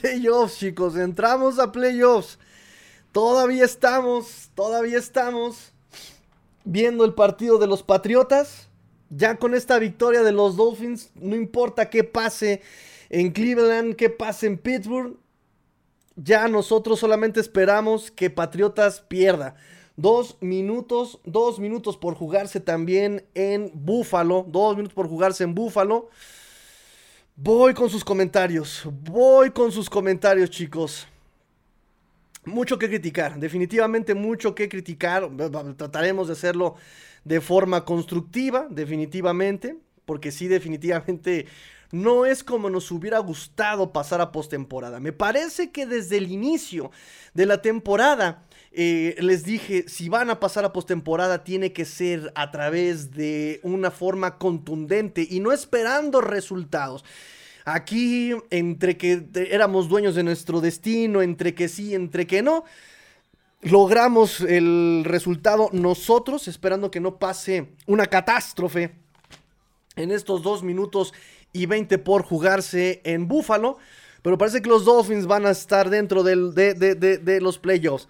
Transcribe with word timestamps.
playoffs, 0.00 0.58
chicos. 0.58 0.96
Entramos 0.96 1.58
a 1.58 1.70
playoffs. 1.70 2.38
Todavía 3.12 3.64
estamos, 3.64 4.50
todavía 4.54 4.98
estamos 4.98 5.72
viendo 6.64 7.04
el 7.04 7.14
partido 7.14 7.58
de 7.58 7.66
los 7.66 7.82
Patriotas. 7.82 8.68
Ya 9.10 9.36
con 9.36 9.54
esta 9.54 9.78
victoria 9.78 10.22
de 10.22 10.32
los 10.32 10.56
Dolphins, 10.56 11.10
no 11.14 11.36
importa 11.36 11.90
qué 11.90 12.02
pase 12.02 12.62
en 13.10 13.30
Cleveland, 13.30 13.94
qué 13.94 14.08
pase 14.08 14.46
en 14.46 14.56
Pittsburgh, 14.56 15.18
ya 16.16 16.48
nosotros 16.48 16.98
solamente 16.98 17.38
esperamos 17.38 18.10
que 18.10 18.30
Patriotas 18.30 19.00
pierda. 19.00 19.56
Dos 19.96 20.38
minutos, 20.40 21.20
dos 21.24 21.58
minutos 21.58 21.98
por 21.98 22.14
jugarse 22.14 22.60
también 22.60 23.26
en 23.34 23.70
Búfalo. 23.74 24.46
Dos 24.48 24.76
minutos 24.76 24.94
por 24.94 25.08
jugarse 25.08 25.44
en 25.44 25.54
Búfalo. 25.54 26.08
Voy 27.34 27.72
con 27.72 27.88
sus 27.88 28.04
comentarios. 28.04 28.82
Voy 28.84 29.50
con 29.50 29.72
sus 29.72 29.88
comentarios, 29.88 30.50
chicos. 30.50 31.08
Mucho 32.44 32.78
que 32.78 32.88
criticar, 32.88 33.38
definitivamente 33.38 34.14
mucho 34.14 34.54
que 34.54 34.68
criticar. 34.68 35.30
Trataremos 35.76 36.26
de 36.26 36.34
hacerlo 36.34 36.74
de 37.24 37.40
forma 37.40 37.84
constructiva, 37.84 38.66
definitivamente, 38.68 39.78
porque 40.04 40.30
sí, 40.30 40.46
definitivamente 40.48 41.46
no 41.90 42.26
es 42.26 42.42
como 42.44 42.68
nos 42.68 42.90
hubiera 42.90 43.18
gustado 43.18 43.92
pasar 43.92 44.20
a 44.20 44.32
postemporada. 44.32 45.00
Me 45.00 45.12
parece 45.12 45.70
que 45.70 45.86
desde 45.86 46.18
el 46.18 46.30
inicio 46.30 46.90
de 47.32 47.46
la 47.46 47.62
temporada 47.62 48.44
eh, 48.74 49.16
les 49.20 49.44
dije, 49.44 49.84
si 49.88 50.08
van 50.08 50.30
a 50.30 50.40
pasar 50.40 50.64
a 50.64 50.72
postemporada 50.72 51.44
tiene 51.44 51.72
que 51.72 51.84
ser 51.84 52.32
a 52.34 52.50
través 52.50 53.12
de 53.12 53.60
una 53.62 53.90
forma 53.90 54.38
contundente 54.38 55.26
y 55.28 55.40
no 55.40 55.52
esperando 55.52 56.20
resultados. 56.20 57.04
Aquí, 57.64 58.32
entre 58.50 58.96
que 58.96 59.24
éramos 59.50 59.88
dueños 59.88 60.14
de 60.14 60.24
nuestro 60.24 60.60
destino, 60.60 61.22
entre 61.22 61.54
que 61.54 61.68
sí, 61.68 61.94
entre 61.94 62.26
que 62.26 62.42
no, 62.42 62.64
logramos 63.60 64.40
el 64.40 65.02
resultado 65.04 65.68
nosotros, 65.72 66.48
esperando 66.48 66.90
que 66.90 67.00
no 67.00 67.18
pase 67.18 67.68
una 67.86 68.06
catástrofe 68.06 68.92
en 69.96 70.10
estos 70.10 70.42
dos 70.42 70.62
minutos 70.62 71.14
y 71.52 71.66
20 71.66 71.98
por 71.98 72.22
jugarse 72.24 73.00
en 73.04 73.28
Búfalo. 73.28 73.78
Pero 74.22 74.38
parece 74.38 74.62
que 74.62 74.68
los 74.68 74.84
Dolphins 74.84 75.26
van 75.26 75.46
a 75.46 75.50
estar 75.50 75.90
dentro 75.90 76.22
de, 76.22 77.38
los 77.40 77.58
playoffs. 77.58 78.08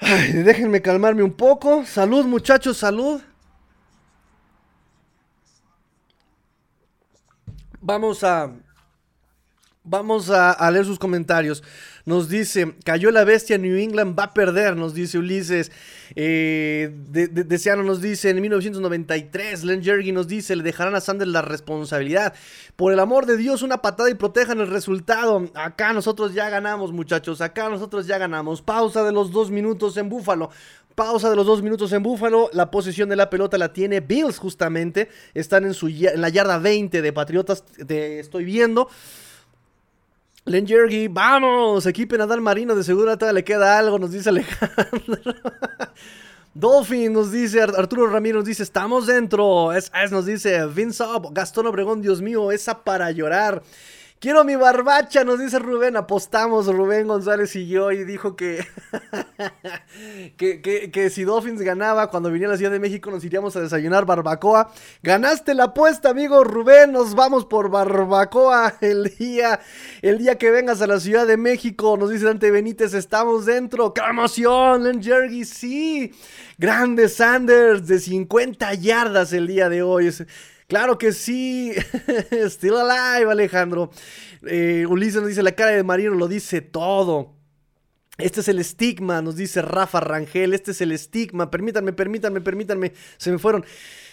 Déjenme 0.00 0.80
calmarme 0.80 1.22
un 1.22 1.32
poco. 1.32 1.84
Salud, 1.84 2.24
muchachos, 2.26 2.78
salud. 2.78 3.20
Vamos 7.80 8.24
a. 8.24 8.50
Vamos 9.86 10.30
a, 10.30 10.70
leer 10.70 10.86
sus 10.86 10.98
comentarios. 10.98 11.62
Nos 12.06 12.30
dice, 12.30 12.74
cayó 12.84 13.10
la 13.10 13.22
bestia, 13.24 13.58
New 13.58 13.76
England 13.76 14.18
va 14.18 14.24
a 14.24 14.32
perder, 14.32 14.76
nos 14.76 14.94
dice 14.94 15.18
Ulises. 15.18 15.70
Eh, 16.16 16.90
Deseano 17.10 17.82
nos 17.82 18.00
dice, 18.00 18.30
en 18.30 18.40
1993, 18.40 19.62
Len 19.62 19.84
Jergy 19.84 20.10
nos 20.10 20.26
dice, 20.26 20.56
le 20.56 20.62
dejarán 20.62 20.94
a 20.94 21.02
Sanders 21.02 21.30
la 21.30 21.42
responsabilidad. 21.42 22.32
Por 22.76 22.94
el 22.94 22.98
amor 22.98 23.26
de 23.26 23.36
Dios, 23.36 23.60
una 23.60 23.82
patada 23.82 24.08
y 24.08 24.14
protejan 24.14 24.58
el 24.58 24.68
resultado. 24.68 25.50
Acá 25.52 25.92
nosotros 25.92 26.32
ya 26.32 26.48
ganamos, 26.48 26.90
muchachos, 26.92 27.42
acá 27.42 27.68
nosotros 27.68 28.06
ya 28.06 28.16
ganamos. 28.16 28.62
Pausa 28.62 29.04
de 29.04 29.12
los 29.12 29.32
dos 29.32 29.50
minutos 29.50 29.98
en 29.98 30.08
Búfalo. 30.08 30.48
Pausa 30.94 31.28
de 31.28 31.36
los 31.36 31.44
dos 31.44 31.62
minutos 31.62 31.92
en 31.92 32.02
Búfalo. 32.02 32.48
La 32.54 32.70
posición 32.70 33.10
de 33.10 33.16
la 33.16 33.28
pelota 33.28 33.58
la 33.58 33.74
tiene 33.74 34.00
Bills 34.00 34.38
justamente. 34.38 35.10
Están 35.34 35.66
en, 35.66 35.74
su, 35.74 35.88
en 35.88 36.22
la 36.22 36.30
yarda 36.30 36.56
20 36.56 37.02
de 37.02 37.12
Patriotas. 37.12 37.64
Te 37.86 38.20
estoy 38.20 38.44
viendo. 38.44 38.88
Len 40.46 40.66
Jergy, 40.66 41.08
vamos, 41.08 41.86
equipe 41.86 42.18
Nadal 42.18 42.42
Marino, 42.42 42.74
de 42.74 42.84
seguro 42.84 43.16
todavía 43.16 43.40
le 43.40 43.44
queda 43.44 43.78
algo, 43.78 43.98
nos 43.98 44.12
dice 44.12 44.28
Alejandro. 44.28 45.18
Dolphin 46.54 47.12
nos 47.14 47.32
dice, 47.32 47.62
Arturo 47.62 48.06
Ramírez 48.06 48.36
nos 48.36 48.44
dice, 48.44 48.62
estamos 48.62 49.06
dentro. 49.06 49.72
Es, 49.72 49.90
es 49.94 50.12
nos 50.12 50.26
dice, 50.26 50.66
Vince 50.66 51.02
Gastón 51.32 51.66
Obregón, 51.66 52.02
Dios 52.02 52.20
mío, 52.20 52.52
esa 52.52 52.84
para 52.84 53.10
llorar. 53.10 53.62
Quiero 54.24 54.42
mi 54.42 54.56
barbacha, 54.56 55.22
nos 55.22 55.38
dice 55.38 55.58
Rubén. 55.58 55.98
Apostamos 55.98 56.66
Rubén 56.66 57.06
González 57.06 57.54
y 57.56 57.68
yo 57.68 57.92
y 57.92 58.04
dijo 58.04 58.36
que, 58.36 58.66
que, 60.38 60.90
que, 60.90 61.10
si 61.10 61.24
Dolphins 61.24 61.60
ganaba 61.60 62.08
cuando 62.08 62.30
viniera 62.30 62.48
a 62.50 62.54
la 62.54 62.56
Ciudad 62.56 62.72
de 62.72 62.78
México 62.78 63.10
nos 63.10 63.22
iríamos 63.22 63.54
a 63.54 63.60
desayunar 63.60 64.06
barbacoa. 64.06 64.72
Ganaste 65.02 65.52
la 65.52 65.64
apuesta, 65.64 66.08
amigo 66.08 66.42
Rubén. 66.42 66.92
Nos 66.92 67.14
vamos 67.14 67.44
por 67.44 67.68
barbacoa 67.68 68.76
el 68.80 69.14
día, 69.18 69.60
el 70.00 70.16
día 70.16 70.38
que 70.38 70.50
vengas 70.50 70.80
a 70.80 70.86
la 70.86 71.00
Ciudad 71.00 71.26
de 71.26 71.36
México. 71.36 71.98
Nos 71.98 72.08
dice 72.08 72.24
Dante 72.24 72.50
Benítez, 72.50 72.94
estamos 72.94 73.44
dentro. 73.44 73.92
¡Qué 73.92 74.00
emoción! 74.08 74.84
Len 74.84 75.02
Jergy, 75.02 75.44
sí. 75.44 76.14
Grande 76.56 77.10
Sanders 77.10 77.86
de 77.86 77.98
50 77.98 78.72
yardas 78.72 79.34
el 79.34 79.46
día 79.46 79.68
de 79.68 79.82
hoy. 79.82 80.10
Claro 80.66 80.98
que 80.98 81.12
sí. 81.12 81.72
Still 82.48 82.74
alive, 82.76 83.30
Alejandro. 83.30 83.90
Eh, 84.46 84.86
Ulises 84.88 85.20
nos 85.20 85.28
dice 85.28 85.42
la 85.42 85.52
cara 85.52 85.72
de 85.72 85.82
Marino, 85.82 86.14
lo 86.14 86.28
dice 86.28 86.60
todo. 86.60 87.34
Este 88.16 88.40
es 88.40 88.48
el 88.48 88.60
estigma, 88.60 89.20
nos 89.22 89.34
dice 89.34 89.60
Rafa 89.60 89.98
Rangel. 89.98 90.54
Este 90.54 90.70
es 90.70 90.80
el 90.80 90.92
estigma. 90.92 91.50
Permítanme, 91.50 91.92
permítanme, 91.92 92.40
permítanme. 92.40 92.92
Se 93.16 93.32
me 93.32 93.38
fueron 93.38 93.64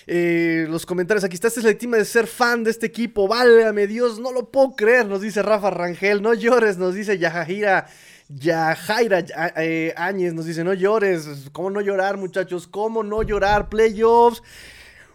eh, 0.07 0.65
los 0.69 0.85
comentarios. 0.87 1.23
Aquí 1.23 1.35
está. 1.35 1.47
Este 1.47 1.59
es 1.59 1.65
el 1.65 1.73
estigma 1.73 1.97
de 1.97 2.05
ser 2.05 2.25
fan 2.25 2.63
de 2.63 2.71
este 2.71 2.87
equipo. 2.87 3.27
Válgame 3.27 3.85
Dios, 3.85 4.19
no 4.19 4.31
lo 4.31 4.51
puedo 4.51 4.75
creer. 4.75 5.05
Nos 5.05 5.21
dice 5.21 5.43
Rafa 5.43 5.69
Rangel. 5.69 6.21
No 6.21 6.33
llores, 6.33 6.77
nos 6.77 6.95
dice 6.95 7.19
Yajajira. 7.19 7.87
Yajaira 8.27 9.23
eh, 9.57 9.93
Áñez 9.95 10.33
nos 10.33 10.45
dice: 10.45 10.63
No 10.63 10.73
llores. 10.73 11.49
¿Cómo 11.51 11.69
no 11.69 11.79
llorar, 11.79 12.17
muchachos? 12.17 12.67
¿Cómo 12.67 13.03
no 13.03 13.21
llorar? 13.21 13.69
Playoffs. 13.69 14.41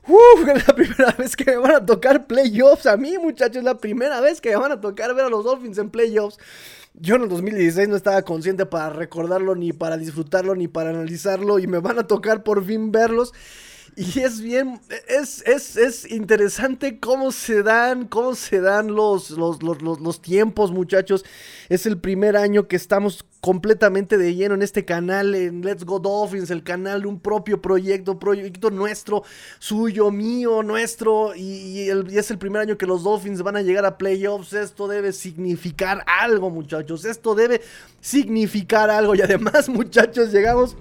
Uf, 0.09 0.49
es 0.55 0.67
la 0.67 0.75
primera 0.75 1.13
vez 1.13 1.37
que 1.37 1.45
me 1.45 1.57
van 1.57 1.75
a 1.77 1.87
tocar 1.87 2.27
playoffs. 2.27 2.87
A 2.87 2.97
mí, 2.97 3.19
muchachos, 3.19 3.59
es 3.59 3.65
la 3.65 3.79
primera 3.79 4.21
vez 4.21 4.41
que 4.41 4.51
me 4.51 4.57
van 4.57 4.73
a 4.73 4.81
tocar 4.81 5.15
ver 5.15 5.27
a 5.27 5.29
los 5.29 5.45
Dolphins 5.45 5.79
en 5.79 5.91
playoffs. 5.91 6.39
Yo 6.95 7.17
en 7.17 7.25
el 7.25 7.29
2016 7.29 7.89
no 7.89 7.97
estaba 7.97 8.23
consciente 8.23 8.65
para 8.67 8.91
recordarlo, 8.91 9.55
ni 9.55 9.73
para 9.73 9.97
disfrutarlo, 9.97 10.55
ni 10.55 10.69
para 10.69 10.91
analizarlo. 10.91 11.59
Y 11.59 11.67
me 11.67 11.79
van 11.79 11.99
a 11.99 12.07
tocar 12.07 12.43
por 12.43 12.65
fin 12.65 12.93
verlos. 12.93 13.33
Y 13.99 14.21
es 14.21 14.43
bien, 14.43 14.79
es, 15.09 15.43
es, 15.47 16.11
interesante 16.11 17.01
cómo 17.01 17.33
se 17.33 17.63
dan, 17.63 18.07
cómo 18.07 18.35
se 18.35 18.61
dan 18.61 18.95
los, 18.95 19.31
los, 19.31 19.63
los, 19.63 20.21
tiempos, 20.21 20.71
muchachos. 20.71 21.25
Es 21.71 21.87
el 21.87 21.97
primer 21.97 22.37
año 22.37 22.69
que 22.69 22.77
estamos 22.77 23.25
completamente 23.41 24.19
de 24.19 24.35
lleno 24.35 24.55
en 24.55 24.61
este 24.61 24.85
canal, 24.85 25.35
en 25.35 25.63
Let's 25.63 25.87
Go 25.87 25.99
Dolphins, 25.99 26.51
el 26.51 26.63
canal 26.63 27.01
de 27.01 27.09
un 27.09 27.19
propio 27.19 27.63
proyecto, 27.63 28.19
proyecto 28.19 28.69
nuestro, 28.69 29.23
suyo, 29.61 30.11
mío, 30.11 30.63
nuestro. 30.63 31.35
Y, 31.35 31.89
y 31.89 32.19
es 32.19 32.31
el 32.31 32.37
primer 32.37 32.61
año 32.61 32.77
que 32.77 32.85
los 32.85 33.03
Dolphins 33.03 33.41
van 33.41 33.57
a 33.57 33.63
llegar 33.63 33.87
a 33.87 33.97
playoffs. 33.97 34.53
Esto 34.53 34.89
debe 34.89 35.15
significar 35.15 36.05
algo, 36.21 36.51
muchachos. 36.51 37.07
Esto 37.07 37.35
debe 37.35 37.63
significar 38.03 38.91
algo. 38.91 39.15
Y 39.15 39.23
además, 39.23 39.69
muchachos, 39.71 40.33
llegamos 40.33 40.77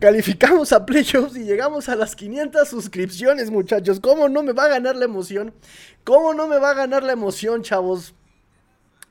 Calificamos 0.00 0.72
a 0.72 0.86
playoffs 0.86 1.36
y 1.36 1.42
llegamos 1.42 1.88
a 1.88 1.96
las 1.96 2.14
500 2.14 2.68
suscripciones, 2.68 3.50
muchachos. 3.50 3.98
¿Cómo 3.98 4.28
no 4.28 4.44
me 4.44 4.52
va 4.52 4.64
a 4.64 4.68
ganar 4.68 4.94
la 4.94 5.06
emoción? 5.06 5.52
¿Cómo 6.04 6.34
no 6.34 6.46
me 6.46 6.58
va 6.58 6.70
a 6.70 6.74
ganar 6.74 7.02
la 7.02 7.12
emoción, 7.12 7.62
chavos? 7.62 8.14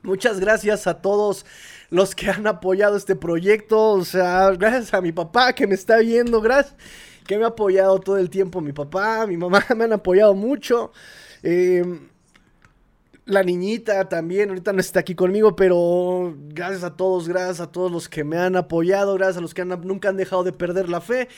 Muchas 0.02 0.40
gracias 0.40 0.86
a 0.86 1.02
todos 1.02 1.44
los 1.90 2.14
que 2.14 2.30
han 2.30 2.46
apoyado 2.46 2.96
este 2.96 3.16
proyecto. 3.16 3.90
O 3.90 4.04
sea, 4.04 4.50
gracias 4.52 4.94
a 4.94 5.02
mi 5.02 5.12
papá 5.12 5.52
que 5.52 5.66
me 5.66 5.74
está 5.74 5.98
viendo. 5.98 6.40
Gracias 6.40 6.74
que 7.26 7.36
me 7.36 7.44
ha 7.44 7.48
apoyado 7.48 8.00
todo 8.00 8.16
el 8.16 8.30
tiempo. 8.30 8.62
Mi 8.62 8.72
papá, 8.72 9.26
mi 9.26 9.36
mamá 9.36 9.62
me 9.76 9.84
han 9.84 9.92
apoyado 9.92 10.34
mucho. 10.34 10.92
Eh, 11.42 11.84
la 13.28 13.42
niñita 13.42 14.08
también, 14.08 14.48
ahorita 14.48 14.72
no 14.72 14.80
está 14.80 15.00
aquí 15.00 15.14
conmigo, 15.14 15.54
pero 15.54 16.34
gracias 16.48 16.82
a 16.82 16.96
todos, 16.96 17.28
gracias 17.28 17.60
a 17.60 17.70
todos 17.70 17.92
los 17.92 18.08
que 18.08 18.24
me 18.24 18.38
han 18.38 18.56
apoyado, 18.56 19.14
gracias 19.14 19.36
a 19.36 19.40
los 19.42 19.52
que 19.52 19.64
nunca 19.64 20.08
han 20.08 20.16
dejado 20.16 20.44
de 20.44 20.52
perder 20.52 20.88
la 20.88 21.02
fe. 21.02 21.28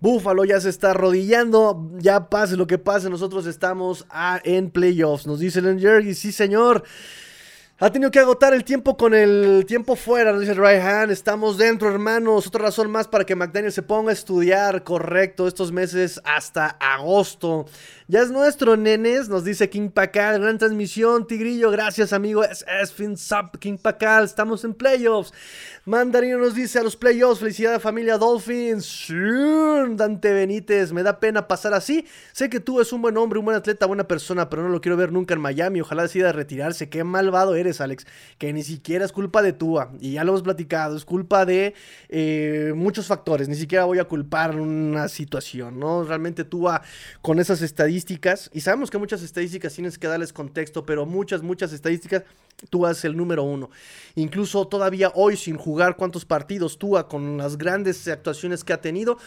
Búfalo 0.00 0.44
ya 0.44 0.60
se 0.60 0.68
está 0.68 0.90
arrodillando, 0.90 1.88
ya 1.98 2.28
pase 2.28 2.56
lo 2.56 2.66
que 2.66 2.78
pase, 2.78 3.08
nosotros 3.08 3.46
estamos 3.46 4.06
en 4.42 4.70
playoffs, 4.70 5.26
nos 5.26 5.38
dice 5.38 5.60
el 5.60 6.08
y 6.08 6.14
sí 6.14 6.32
señor. 6.32 6.82
Ha 7.78 7.92
tenido 7.92 8.10
que 8.10 8.20
agotar 8.20 8.54
el 8.54 8.64
tiempo 8.64 8.96
con 8.96 9.12
el 9.12 9.66
tiempo 9.66 9.96
fuera, 9.96 10.32
nos 10.32 10.40
dice 10.40 10.52
hand. 10.54 11.10
Estamos 11.10 11.58
dentro, 11.58 11.90
hermanos. 11.90 12.46
Otra 12.46 12.62
razón 12.62 12.90
más 12.90 13.06
para 13.06 13.26
que 13.26 13.36
McDaniel 13.36 13.70
se 13.70 13.82
ponga 13.82 14.08
a 14.08 14.14
estudiar 14.14 14.82
correcto 14.82 15.46
estos 15.46 15.72
meses 15.72 16.18
hasta 16.24 16.68
agosto. 16.80 17.66
Ya 18.08 18.22
es 18.22 18.30
nuestro, 18.30 18.78
nenes, 18.78 19.28
nos 19.28 19.44
dice 19.44 19.68
King 19.68 19.90
Pacal. 19.90 20.40
Gran 20.40 20.56
transmisión, 20.56 21.26
Tigrillo. 21.26 21.70
Gracias, 21.70 22.14
amigo. 22.14 22.44
Es, 22.44 22.64
es 22.80 22.92
FinSub, 22.92 23.58
King 23.58 23.76
Pacal. 23.76 24.24
Estamos 24.24 24.64
en 24.64 24.72
playoffs. 24.72 25.34
Mandarino 25.84 26.38
nos 26.38 26.54
dice 26.54 26.78
a 26.78 26.82
los 26.82 26.96
playoffs. 26.96 27.40
Felicidades, 27.40 27.82
familia 27.82 28.16
Dolphins. 28.16 29.08
Dante 29.96 30.32
Benítez. 30.32 30.92
Me 30.92 31.02
da 31.02 31.20
pena 31.20 31.46
pasar 31.46 31.74
así. 31.74 32.06
Sé 32.32 32.48
que 32.48 32.60
tú 32.60 32.80
es 32.80 32.92
un 32.92 33.02
buen 33.02 33.18
hombre, 33.18 33.38
un 33.38 33.44
buen 33.44 33.56
atleta, 33.56 33.84
buena 33.84 34.08
persona, 34.08 34.48
pero 34.48 34.62
no 34.62 34.70
lo 34.70 34.80
quiero 34.80 34.96
ver 34.96 35.12
nunca 35.12 35.34
en 35.34 35.40
Miami. 35.40 35.82
Ojalá 35.82 36.04
decida 36.04 36.32
retirarse. 36.32 36.88
Qué 36.88 37.04
malvado 37.04 37.54
eres 37.56 37.65
Alex, 37.80 38.06
que 38.38 38.52
ni 38.52 38.62
siquiera 38.62 39.04
es 39.04 39.12
culpa 39.12 39.42
de 39.42 39.52
Tua, 39.52 39.92
y 40.00 40.12
ya 40.12 40.24
lo 40.24 40.32
hemos 40.32 40.42
platicado, 40.42 40.96
es 40.96 41.04
culpa 41.04 41.44
de 41.44 41.74
eh, 42.08 42.72
muchos 42.74 43.06
factores, 43.06 43.48
ni 43.48 43.56
siquiera 43.56 43.84
voy 43.84 43.98
a 43.98 44.04
culpar 44.04 44.56
una 44.56 45.08
situación, 45.08 45.78
¿no? 45.78 46.04
Realmente 46.04 46.44
Tua 46.44 46.82
con 47.22 47.38
esas 47.38 47.62
estadísticas, 47.62 48.50
y 48.52 48.60
sabemos 48.60 48.90
que 48.90 48.98
muchas 48.98 49.22
estadísticas 49.22 49.74
tienes 49.74 49.98
que 49.98 50.06
darles 50.06 50.32
contexto, 50.32 50.86
pero 50.86 51.06
muchas, 51.06 51.42
muchas 51.42 51.72
estadísticas, 51.72 52.22
Tua 52.70 52.92
es 52.92 53.04
el 53.04 53.16
número 53.16 53.42
uno. 53.42 53.70
Incluso 54.14 54.66
todavía 54.66 55.12
hoy 55.14 55.36
sin 55.36 55.56
jugar 55.56 55.96
cuántos 55.96 56.24
partidos 56.24 56.78
Tua 56.78 57.08
con 57.08 57.36
las 57.36 57.58
grandes 57.58 58.08
actuaciones 58.08 58.64
que 58.64 58.72
ha 58.72 58.80
tenido, 58.80 59.18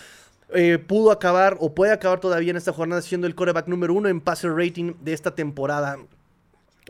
eh, 0.52 0.80
pudo 0.80 1.12
acabar 1.12 1.58
o 1.60 1.76
puede 1.76 1.92
acabar 1.92 2.20
todavía 2.20 2.50
en 2.50 2.58
esta 2.58 2.74
jornada 2.74 3.04
siendo 3.04 3.28
el 3.28 3.36
coreback 3.36 3.68
número 3.68 3.94
uno 3.94 4.10
en 4.10 4.20
passer 4.20 4.52
rating 4.52 4.94
de 5.02 5.14
esta 5.14 5.36
temporada. 5.36 5.98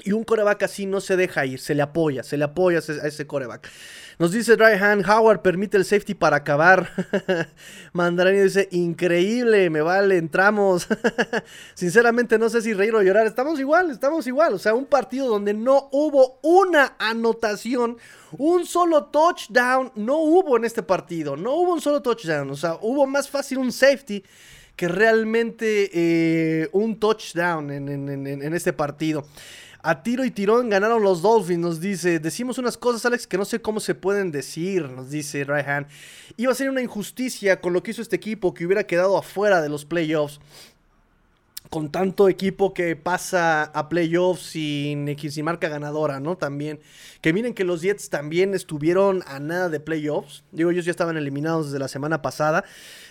Y 0.04 0.12
un 0.12 0.24
coreback 0.24 0.64
así 0.64 0.86
no 0.86 1.02
se 1.02 1.18
deja 1.18 1.46
ir, 1.46 1.60
se 1.60 1.76
le 1.76 1.82
apoya, 1.82 2.24
se 2.24 2.38
le 2.38 2.46
apoya 2.46 2.80
a 2.80 3.08
ese 3.08 3.28
coreback. 3.28 3.70
Nos 4.20 4.34
dice 4.34 4.58
Dryhan, 4.58 5.10
Howard 5.10 5.42
permite 5.42 5.78
el 5.78 5.86
safety 5.86 6.14
para 6.14 6.36
acabar. 6.36 6.90
Mandarini 7.94 8.42
dice, 8.42 8.68
increíble, 8.72 9.70
me 9.70 9.80
vale, 9.80 10.18
entramos. 10.18 10.90
Sinceramente 11.74 12.38
no 12.38 12.50
sé 12.50 12.62
si 12.62 12.74
reír 12.74 12.94
o 12.96 13.02
llorar. 13.02 13.26
Estamos 13.28 13.62
igual, 13.62 13.92
estamos 13.92 14.28
igual. 14.28 14.56
O 14.56 14.60
sea, 14.60 14.74
un 14.74 14.88
partido 14.88 15.26
donde 15.26 15.54
no 15.54 15.88
hubo 15.94 16.38
una 16.44 16.96
anotación, 17.00 17.96
un 18.34 18.66
solo 18.66 19.06
touchdown, 19.06 19.94
no 19.96 20.18
hubo 20.18 20.58
en 20.58 20.66
este 20.66 20.84
partido. 20.84 21.38
No 21.38 21.54
hubo 21.56 21.72
un 21.72 21.80
solo 21.80 22.02
touchdown. 22.02 22.50
O 22.50 22.58
sea, 22.58 22.78
hubo 22.82 23.08
más 23.08 23.30
fácil 23.30 23.60
un 23.60 23.72
safety 23.72 24.22
que 24.76 24.90
realmente 24.90 25.92
eh, 25.94 26.70
un 26.74 27.00
touchdown 27.00 27.72
en 27.72 28.54
este 28.54 28.74
partido. 28.74 29.26
A 29.82 30.04
tiro 30.04 30.26
y 30.26 30.32
tirón 30.32 30.70
ganaron 30.70 31.02
los 31.02 31.22
Dolphins, 31.22 31.60
nos 31.60 31.80
dice. 31.80 32.20
Decimos 32.20 32.58
unas 32.58 32.78
cosas, 32.78 33.06
Alex, 33.06 33.26
que 33.28 33.38
no 33.38 33.46
sé 33.46 33.62
cómo 33.62 33.80
se 33.80 33.96
pueden 33.96 34.30
decir, 34.30 34.90
nos 34.90 35.10
dice 35.10 35.46
Ryan. 35.46 35.88
Iba 36.36 36.52
a 36.52 36.56
ser 36.56 36.70
una 36.70 36.82
injusticia 36.82 37.62
con 37.62 37.72
lo 37.72 37.82
que 37.82 37.92
hizo 37.92 38.02
este 38.02 38.18
equipo 38.18 38.54
que 38.54 38.66
hubiera 38.66 38.84
quedado 38.84 39.18
afuera 39.18 39.62
de 39.62 39.70
los 39.70 39.86
playoffs. 39.86 40.42
Con 41.70 41.92
tanto 41.92 42.30
equipo 42.30 42.74
que 42.74 42.96
pasa 42.96 43.64
a 43.64 43.90
playoffs 43.90 44.42
sin, 44.42 45.16
sin 45.18 45.46
marca 45.46 45.70
ganadora, 45.70 46.20
¿no? 46.20 46.36
También. 46.36 46.80
Que 47.22 47.32
miren 47.32 47.54
que 47.54 47.64
los 47.64 47.82
Jets 47.82 48.10
también 48.10 48.56
estuvieron 48.56 49.24
a 49.28 49.40
nada 49.40 49.70
de 49.70 49.80
playoffs. 49.80 50.44
Digo, 50.52 50.72
ellos 50.72 50.86
ya 50.86 50.92
estaban 50.92 51.18
eliminados 51.18 51.68
desde 51.68 51.80
la 51.80 51.88
semana 51.88 52.22
pasada 52.24 52.66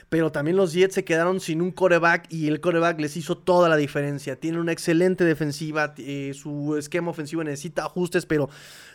pero 0.08 0.32
también 0.32 0.56
los 0.56 0.72
Jets 0.72 0.94
se 0.94 1.04
quedaron 1.04 1.40
sin 1.40 1.60
un 1.60 1.70
coreback 1.70 2.32
y 2.32 2.48
el 2.48 2.60
coreback 2.60 2.98
les 3.00 3.16
hizo 3.16 3.36
toda 3.36 3.68
la 3.68 3.76
diferencia. 3.76 4.36
Tiene 4.36 4.58
una 4.58 4.72
excelente 4.72 5.24
defensiva, 5.24 5.94
eh, 5.98 6.32
su 6.34 6.76
esquema 6.76 7.10
ofensivo 7.10 7.44
necesita 7.44 7.84
ajustes, 7.84 8.24
pero 8.24 8.48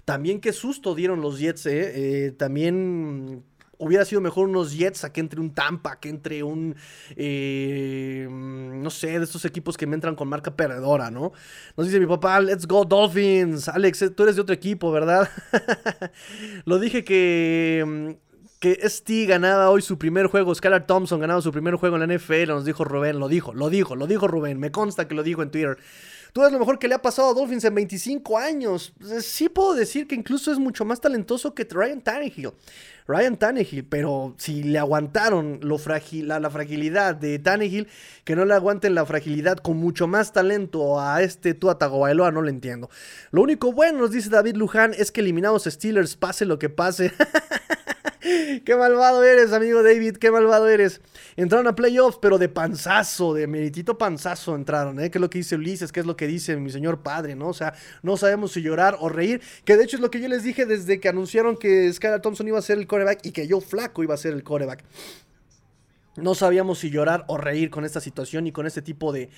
también 0.06 0.40
qué 0.40 0.54
susto 0.54 0.96
dieron 0.96 1.22
los 1.22 1.40
Jets, 1.40 1.66
eh. 1.68 2.26
Eh, 2.26 2.32
también 2.32 3.44
hubiera 3.84 4.06
sido 4.06 4.22
mejor 4.22 4.48
unos 4.48 4.76
Jets 4.76 5.04
a 5.04 5.14
que 5.14 5.22
entre 5.22 5.40
un 5.40 5.54
Tampa, 5.54 6.00
que 6.00 6.10
entre 6.10 6.44
un, 6.44 6.76
no 7.16 8.90
sé, 8.90 9.20
de 9.20 9.24
estos 9.24 9.46
equipos 9.46 9.78
que 9.78 9.88
me 9.88 9.96
entran 9.96 10.16
con 10.16 10.28
marca 10.28 10.56
perdedora, 10.56 11.12
¿no? 11.12 11.34
Nos 11.78 11.88
dice 11.88 12.00
mi 12.00 12.08
papá, 12.08 12.40
let's 12.40 12.66
go 12.66 12.86
Dolphins. 12.86 13.68
Alex, 13.68 14.12
tú 14.16 14.24
eres 14.24 14.36
de 14.36 14.42
otro 14.42 14.56
equipo, 14.56 14.92
¿verdad? 14.92 15.30
Lo 16.66 16.80
dije 16.80 17.04
que 17.04 18.18
que 18.64 18.80
ST 18.82 19.26
ganaba 19.26 19.70
hoy 19.70 19.82
su 19.82 19.98
primer 19.98 20.28
juego, 20.28 20.56
Skylar 20.56 20.88
Thompson 20.88 21.20
ganaba 21.20 21.42
su 21.42 21.52
primer 21.52 21.76
juego 21.76 21.98
en 21.98 22.08
la 22.08 22.16
NFL, 22.16 22.48
nos 22.48 22.64
dijo 22.64 22.86
Rubén, 22.86 23.20
lo 23.20 23.28
dijo, 23.28 23.54
lo 23.54 23.70
dijo, 23.70 23.94
lo 23.98 24.08
dijo 24.08 24.26
Rubén, 24.26 24.58
me 24.58 24.72
consta 24.72 25.06
que 25.06 25.16
lo 25.16 25.22
dijo 25.22 25.44
en 25.44 25.52
Twitter. 25.52 25.78
Tú 26.32 26.40
eres 26.40 26.54
lo 26.54 26.60
mejor 26.60 26.80
que 26.80 26.88
le 26.88 26.96
ha 26.96 27.02
pasado 27.02 27.32
a 27.32 27.34
Dolphins 27.34 27.66
en 27.66 27.76
25 27.76 28.38
años. 28.38 28.94
Pues, 28.98 29.26
sí 29.26 29.50
puedo 29.50 29.74
decir 29.74 30.08
que 30.08 30.16
incluso 30.16 30.50
es 30.50 30.60
mucho 30.60 30.86
más 30.86 31.02
talentoso 31.02 31.54
que 31.54 31.68
Ryan 31.70 32.02
Tannehill. 32.02 32.54
Ryan 33.08 33.38
Tannehill, 33.38 33.86
pero 33.86 34.36
si 34.38 34.64
le 34.64 34.80
aguantaron 34.80 35.60
lo 35.62 35.78
la, 35.78 36.50
fragilidad 36.50 37.16
de 37.16 37.40
Tannehill, 37.40 37.88
que 38.24 38.36
no 38.36 38.46
le 38.46 38.54
aguanten 38.54 38.96
la 38.96 39.06
fragilidad 39.06 39.58
con 39.58 39.78
mucho 39.78 40.08
más 40.08 40.32
talento 40.34 41.00
a 41.00 41.22
este 41.22 41.54
Tua 41.54 41.78
Tagovailoa, 41.78 42.32
no 42.32 42.42
lo 42.42 42.50
entiendo. 42.50 42.90
Lo 43.32 43.42
único 43.42 43.74
bueno, 43.74 44.00
nos 44.00 44.12
dice 44.12 44.30
David 44.30 44.56
Luján, 44.56 44.94
es 44.98 45.12
que 45.12 45.22
eliminamos 45.22 45.64
Steelers, 45.64 46.16
pase 46.16 46.46
lo 46.46 46.60
que 46.60 46.70
pase. 46.70 47.12
Qué 48.66 48.76
malvado 48.78 49.24
eres, 49.24 49.52
amigo 49.52 49.84
David, 49.84 50.16
qué 50.18 50.32
malvado 50.32 50.70
eres. 50.70 51.02
Entraron 51.36 51.68
a 51.68 51.76
playoffs, 51.76 52.18
pero 52.22 52.38
de 52.38 52.48
panzazo, 52.48 53.34
de 53.34 53.48
meritito 53.48 53.98
panzazo 53.98 54.56
entraron, 54.56 55.00
¿eh? 55.00 55.12
¿Qué 55.12 55.18
es 55.18 55.22
lo 55.22 55.30
que 55.30 55.40
dice 55.40 55.56
Ulises? 55.56 55.92
¿Qué 55.92 56.00
es 56.00 56.06
lo 56.06 56.16
que 56.16 56.28
dice 56.28 56.56
mi 56.56 56.70
señor 56.70 57.02
padre, 57.02 57.36
no? 57.36 57.50
O 57.50 57.54
sea, 57.54 57.74
no 58.02 58.16
sabemos 58.16 58.54
si 58.54 58.62
llorar 58.62 58.96
o 59.00 59.10
reír. 59.10 59.42
Que 59.66 59.76
de 59.76 59.84
hecho 59.84 59.98
es 59.98 60.02
lo 60.02 60.10
que 60.10 60.22
yo 60.22 60.30
les 60.30 60.44
dije 60.44 60.66
desde 60.66 61.00
que 61.00 61.10
anunciaron 61.10 61.58
que 61.58 61.92
Skylar 61.92 62.22
Thompson 62.22 62.48
iba 62.48 62.60
a 62.60 62.62
ser 62.62 62.78
el 62.78 62.88
coreback 62.88 63.26
y 63.26 63.32
que 63.32 63.48
yo 63.48 63.60
flaco 63.60 64.04
iba 64.04 64.14
a 64.14 64.18
ser 64.18 64.34
el 64.34 64.44
coreback. 64.44 64.84
No 66.16 66.36
sabíamos 66.36 66.78
si 66.78 66.92
llorar 66.92 67.26
o 67.28 67.38
reír 67.38 67.72
con 67.72 67.86
esta 67.86 68.00
situación 68.00 68.46
y 68.46 68.52
con 68.52 68.68
este 68.68 68.84
tipo 68.84 69.12
de, 69.12 69.30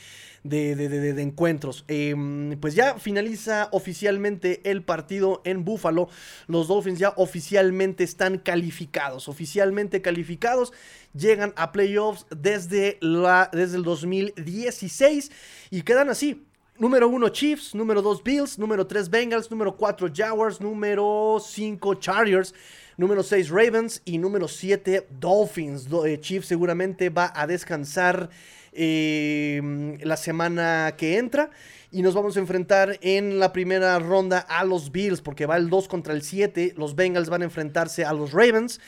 de, 0.44 1.22
encuentros. 1.22 1.86
Em, 1.88 2.60
pues 2.60 2.76
ya 2.76 2.96
finaliza 3.00 3.70
oficialmente 3.72 4.60
el 4.70 4.84
partido 4.84 5.42
en 5.46 5.64
Buffalo. 5.64 6.10
Los 6.48 6.68
Dolphins 6.68 7.00
ya 7.00 7.14
oficialmente 7.16 8.04
están 8.04 8.40
calificados. 8.40 9.30
Oficialmente 9.30 10.02
calificados. 10.02 10.74
Llegan 11.14 11.54
a 11.56 11.72
playoffs 11.72 12.26
desde, 12.30 12.98
la, 13.00 13.50
desde 13.54 13.78
el 13.78 13.84
2016 13.84 15.32
y 15.72 15.82
quedan 15.84 16.10
así. 16.10 16.46
Número 16.78 17.08
1 17.08 17.30
Chiefs, 17.30 17.74
número 17.74 18.02
2 18.02 18.22
Bills, 18.22 18.60
número 18.60 18.86
3 18.86 19.10
Bengals, 19.10 19.50
número 19.50 19.78
4 19.78 20.10
Jaguars, 20.14 20.60
número 20.60 21.38
5 21.40 21.96
Chargers. 21.96 22.54
Número 22.98 23.24
6 23.24 23.50
Ravens 23.50 24.02
y 24.06 24.18
número 24.18 24.48
7 24.48 25.08
Dolphins. 25.20 25.88
Eh, 26.06 26.18
Chiefs 26.22 26.48
seguramente 26.48 27.10
va 27.10 27.34
a 27.36 27.46
descansar 27.46 28.30
em, 28.72 29.98
la 30.00 30.16
semana 30.16 30.96
que 30.98 31.18
entra. 31.18 31.50
Y 31.92 32.02
nos 32.02 32.14
vamos 32.14 32.38
a 32.38 32.40
enfrentar 32.40 32.98
en 33.02 33.38
la 33.38 33.52
primera 33.52 34.00
ronda 34.00 34.40
a 34.40 34.64
los 34.64 34.94
Bills, 34.94 35.22
porque 35.22 35.46
va 35.46 35.58
el 35.58 35.70
2 35.70 35.90
contra 35.90 36.14
el 36.14 36.22
7. 36.22 36.74
Los 36.78 36.96
Bengals 36.96 37.30
van 37.30 37.42
a 37.42 37.46
enfrentarse 37.46 38.06
a 38.06 38.14
los 38.14 38.32
Ravens. 38.32 38.80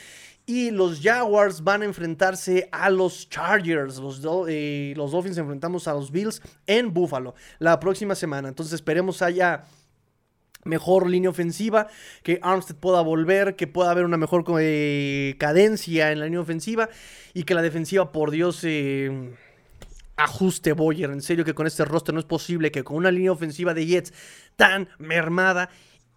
Y 0.45 0.71
los 0.71 1.01
Jaguars 1.01 1.61
van 1.61 1.81
a 1.81 1.85
enfrentarse 1.85 2.69
a 2.71 2.89
los 2.89 3.27
Chargers. 3.27 3.97
Los, 3.97 4.21
eh, 4.47 4.93
los 4.95 5.11
Dolphins 5.11 5.37
enfrentamos 5.37 5.89
a 5.89 5.93
los 5.93 6.09
Bills 6.09 6.41
en 6.65 6.93
Buffalo 6.93 7.35
la 7.59 7.77
próxima 7.81 8.15
semana. 8.15 8.47
Entonces 8.47 8.73
esperemos 8.73 9.21
haya 9.21 9.65
mejor 10.67 11.09
línea 11.09 11.29
ofensiva, 11.29 11.87
que 12.23 12.39
Armstead 12.41 12.75
pueda 12.75 13.01
volver, 13.01 13.55
que 13.55 13.67
pueda 13.67 13.91
haber 13.91 14.05
una 14.05 14.17
mejor 14.17 14.45
eh, 14.59 15.35
cadencia 15.39 16.11
en 16.11 16.19
la 16.19 16.25
línea 16.25 16.41
ofensiva 16.41 16.89
y 17.33 17.43
que 17.43 17.55
la 17.55 17.61
defensiva, 17.61 18.11
por 18.11 18.31
Dios, 18.31 18.59
eh, 18.63 19.33
ajuste 20.17 20.73
Boyer. 20.73 21.09
En 21.11 21.21
serio 21.21 21.45
que 21.45 21.53
con 21.53 21.67
este 21.67 21.85
roster 21.85 22.13
no 22.13 22.19
es 22.19 22.25
posible 22.25 22.71
que 22.71 22.83
con 22.83 22.97
una 22.97 23.11
línea 23.11 23.31
ofensiva 23.31 23.73
de 23.73 23.85
Jets 23.85 24.13
tan 24.55 24.89
mermada 24.99 25.69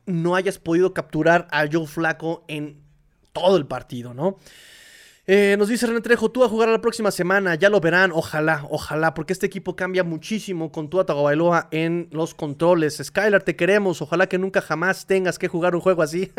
no 0.06 0.34
hayas 0.34 0.58
podido 0.58 0.92
capturar 0.92 1.46
a 1.50 1.66
Joe 1.70 1.86
Flaco 1.86 2.44
en 2.48 2.80
todo 3.32 3.56
el 3.56 3.66
partido, 3.66 4.14
¿no? 4.14 4.38
Eh, 5.32 5.54
nos 5.56 5.68
dice 5.68 5.86
René 5.86 6.00
Trejo, 6.00 6.32
tú 6.32 6.42
a 6.42 6.48
jugar 6.48 6.70
la 6.70 6.80
próxima 6.80 7.12
semana, 7.12 7.54
ya 7.54 7.70
lo 7.70 7.80
verán, 7.80 8.10
ojalá, 8.12 8.66
ojalá, 8.68 9.14
porque 9.14 9.32
este 9.32 9.46
equipo 9.46 9.76
cambia 9.76 10.02
muchísimo 10.02 10.72
con 10.72 10.90
tu 10.90 11.04
Tagovailoa 11.04 11.68
en 11.70 12.08
los 12.10 12.34
controles. 12.34 13.00
Skylar, 13.00 13.44
te 13.44 13.54
queremos, 13.54 14.02
ojalá 14.02 14.28
que 14.28 14.38
nunca 14.38 14.60
jamás 14.60 15.06
tengas 15.06 15.38
que 15.38 15.46
jugar 15.46 15.76
un 15.76 15.82
juego 15.82 16.02
así. 16.02 16.32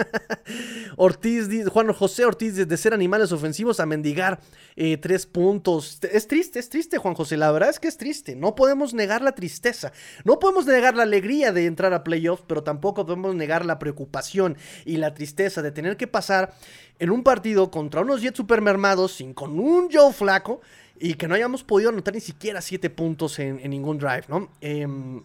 Ortiz, 0.98 1.48
Juan 1.70 1.94
José 1.94 2.26
Ortiz, 2.26 2.68
de 2.68 2.78
ser 2.78 2.94
animales 2.94 3.32
ofensivos 3.32 3.80
a 3.80 3.86
mendigar 3.86 4.42
eh, 4.76 4.98
tres 4.98 5.26
puntos. 5.26 6.00
Es 6.12 6.28
triste, 6.28 6.60
es 6.60 6.68
triste, 6.68 6.98
Juan 6.98 7.14
José, 7.14 7.38
la 7.38 7.50
verdad 7.54 7.70
es 7.70 7.80
que 7.80 7.88
es 7.88 7.96
triste. 7.96 8.36
No 8.36 8.56
podemos 8.56 8.94
negar 8.94 9.22
la 9.22 9.32
tristeza, 9.32 9.94
no 10.26 10.38
podemos 10.38 10.66
negar 10.66 10.98
la 10.98 11.04
alegría 11.04 11.54
de 11.54 11.66
entrar 11.66 11.94
a 11.94 12.04
playoffs, 12.04 12.44
pero 12.46 12.62
tampoco 12.62 13.06
podemos 13.06 13.36
negar 13.36 13.66
la 13.66 13.80
preocupación 13.80 14.58
y 14.84 14.98
la 14.98 15.14
tristeza 15.14 15.62
de 15.62 15.72
tener 15.72 15.96
que 15.96 16.08
pasar 16.08 16.54
en 17.00 17.10
un 17.10 17.24
partido 17.24 17.72
contra 17.72 18.02
unos 18.02 18.22
Jets 18.22 18.38
super 18.38 18.62
sin 19.08 19.34
con 19.34 19.60
un 19.60 19.90
Joe 19.92 20.14
flaco, 20.14 20.62
y 21.00 21.16
que 21.16 21.28
no 21.28 21.34
hayamos 21.34 21.64
podido 21.64 21.90
anotar 21.90 22.14
ni 22.14 22.22
siquiera 22.22 22.62
7 22.62 22.90
puntos 22.92 23.40
en, 23.40 23.58
ningún 23.70 23.98
drive, 23.98 24.24
¿no? 24.28 24.50
Em, 24.62 25.22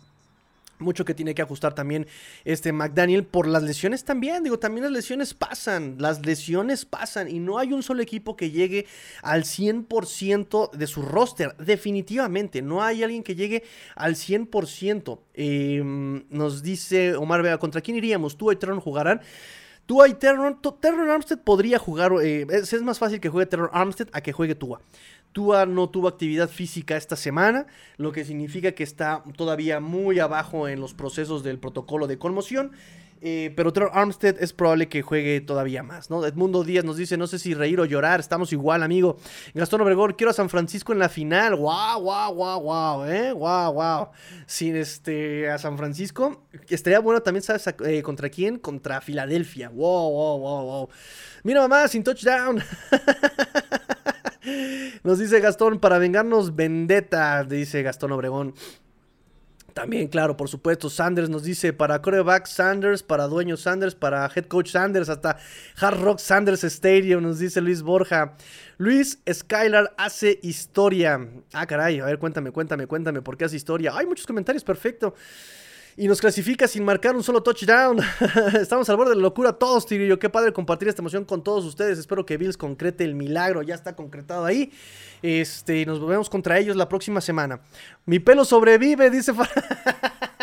mucho 0.79 1.05
que 1.05 1.15
tiene 1.15 1.35
que 1.35 1.43
ajustar 1.43 1.75
también 1.75 2.07
este 2.45 2.73
McDaniel 2.73 3.25
por 3.25 3.47
las 3.47 3.63
lesiones 3.63 4.05
también. 4.05 4.43
Digo, 4.43 4.59
también 4.59 4.85
las 4.85 4.93
lesiones 4.93 5.35
pasan. 5.35 5.97
Las 5.99 6.25
lesiones 6.25 6.85
pasan. 6.85 7.29
Y 7.29 7.41
no 7.41 7.59
hay 7.59 7.73
un 7.73 7.83
solo 7.83 8.03
equipo 8.03 8.37
que 8.37 8.51
llegue 8.51 8.87
al 9.23 9.45
100% 9.45 10.71
de 10.73 10.87
su 10.87 11.03
roster. 11.03 11.57
Definitivamente. 11.57 12.63
No 12.63 12.83
hay 12.83 13.03
alguien 13.03 13.23
que 13.23 13.35
llegue 13.35 13.63
al 13.95 14.17
100%. 14.17 15.21
Em, 15.35 16.25
nos 16.31 16.63
dice 16.63 17.17
Omar 17.17 17.43
Vega, 17.43 17.59
¿contra 17.59 17.81
quién 17.81 17.97
iríamos? 17.97 18.37
¿Tú 18.37 18.53
y 18.53 18.57
Tron 18.57 18.81
jugarán? 18.81 19.21
Tua 19.87 20.09
y 20.09 20.14
Terron, 20.14 20.61
Terron 20.81 21.09
Armstead 21.11 21.38
podría 21.38 21.78
jugar, 21.78 22.12
eh, 22.23 22.47
es, 22.50 22.83
más 22.83 22.99
fácil 22.99 23.21
que 23.21 23.28
juegue 23.28 23.47
Terron 23.47 23.71
Armstead 23.73 24.09
a 24.12 24.21
que 24.21 24.33
juegue 24.33 24.57
Tua. 24.57 24.81
Tua 25.33 25.64
no 25.66 25.88
tuvo 25.88 26.09
actividad 26.09 26.49
física 26.49 26.97
esta 26.97 27.14
semana, 27.14 27.66
lo 27.97 28.11
que 28.11 28.25
significa 28.25 28.73
que 28.73 28.83
está 28.83 29.23
todavía 29.37 29.81
muy 29.81 30.19
abajo 30.19 30.66
en 30.66 30.81
los 30.81 30.95
procesos 30.95 31.45
del 31.45 31.59
protocolo 31.59 32.07
de 32.07 32.19
conmoción. 32.19 32.73
Eh, 33.23 33.52
pero 33.56 33.73
Trevor 33.73 33.92
Armstead 33.94 34.37
es 34.40 34.52
probable 34.52 34.88
que 34.88 35.02
juegue 35.02 35.40
todavía 35.40 35.82
más, 35.82 36.11
¿no? 36.11 36.25
Edmundo 36.25 36.64
Díaz 36.64 36.85
nos 36.85 36.96
dice, 36.96 37.16
no 37.16 37.26
sé 37.26 37.38
si 37.38 37.54
reír 37.54 37.80
o 37.80 37.85
llorar, 37.85 38.20
estamos 38.20 38.52
igual, 38.52 38.82
amigo. 38.82 39.16
Gastón 39.54 39.80
Obregón, 39.80 40.14
quiero 40.14 40.30
a 40.30 40.35
San 40.35 40.50
Francisco 40.50 40.92
en 40.92 40.99
la 40.99 41.08
final. 41.08 41.56
Guau, 41.56 42.02
guau, 42.02 42.35
guau, 42.35 42.61
guau, 42.61 43.06
eh. 43.06 43.32
Guau, 43.32 43.73
guau. 43.73 44.11
Sin 44.46 44.76
este, 44.76 45.50
a 45.50 45.58
San 45.58 45.76
Francisco. 45.76 46.46
Estaría 46.68 47.00
bueno 47.00 47.23
también, 47.23 47.42
¿sabes 47.42 47.66
eh, 47.85 48.02
contra 48.02 48.28
quién? 48.28 48.58
Contra 48.58 49.00
Filadelfia. 49.00 49.70
Wow, 49.70 50.11
wow, 50.11 50.38
wow, 50.38 50.64
wow. 50.64 50.88
Mira, 51.42 51.62
mamá, 51.62 51.88
sin 51.88 52.04
touchdown. 52.04 52.62
Nos 55.02 55.18
dice 55.18 55.40
Gastón, 55.40 55.80
para 55.80 55.99
vengarnos 55.99 56.54
vendetta, 56.54 57.42
dice 57.44 57.82
Gastón 57.82 58.12
Obregón. 58.12 58.54
También, 59.76 60.09
claro, 60.09 60.38
por 60.38 60.49
supuesto, 60.49 60.88
Sanders 60.88 61.28
nos 61.28 61.42
dice 61.42 61.75
para 61.75 62.00
coreback 62.00 62.47
Sanders, 62.47 63.02
para 63.02 63.26
dueño 63.26 63.59
Sanders, 63.59 63.95
para 63.95 64.25
head 64.35 64.47
coach 64.47 64.71
Sanders, 64.71 65.11
hasta 65.11 65.37
Hard 65.78 66.00
Rock 66.00 66.18
Sanders 66.18 66.64
Stadium, 66.64 67.23
nos 67.23 67.40
dice 67.40 67.61
Luis 67.61 67.83
Borja. 67.83 68.37
Luis 68.78 69.18
Skylar 69.30 69.92
hace 69.99 70.40
historia. 70.42 71.28
Ah, 71.52 71.66
caray, 71.66 72.00
a 72.00 72.06
ver, 72.06 72.18
cuéntame, 72.18 72.52
cuéntame, 72.52 72.87
cuéntame, 72.87 73.21
¿por 73.21 73.37
qué 73.37 73.45
hace 73.45 73.56
historia? 73.56 73.92
Hay 73.95 74.06
muchos 74.06 74.26
comentarios, 74.26 74.64
perfecto 74.64 75.14
y 75.97 76.09
nos 76.09 76.21
clasifica 76.21 76.69
sin 76.69 76.85
marcar 76.85 77.17
un 77.17 77.23
solo 77.23 77.43
touchdown. 77.43 77.99
Estamos 78.61 78.88
al 78.91 78.97
borde 78.97 79.11
de 79.11 79.17
la 79.17 79.23
locura 79.23 79.55
todos, 79.55 79.87
Tirillo. 79.87 80.19
Qué 80.19 80.29
padre 80.29 80.53
compartir 80.53 80.88
esta 80.88 81.00
emoción 81.00 81.25
con 81.25 81.43
todos 81.43 81.65
ustedes. 81.65 81.99
Espero 81.99 82.26
que 82.26 82.37
Bills 82.37 82.57
concrete 82.57 83.05
el 83.05 83.15
milagro. 83.15 83.62
Ya 83.62 83.75
está 83.75 83.97
concretado 83.97 84.45
ahí. 84.45 84.71
Este, 85.23 85.87
nos 85.87 85.99
volvemos 85.99 86.29
contra 86.29 86.59
ellos 86.59 86.76
la 86.76 86.88
próxima 86.88 87.21
semana. 87.21 87.61
Mi 88.05 88.19
pelo 88.19 88.45
sobrevive, 88.45 89.11
dice. 89.11 89.33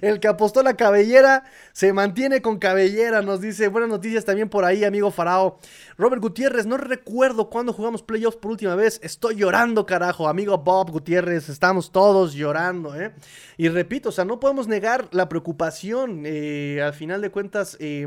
El 0.00 0.20
que 0.20 0.28
apostó 0.28 0.62
la 0.62 0.74
cabellera 0.74 1.44
se 1.72 1.92
mantiene 1.92 2.42
con 2.42 2.58
cabellera, 2.58 3.22
nos 3.22 3.40
dice. 3.40 3.68
Buenas 3.68 3.90
noticias 3.90 4.24
también 4.24 4.48
por 4.48 4.64
ahí, 4.64 4.84
amigo 4.84 5.10
Farao. 5.10 5.58
Robert 5.96 6.22
Gutiérrez, 6.22 6.66
no 6.66 6.76
recuerdo 6.76 7.50
cuándo 7.50 7.72
jugamos 7.72 8.02
playoffs 8.02 8.36
por 8.36 8.52
última 8.52 8.74
vez. 8.74 9.00
Estoy 9.02 9.36
llorando, 9.36 9.86
carajo. 9.86 10.28
Amigo 10.28 10.58
Bob 10.58 10.90
Gutiérrez, 10.90 11.48
estamos 11.48 11.92
todos 11.92 12.34
llorando, 12.34 12.94
¿eh? 13.00 13.12
Y 13.56 13.68
repito, 13.68 14.08
o 14.08 14.12
sea, 14.12 14.24
no 14.24 14.40
podemos 14.40 14.68
negar 14.68 15.08
la 15.12 15.28
preocupación. 15.28 16.22
Eh, 16.24 16.82
al 16.82 16.94
final 16.94 17.20
de 17.20 17.30
cuentas, 17.30 17.76
eh, 17.80 18.06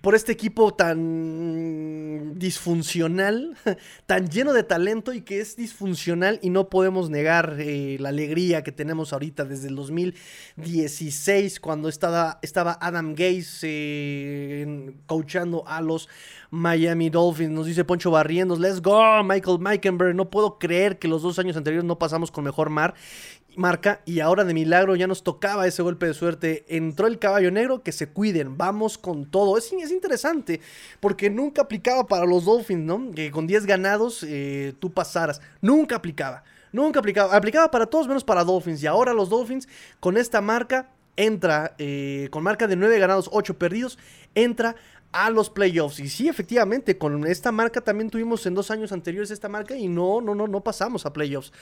por 0.00 0.14
este 0.14 0.32
equipo 0.32 0.72
tan 0.74 2.38
disfuncional, 2.38 3.56
tan 4.06 4.28
lleno 4.28 4.52
de 4.52 4.62
talento 4.62 5.12
y 5.12 5.22
que 5.22 5.40
es 5.40 5.56
disfuncional 5.56 6.38
y 6.42 6.50
no 6.50 6.68
podemos 6.68 7.10
negar 7.10 7.56
eh, 7.58 7.96
la 7.98 8.10
alegría 8.10 8.62
que 8.62 8.72
tenemos 8.72 9.12
ahorita 9.12 9.44
desde 9.44 9.68
el 9.68 9.76
2016 9.76 11.58
cuando 11.60 11.88
estaba, 11.88 12.38
estaba 12.42 12.78
Adam 12.80 13.14
Gaze 13.14 13.58
eh, 13.62 14.94
coachando 15.06 15.64
a 15.66 15.80
los 15.80 16.08
Miami 16.50 17.10
Dolphins. 17.10 17.50
Nos 17.50 17.66
dice 17.66 17.84
Poncho 17.84 18.10
Barrientos, 18.10 18.60
let's 18.60 18.80
go 18.80 19.24
Michael 19.24 19.58
Meikenberg. 19.58 20.14
No 20.14 20.30
puedo 20.30 20.58
creer 20.58 20.98
que 20.98 21.08
los 21.08 21.22
dos 21.22 21.38
años 21.38 21.56
anteriores 21.56 21.84
no 21.84 21.98
pasamos 21.98 22.30
con 22.30 22.44
mejor 22.44 22.70
mar 22.70 22.94
marca 23.56 24.00
y 24.04 24.20
ahora 24.20 24.44
de 24.44 24.54
milagro 24.54 24.96
ya 24.96 25.06
nos 25.06 25.22
tocaba 25.22 25.66
ese 25.66 25.82
golpe 25.82 26.06
de 26.06 26.14
suerte. 26.14 26.64
Entró 26.68 27.06
el 27.06 27.18
caballo 27.18 27.50
negro, 27.50 27.82
que 27.82 27.92
se 27.92 28.08
cuiden, 28.08 28.56
vamos 28.56 28.98
con 28.98 29.30
todo. 29.30 29.56
Es, 29.58 29.72
es 29.72 29.90
interesante 29.90 30.60
porque 31.00 31.30
nunca 31.30 31.62
aplicaba 31.62 32.06
para 32.06 32.26
los 32.26 32.44
Dolphins, 32.44 32.84
¿no? 32.84 33.10
Que 33.12 33.30
con 33.30 33.46
10 33.46 33.66
ganados 33.66 34.24
eh, 34.26 34.74
tú 34.78 34.92
pasaras. 34.92 35.40
Nunca 35.60 35.96
aplicaba, 35.96 36.44
nunca 36.72 37.00
aplicaba. 37.00 37.36
Aplicaba 37.36 37.70
para 37.70 37.86
todos 37.86 38.08
menos 38.08 38.24
para 38.24 38.44
Dolphins 38.44 38.82
y 38.82 38.86
ahora 38.86 39.12
los 39.12 39.28
Dolphins 39.28 39.68
con 40.00 40.16
esta 40.16 40.40
marca 40.40 40.90
entra, 41.16 41.74
eh, 41.78 42.28
con 42.30 42.42
marca 42.42 42.66
de 42.66 42.76
9 42.76 42.98
ganados, 42.98 43.28
8 43.32 43.58
perdidos, 43.58 43.98
entra 44.34 44.76
a 45.12 45.30
los 45.30 45.50
playoffs. 45.50 46.00
Y 46.00 46.08
sí, 46.08 46.28
efectivamente, 46.28 46.98
con 46.98 47.26
esta 47.26 47.52
marca 47.52 47.80
también 47.80 48.10
tuvimos 48.10 48.44
en 48.46 48.54
dos 48.54 48.70
años 48.70 48.92
anteriores 48.92 49.30
esta 49.30 49.48
marca 49.48 49.76
y 49.76 49.88
no, 49.88 50.20
no, 50.20 50.34
no, 50.34 50.46
no 50.46 50.62
pasamos 50.62 51.06
a 51.06 51.12
playoffs. 51.12 51.52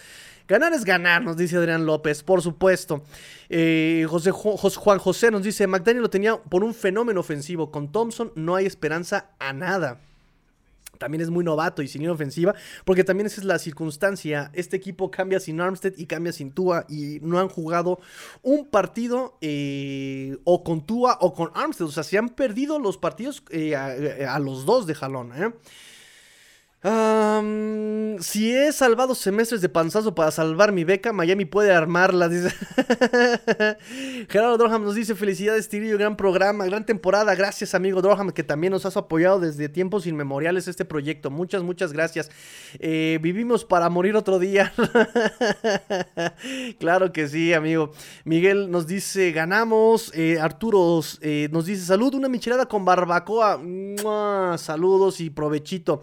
Ganar 0.48 0.72
es 0.72 0.84
ganar, 0.84 1.22
nos 1.22 1.36
dice 1.36 1.56
Adrián 1.56 1.86
López, 1.86 2.22
por 2.22 2.42
supuesto. 2.42 3.02
Eh, 3.48 4.06
José, 4.08 4.30
Juan 4.30 4.98
José 4.98 5.30
nos 5.30 5.42
dice, 5.42 5.66
McDaniel 5.66 6.02
lo 6.02 6.10
tenía 6.10 6.36
por 6.36 6.64
un 6.64 6.74
fenómeno 6.74 7.20
ofensivo. 7.20 7.70
Con 7.70 7.92
Thompson 7.92 8.32
no 8.34 8.56
hay 8.56 8.66
esperanza 8.66 9.30
a 9.38 9.52
nada 9.52 10.00
también 11.00 11.22
es 11.22 11.30
muy 11.30 11.42
novato 11.42 11.82
y 11.82 11.88
sin 11.88 12.06
ofensiva, 12.08 12.54
porque 12.84 13.04
también 13.04 13.26
esa 13.26 13.40
es 13.40 13.46
la 13.46 13.58
circunstancia. 13.58 14.50
Este 14.52 14.76
equipo 14.76 15.10
cambia 15.10 15.40
sin 15.40 15.60
Armstead 15.60 15.94
y 15.96 16.04
cambia 16.04 16.32
sin 16.32 16.52
Tua 16.52 16.84
y 16.88 17.18
no 17.22 17.40
han 17.40 17.48
jugado 17.48 17.98
un 18.42 18.66
partido 18.66 19.38
eh, 19.40 20.36
o 20.44 20.62
con 20.62 20.86
Tua 20.86 21.16
o 21.22 21.32
con 21.32 21.50
Armstead. 21.54 21.88
O 21.88 21.92
sea, 21.92 22.04
se 22.04 22.18
han 22.18 22.28
perdido 22.28 22.78
los 22.78 22.98
partidos 22.98 23.42
eh, 23.50 23.74
a, 23.74 24.34
a, 24.34 24.38
los 24.38 24.66
dos 24.66 24.86
de 24.86 24.94
jalón. 24.94 25.32
¿eh? 25.34 25.52
Si 26.82 28.54
he 28.54 28.72
salvado 28.72 29.14
semestres 29.14 29.60
de 29.60 29.68
panzazo 29.68 30.14
para 30.14 30.30
salvar 30.30 30.72
mi 30.72 30.84
beca, 30.84 31.12
Miami 31.12 31.44
puede 31.44 31.72
armarla. 31.72 32.30
Gerardo 34.30 34.56
Droham 34.56 34.84
nos 34.84 34.94
dice: 34.94 35.14
Felicidades, 35.14 35.68
Tirillo, 35.68 35.98
gran 35.98 36.16
programa, 36.16 36.64
gran 36.64 36.86
temporada. 36.86 37.34
Gracias, 37.34 37.74
amigo 37.74 38.00
Droham, 38.00 38.30
que 38.30 38.42
también 38.42 38.70
nos 38.70 38.86
has 38.86 38.96
apoyado 38.96 39.40
desde 39.40 39.68
tiempos 39.68 40.06
inmemoriales 40.06 40.68
este 40.68 40.86
proyecto. 40.86 41.30
Muchas, 41.30 41.62
muchas 41.62 41.92
gracias. 41.92 42.30
Eh, 42.78 43.18
vivimos 43.20 43.66
para 43.66 43.90
morir 43.90 44.16
otro 44.16 44.38
día. 44.38 44.72
claro 46.78 47.12
que 47.12 47.28
sí, 47.28 47.52
amigo. 47.52 47.92
Miguel 48.24 48.70
nos 48.70 48.86
dice: 48.86 49.32
Ganamos. 49.32 50.12
Eh, 50.14 50.38
Arturo 50.40 51.02
eh, 51.20 51.50
nos 51.52 51.66
dice: 51.66 51.84
Salud, 51.84 52.14
una 52.14 52.30
michelada 52.30 52.64
con 52.64 52.86
barbacoa. 52.86 53.60
Saludos 54.56 55.20
y 55.20 55.28
provechito. 55.28 56.02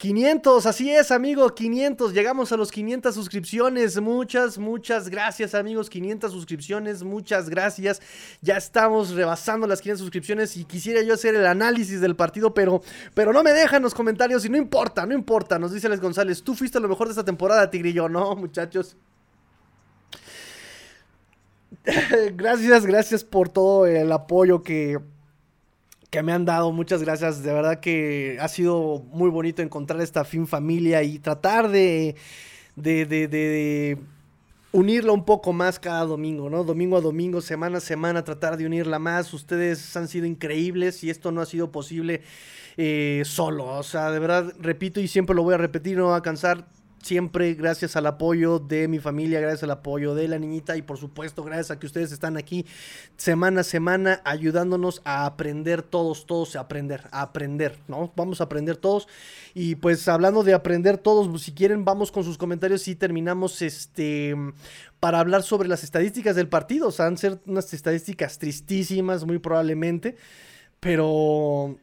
500, 0.00 0.64
así 0.64 0.90
es, 0.90 1.10
amigo, 1.10 1.54
500. 1.54 2.14
Llegamos 2.14 2.50
a 2.52 2.56
los 2.56 2.72
500 2.72 3.14
suscripciones. 3.14 4.00
Muchas, 4.00 4.56
muchas 4.56 5.10
gracias, 5.10 5.54
amigos. 5.54 5.90
500 5.90 6.32
suscripciones, 6.32 7.02
muchas 7.02 7.50
gracias. 7.50 8.00
Ya 8.40 8.56
estamos 8.56 9.10
rebasando 9.10 9.66
las 9.66 9.82
500 9.82 10.00
suscripciones 10.00 10.56
y 10.56 10.64
quisiera 10.64 11.02
yo 11.02 11.12
hacer 11.12 11.34
el 11.34 11.44
análisis 11.44 12.00
del 12.00 12.16
partido, 12.16 12.54
pero, 12.54 12.80
pero 13.12 13.34
no 13.34 13.42
me 13.42 13.52
dejan 13.52 13.82
los 13.82 13.92
comentarios 13.92 14.42
y 14.46 14.48
no 14.48 14.56
importa, 14.56 15.04
no 15.04 15.12
importa. 15.12 15.58
Nos 15.58 15.70
dice 15.70 15.86
Les 15.90 16.00
González, 16.00 16.42
tú 16.42 16.54
fuiste 16.54 16.80
lo 16.80 16.88
mejor 16.88 17.08
de 17.08 17.12
esta 17.12 17.24
temporada, 17.24 17.68
Tigrillo. 17.68 18.08
No, 18.08 18.34
muchachos. 18.36 18.96
gracias, 22.36 22.86
gracias 22.86 23.22
por 23.22 23.50
todo 23.50 23.84
el 23.84 24.10
apoyo 24.12 24.62
que 24.62 24.98
que 26.10 26.22
me 26.22 26.32
han 26.32 26.44
dado. 26.44 26.72
Muchas 26.72 27.02
gracias. 27.02 27.42
De 27.42 27.52
verdad 27.52 27.80
que 27.80 28.36
ha 28.40 28.48
sido 28.48 29.04
muy 29.12 29.30
bonito 29.30 29.62
encontrar 29.62 30.00
esta 30.00 30.24
fin 30.24 30.46
familia 30.46 31.02
y 31.02 31.18
tratar 31.18 31.70
de, 31.70 32.16
de, 32.76 33.06
de, 33.06 33.28
de 33.28 33.98
unirla 34.72 35.12
un 35.12 35.24
poco 35.24 35.52
más 35.52 35.78
cada 35.78 36.04
domingo, 36.04 36.50
¿no? 36.50 36.64
Domingo 36.64 36.96
a 36.96 37.00
domingo, 37.00 37.40
semana 37.40 37.78
a 37.78 37.80
semana, 37.80 38.24
tratar 38.24 38.56
de 38.56 38.66
unirla 38.66 38.98
más. 38.98 39.32
Ustedes 39.32 39.96
han 39.96 40.08
sido 40.08 40.26
increíbles 40.26 41.02
y 41.04 41.10
esto 41.10 41.32
no 41.32 41.40
ha 41.40 41.46
sido 41.46 41.70
posible 41.70 42.22
eh, 42.76 43.22
solo. 43.24 43.66
O 43.66 43.82
sea, 43.82 44.10
de 44.10 44.18
verdad, 44.18 44.52
repito 44.58 45.00
y 45.00 45.08
siempre 45.08 45.34
lo 45.34 45.42
voy 45.42 45.54
a 45.54 45.58
repetir, 45.58 45.96
no 45.96 46.08
va 46.08 46.16
a 46.16 46.22
cansar 46.22 46.66
siempre 47.02 47.54
gracias 47.54 47.96
al 47.96 48.06
apoyo 48.06 48.58
de 48.58 48.88
mi 48.88 48.98
familia, 48.98 49.40
gracias 49.40 49.64
al 49.64 49.70
apoyo 49.70 50.14
de 50.14 50.28
la 50.28 50.38
niñita 50.38 50.76
y 50.76 50.82
por 50.82 50.98
supuesto 50.98 51.42
gracias 51.42 51.70
a 51.70 51.78
que 51.78 51.86
ustedes 51.86 52.12
están 52.12 52.36
aquí 52.36 52.66
semana 53.16 53.62
a 53.62 53.64
semana 53.64 54.20
ayudándonos 54.24 55.00
a 55.04 55.26
aprender 55.26 55.82
todos, 55.82 56.26
todos 56.26 56.56
a 56.56 56.60
aprender, 56.60 57.02
a 57.10 57.22
aprender, 57.22 57.76
¿no? 57.88 58.12
Vamos 58.16 58.40
a 58.40 58.44
aprender 58.44 58.76
todos 58.76 59.08
y 59.54 59.76
pues 59.76 60.06
hablando 60.08 60.42
de 60.42 60.54
aprender 60.54 60.98
todos, 60.98 61.28
pues, 61.28 61.42
si 61.42 61.52
quieren 61.52 61.84
vamos 61.84 62.12
con 62.12 62.24
sus 62.24 62.38
comentarios 62.38 62.86
y 62.88 62.94
terminamos 62.94 63.62
este 63.62 64.34
para 65.00 65.20
hablar 65.20 65.42
sobre 65.42 65.68
las 65.68 65.82
estadísticas 65.82 66.36
del 66.36 66.48
partido, 66.48 66.88
o 66.88 66.92
sea, 66.92 67.06
van 67.06 67.14
a 67.14 67.16
ser 67.16 67.40
unas 67.46 67.72
estadísticas 67.72 68.38
tristísimas 68.38 69.24
muy 69.24 69.38
probablemente, 69.38 70.16
pero 70.78 71.78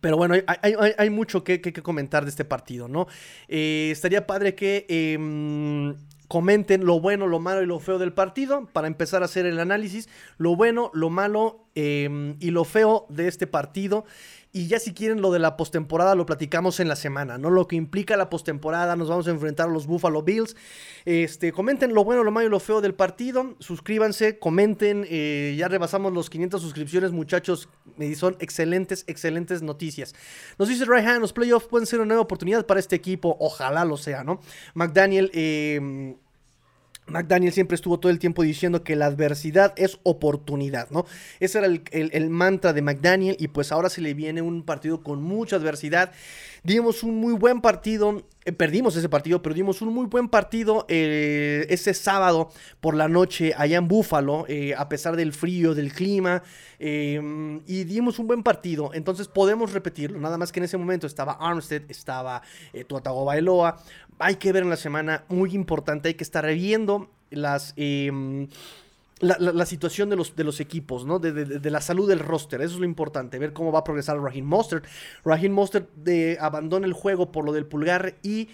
pero 0.00 0.16
bueno, 0.16 0.34
hay, 0.46 1.10
mucho 1.10 1.42
que, 1.42 1.60
comentar 1.82 2.24
de 2.24 2.30
este 2.30 2.44
partido, 2.44 2.88
¿no? 2.88 3.06
Eh, 3.48 3.88
estaría 3.90 4.26
padre 4.26 4.54
que 4.54 4.86
em, 4.88 5.96
comenten 6.28 6.84
lo 6.84 7.00
bueno, 7.00 7.26
lo 7.26 7.40
malo 7.40 7.62
y 7.62 7.66
lo 7.66 7.80
feo 7.80 7.98
del 7.98 8.12
partido 8.12 8.68
para 8.72 8.86
empezar 8.86 9.22
a 9.22 9.24
hacer 9.24 9.46
el 9.46 9.58
análisis. 9.58 10.08
Lo 10.38 10.54
bueno, 10.54 10.90
lo 10.94 11.10
malo 11.10 11.64
em, 11.74 12.36
y 12.38 12.50
lo 12.50 12.64
feo 12.64 13.06
de 13.08 13.26
este 13.26 13.46
partido. 13.46 14.04
Y 14.52 14.66
ya 14.66 14.80
si 14.80 14.92
quieren 14.92 15.20
lo 15.20 15.30
de 15.30 15.38
la 15.38 15.56
postemporada 15.56 16.16
lo 16.16 16.26
platicamos 16.26 16.80
en 16.80 16.88
la 16.88 16.96
semana, 16.96 17.38
¿no? 17.38 17.50
Lo 17.50 17.68
que 17.68 17.76
implica 17.76 18.16
la 18.16 18.28
postemporada, 18.28 18.96
nos 18.96 19.08
vamos 19.08 19.28
a 19.28 19.30
enfrentar 19.30 19.68
a 19.68 19.72
los 19.72 19.86
Buffalo 19.86 20.22
Bills. 20.22 20.56
Este, 21.04 21.52
comenten 21.52 21.94
lo 21.94 22.02
bueno, 22.02 22.24
lo 22.24 22.32
malo 22.32 22.48
y 22.48 22.50
lo 22.50 22.58
feo 22.58 22.80
del 22.80 22.94
partido. 22.94 23.54
Suscríbanse, 23.60 24.40
comenten. 24.40 25.06
Eh, 25.08 25.54
ya 25.56 25.68
rebasamos 25.68 26.12
los 26.12 26.30
500 26.30 26.60
suscripciones, 26.60 27.12
muchachos. 27.12 27.68
Son 28.16 28.36
excelentes, 28.40 29.04
excelentes 29.06 29.62
noticias. 29.62 30.14
Nos 30.58 30.68
dice 30.68 30.84
Ryan, 30.84 31.20
los 31.20 31.32
playoffs 31.32 31.68
pueden 31.68 31.86
ser 31.86 32.00
una 32.00 32.08
nueva 32.08 32.22
oportunidad 32.22 32.66
para 32.66 32.80
este 32.80 32.96
equipo. 32.96 33.36
Ojalá 33.38 33.84
lo 33.84 33.96
sea, 33.96 34.24
¿no? 34.24 34.40
McDaniel, 34.74 35.30
eh 35.32 36.16
McDaniel 37.10 37.52
siempre 37.52 37.74
estuvo 37.74 37.98
todo 37.98 38.10
el 38.10 38.18
tiempo 38.18 38.42
diciendo 38.42 38.82
que 38.82 38.96
la 38.96 39.06
adversidad 39.06 39.72
es 39.76 39.98
oportunidad, 40.02 40.90
¿no? 40.90 41.06
Ese 41.40 41.58
era 41.58 41.66
el, 41.66 42.30
mantra 42.30 42.72
de 42.72 42.82
McDaniel 42.82 43.36
y 43.38 43.48
pues 43.48 43.72
ahora 43.72 43.90
se 43.90 44.00
le 44.00 44.14
viene 44.14 44.42
un 44.42 44.62
partido 44.64 45.02
con 45.02 45.22
mucha 45.22 45.56
adversidad. 45.56 46.12
Dimos 46.62 47.02
un 47.02 47.16
muy 47.16 47.32
buen 47.32 47.60
partido, 47.60 48.22
eh, 48.44 48.52
perdimos 48.52 48.94
ese 48.94 49.08
partido, 49.08 49.40
pero 49.40 49.54
dimos 49.54 49.80
un 49.80 49.94
muy 49.94 50.06
buen 50.06 50.28
partido 50.28 50.84
eh, 50.88 51.66
ese 51.70 51.94
sábado 51.94 52.50
por 52.80 52.94
la 52.94 53.08
noche 53.08 53.54
allá 53.56 53.78
en 53.78 53.88
Búfalo, 53.88 54.44
eh, 54.46 54.74
a 54.76 54.88
pesar 54.88 55.16
del 55.16 55.32
frío, 55.32 55.74
del 55.74 55.92
clima, 55.92 56.42
y 56.78 57.84
dimos 57.84 58.18
un 58.18 58.26
buen 58.26 58.42
partido, 58.42 58.92
entonces 58.94 59.28
podemos 59.28 59.72
repetirlo, 59.74 60.18
nada 60.18 60.38
más 60.38 60.50
que 60.50 60.60
en 60.60 60.64
ese 60.64 60.78
momento 60.78 61.06
estaba 61.06 61.32
Armstead, 61.32 61.82
estaba 61.90 62.40
Tuatago 62.86 63.26
Bailoa, 63.26 63.76
hay 64.18 64.36
que 64.36 64.50
ver 64.50 64.62
en 64.62 64.70
la 64.70 64.76
semana, 64.76 65.24
muy 65.28 65.54
importante, 65.54 66.08
hay 66.08 66.14
que 66.14 66.24
estar 66.24 66.46
viendo 66.46 67.10
las... 67.30 67.74
La, 69.20 69.66
situación 69.66 70.08
de 70.08 70.16
los, 70.16 70.34
de 70.34 70.44
los 70.44 70.60
equipos, 70.60 71.04
¿no? 71.04 71.18
De, 71.18 71.70
la 71.70 71.80
salud 71.80 72.08
del 72.08 72.20
roster. 72.20 72.62
Eso 72.62 72.74
es 72.74 72.80
lo 72.80 72.86
importante, 72.86 73.38
ver 73.38 73.52
cómo 73.52 73.70
va 73.70 73.80
a 73.80 73.84
progresar 73.84 74.18
Raheem 74.18 74.46
Mostert. 74.46 74.86
Raheem 75.24 75.52
Mostert 75.52 75.94
de, 75.94 76.38
abandona 76.40 76.86
el 76.86 76.94
juego 76.94 77.30
por 77.30 77.44
lo 77.44 77.52
del 77.52 77.66
pulgar 77.66 78.14
y 78.22 78.48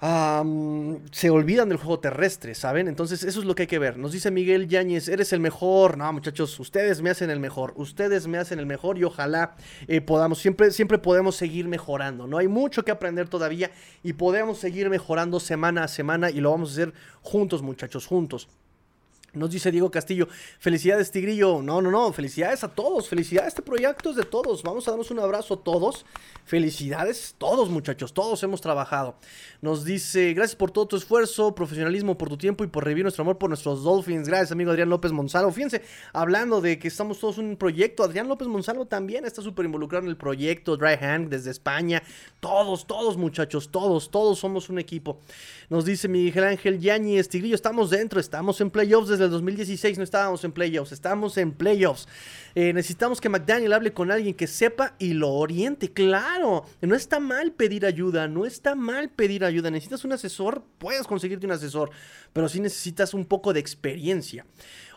se 0.00 1.30
olvidan 1.30 1.68
del 1.68 1.78
juego 1.78 1.98
terrestre, 1.98 2.54
¿saben? 2.54 2.86
Entonces 2.86 3.24
eso 3.24 3.40
es 3.40 3.46
lo 3.46 3.56
que 3.56 3.62
hay 3.62 3.66
que 3.66 3.80
ver. 3.80 3.98
Nos 3.98 4.12
dice 4.12 4.30
Miguel 4.30 4.68
Yáñez, 4.68 5.08
eres 5.08 5.32
el 5.32 5.40
mejor. 5.40 5.98
No, 5.98 6.12
muchachos, 6.12 6.58
ustedes 6.60 7.02
me 7.02 7.10
hacen 7.10 7.30
el 7.30 7.40
mejor. 7.40 7.72
Ustedes 7.74 8.28
me 8.28 8.38
hacen 8.38 8.60
el 8.60 8.66
mejor 8.66 8.96
y 8.98 9.04
ojalá 9.04 9.56
eh, 9.88 10.00
podamos, 10.00 10.38
siempre, 10.38 10.70
siempre 10.70 10.98
podemos 10.98 11.34
seguir 11.34 11.66
mejorando. 11.66 12.28
No 12.28 12.38
hay 12.38 12.46
mucho 12.46 12.84
que 12.84 12.92
aprender 12.92 13.28
todavía 13.28 13.72
y 14.04 14.12
podemos 14.12 14.58
seguir 14.58 14.88
mejorando 14.88 15.40
semana 15.40 15.82
a 15.84 15.88
semana 15.88 16.30
y 16.30 16.40
lo 16.40 16.52
vamos 16.52 16.70
a 16.70 16.72
hacer 16.74 16.94
juntos, 17.22 17.62
muchachos, 17.62 18.06
juntos. 18.06 18.48
Nos 19.34 19.50
dice 19.50 19.70
Diego 19.70 19.90
Castillo, 19.90 20.26
felicidades 20.58 21.10
Tigrillo. 21.10 21.60
No, 21.60 21.82
no, 21.82 21.90
no, 21.90 22.12
felicidades 22.14 22.64
a 22.64 22.68
todos, 22.68 23.08
felicidades, 23.08 23.48
este 23.48 23.62
proyecto 23.62 24.10
es 24.10 24.16
de 24.16 24.24
todos. 24.24 24.62
Vamos 24.62 24.88
a 24.88 24.92
darnos 24.92 25.10
un 25.10 25.18
abrazo 25.18 25.54
a 25.54 25.62
todos. 25.62 26.06
Felicidades 26.46 27.34
todos 27.36 27.68
muchachos, 27.68 28.14
todos 28.14 28.42
hemos 28.42 28.62
trabajado. 28.62 29.16
Nos 29.60 29.84
dice, 29.84 30.32
gracias 30.32 30.56
por 30.56 30.70
todo 30.70 30.88
tu 30.88 30.96
esfuerzo, 30.96 31.54
profesionalismo, 31.54 32.16
por 32.16 32.30
tu 32.30 32.38
tiempo 32.38 32.64
y 32.64 32.68
por 32.68 32.84
revivir 32.84 33.04
nuestro 33.04 33.20
amor 33.20 33.36
por 33.36 33.50
nuestros 33.50 33.82
Dolphins. 33.82 34.28
Gracias 34.28 34.52
amigo 34.52 34.70
Adrián 34.70 34.88
López 34.88 35.12
Monsalvo. 35.12 35.52
Fíjense, 35.52 35.82
hablando 36.14 36.62
de 36.62 36.78
que 36.78 36.88
estamos 36.88 37.18
todos 37.18 37.36
en 37.36 37.44
un 37.44 37.56
proyecto, 37.58 38.02
Adrián 38.02 38.28
López 38.28 38.48
Monsalvo 38.48 38.86
también 38.86 39.26
está 39.26 39.42
súper 39.42 39.66
involucrado 39.66 40.06
en 40.06 40.10
el 40.10 40.16
proyecto, 40.16 40.78
Dry 40.78 40.94
Hand 40.94 41.28
desde 41.28 41.50
España. 41.50 42.02
Todos, 42.40 42.86
todos 42.86 43.18
muchachos, 43.18 43.68
todos, 43.70 44.10
todos 44.10 44.38
somos 44.38 44.70
un 44.70 44.78
equipo. 44.78 45.20
Nos 45.68 45.84
dice 45.84 46.08
Miguel 46.08 46.44
Ángel 46.44 46.80
Yañez, 46.80 47.28
Tigrillo, 47.28 47.56
estamos 47.56 47.90
dentro, 47.90 48.20
estamos 48.20 48.58
en 48.62 48.70
playoffs 48.70 49.10
desde 49.10 49.17
el 49.24 49.30
2016, 49.30 49.98
no 49.98 50.04
estábamos 50.04 50.44
en 50.44 50.52
playoffs, 50.52 50.92
estamos 50.92 51.36
en 51.38 51.52
playoffs. 51.52 52.08
Eh, 52.54 52.72
necesitamos 52.72 53.20
que 53.20 53.28
McDaniel 53.28 53.72
hable 53.72 53.92
con 53.92 54.10
alguien 54.10 54.34
que 54.34 54.46
sepa 54.46 54.94
y 54.98 55.12
lo 55.12 55.30
oriente. 55.30 55.92
Claro, 55.92 56.64
no 56.80 56.94
está 56.94 57.20
mal 57.20 57.52
pedir 57.52 57.86
ayuda, 57.86 58.28
no 58.28 58.46
está 58.46 58.74
mal 58.74 59.10
pedir 59.10 59.44
ayuda. 59.44 59.70
Necesitas 59.70 60.04
un 60.04 60.12
asesor, 60.12 60.62
puedes 60.78 61.06
conseguirte 61.06 61.46
un 61.46 61.52
asesor, 61.52 61.90
pero 62.32 62.48
sí 62.48 62.60
necesitas 62.60 63.14
un 63.14 63.24
poco 63.24 63.52
de 63.52 63.60
experiencia. 63.60 64.46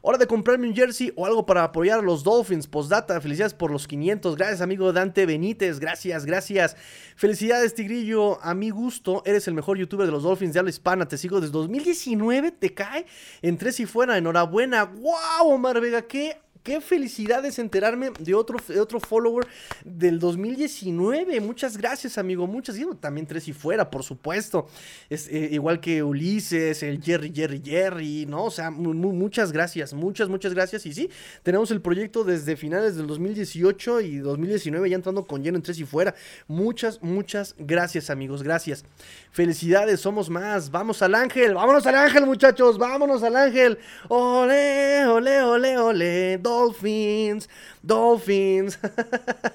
Hora 0.03 0.17
de 0.17 0.25
comprarme 0.25 0.67
un 0.67 0.73
jersey 0.73 1.13
o 1.15 1.27
algo 1.27 1.45
para 1.45 1.63
apoyar 1.63 1.99
a 1.99 2.01
los 2.01 2.23
Dolphins. 2.23 2.65
Postdata, 2.65 3.21
felicidades 3.21 3.53
por 3.53 3.69
los 3.69 3.87
500. 3.87 4.35
Gracias, 4.35 4.61
amigo 4.61 4.91
Dante 4.91 5.27
Benítez. 5.27 5.79
Gracias, 5.79 6.25
gracias. 6.25 6.75
Felicidades, 7.15 7.75
Tigrillo. 7.75 8.43
A 8.43 8.55
mi 8.55 8.71
gusto, 8.71 9.21
eres 9.27 9.47
el 9.47 9.53
mejor 9.53 9.77
youtuber 9.77 10.07
de 10.07 10.11
los 10.11 10.23
Dolphins 10.23 10.53
de 10.53 10.59
habla 10.59 10.71
hispana. 10.71 11.07
Te 11.07 11.19
sigo 11.19 11.39
desde 11.39 11.53
2019. 11.53 12.51
Te 12.51 12.73
cae 12.73 13.05
en 13.43 13.59
tres 13.59 13.79
y 13.79 13.85
fuera. 13.85 14.17
Enhorabuena. 14.17 14.85
¡Wow, 14.85 15.53
Omar 15.53 15.79
Vega! 15.79 16.01
¡Qué 16.01 16.35
Qué 16.63 16.79
felicidad 16.79 17.43
es 17.43 17.57
enterarme 17.57 18.11
de 18.19 18.35
otro, 18.35 18.59
otro 18.79 18.99
follower 18.99 19.47
del 19.83 20.19
2019. 20.19 21.39
Muchas 21.41 21.75
gracias, 21.75 22.19
amigo. 22.19 22.45
Muchas. 22.45 22.77
Y 22.77 22.85
también 22.99 23.25
tres 23.25 23.47
y 23.47 23.53
fuera, 23.53 23.89
por 23.89 24.03
supuesto. 24.03 24.67
Es, 25.09 25.27
eh, 25.27 25.49
igual 25.51 25.79
que 25.79 26.03
Ulises, 26.03 26.83
el 26.83 27.01
Jerry, 27.01 27.31
Jerry, 27.33 27.63
Jerry, 27.65 28.27
¿no? 28.27 28.43
O 28.43 28.51
sea, 28.51 28.69
muchas 28.69 29.51
gracias. 29.51 29.93
Muchas, 29.93 30.29
muchas 30.29 30.53
gracias. 30.53 30.85
Y 30.85 30.93
sí, 30.93 31.09
tenemos 31.41 31.71
el 31.71 31.81
proyecto 31.81 32.23
desde 32.23 32.55
finales 32.55 32.95
del 32.95 33.07
2018 33.07 34.01
y 34.01 34.17
2019 34.19 34.87
ya 34.87 34.95
entrando 34.95 35.25
con 35.25 35.41
lleno 35.41 35.57
en 35.57 35.63
tres 35.63 35.79
y 35.79 35.85
fuera. 35.85 36.13
Muchas, 36.47 37.01
muchas 37.01 37.55
gracias, 37.57 38.11
amigos. 38.11 38.43
Gracias. 38.43 38.85
Felicidades, 39.31 39.99
somos 39.99 40.29
más. 40.29 40.69
Vamos 40.69 41.01
al 41.01 41.15
ángel. 41.15 41.55
Vámonos 41.55 41.87
al 41.87 41.95
ángel, 41.95 42.27
muchachos. 42.27 42.77
Vámonos 42.77 43.23
al 43.23 43.35
ángel. 43.35 43.79
Ole, 44.09 45.07
ole, 45.07 45.41
ole, 45.41 45.77
ole. 45.79 46.37
Dolphins, 46.51 47.49
Dolphins. 47.81 48.77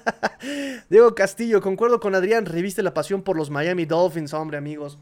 Diego 0.89 1.13
Castillo, 1.13 1.61
concuerdo 1.61 1.99
con 1.99 2.15
Adrián, 2.15 2.47
reviste 2.47 2.81
la 2.81 2.95
pasión 2.95 3.21
por 3.21 3.37
los 3.37 3.51
Miami 3.51 3.85
Dolphins, 3.85 4.33
hombre, 4.33 4.57
amigos. 4.57 4.97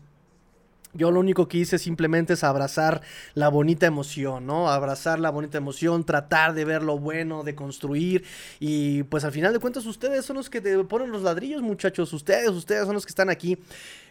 Yo 0.93 1.11
lo 1.11 1.19
único 1.19 1.47
que 1.47 1.57
hice 1.57 1.77
simplemente 1.77 2.33
es 2.33 2.43
abrazar 2.43 3.01
la 3.33 3.49
bonita 3.49 3.85
emoción, 3.85 4.45
¿no? 4.45 4.69
Abrazar 4.69 5.19
la 5.19 5.29
bonita 5.29 5.57
emoción, 5.57 6.05
tratar 6.05 6.53
de 6.53 6.63
ver 6.63 6.83
lo 6.83 6.97
bueno, 6.97 7.43
de 7.43 7.53
construir. 7.53 8.23
Y 8.59 9.03
pues 9.03 9.25
al 9.25 9.33
final 9.33 9.51
de 9.51 9.59
cuentas 9.59 9.85
ustedes 9.85 10.25
son 10.25 10.37
los 10.37 10.49
que 10.49 10.61
te 10.61 10.81
ponen 10.85 11.11
los 11.11 11.21
ladrillos, 11.21 11.61
muchachos. 11.61 12.13
Ustedes, 12.13 12.49
ustedes 12.49 12.85
son 12.85 12.93
los 12.93 13.05
que 13.05 13.09
están 13.09 13.29
aquí. 13.29 13.57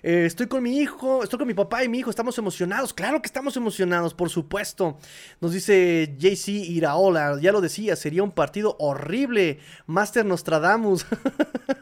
Eh, 0.06 0.26
estoy 0.26 0.48
con 0.48 0.62
mi 0.62 0.80
hijo, 0.80 1.22
estoy 1.22 1.38
con 1.38 1.48
mi 1.48 1.54
papá 1.54 1.82
y 1.82 1.88
mi 1.88 2.00
hijo. 2.00 2.10
Estamos 2.10 2.36
emocionados. 2.36 2.92
Claro 2.92 3.22
que 3.22 3.26
estamos 3.26 3.56
emocionados, 3.56 4.12
por 4.12 4.28
supuesto. 4.28 4.98
Nos 5.40 5.52
dice 5.54 6.14
JC 6.18 6.48
Iraola, 6.48 7.40
ya 7.40 7.52
lo 7.52 7.62
decía, 7.62 7.96
sería 7.96 8.22
un 8.22 8.30
partido 8.30 8.76
horrible. 8.78 9.60
Master 9.86 10.26
Nostradamus. 10.26 11.06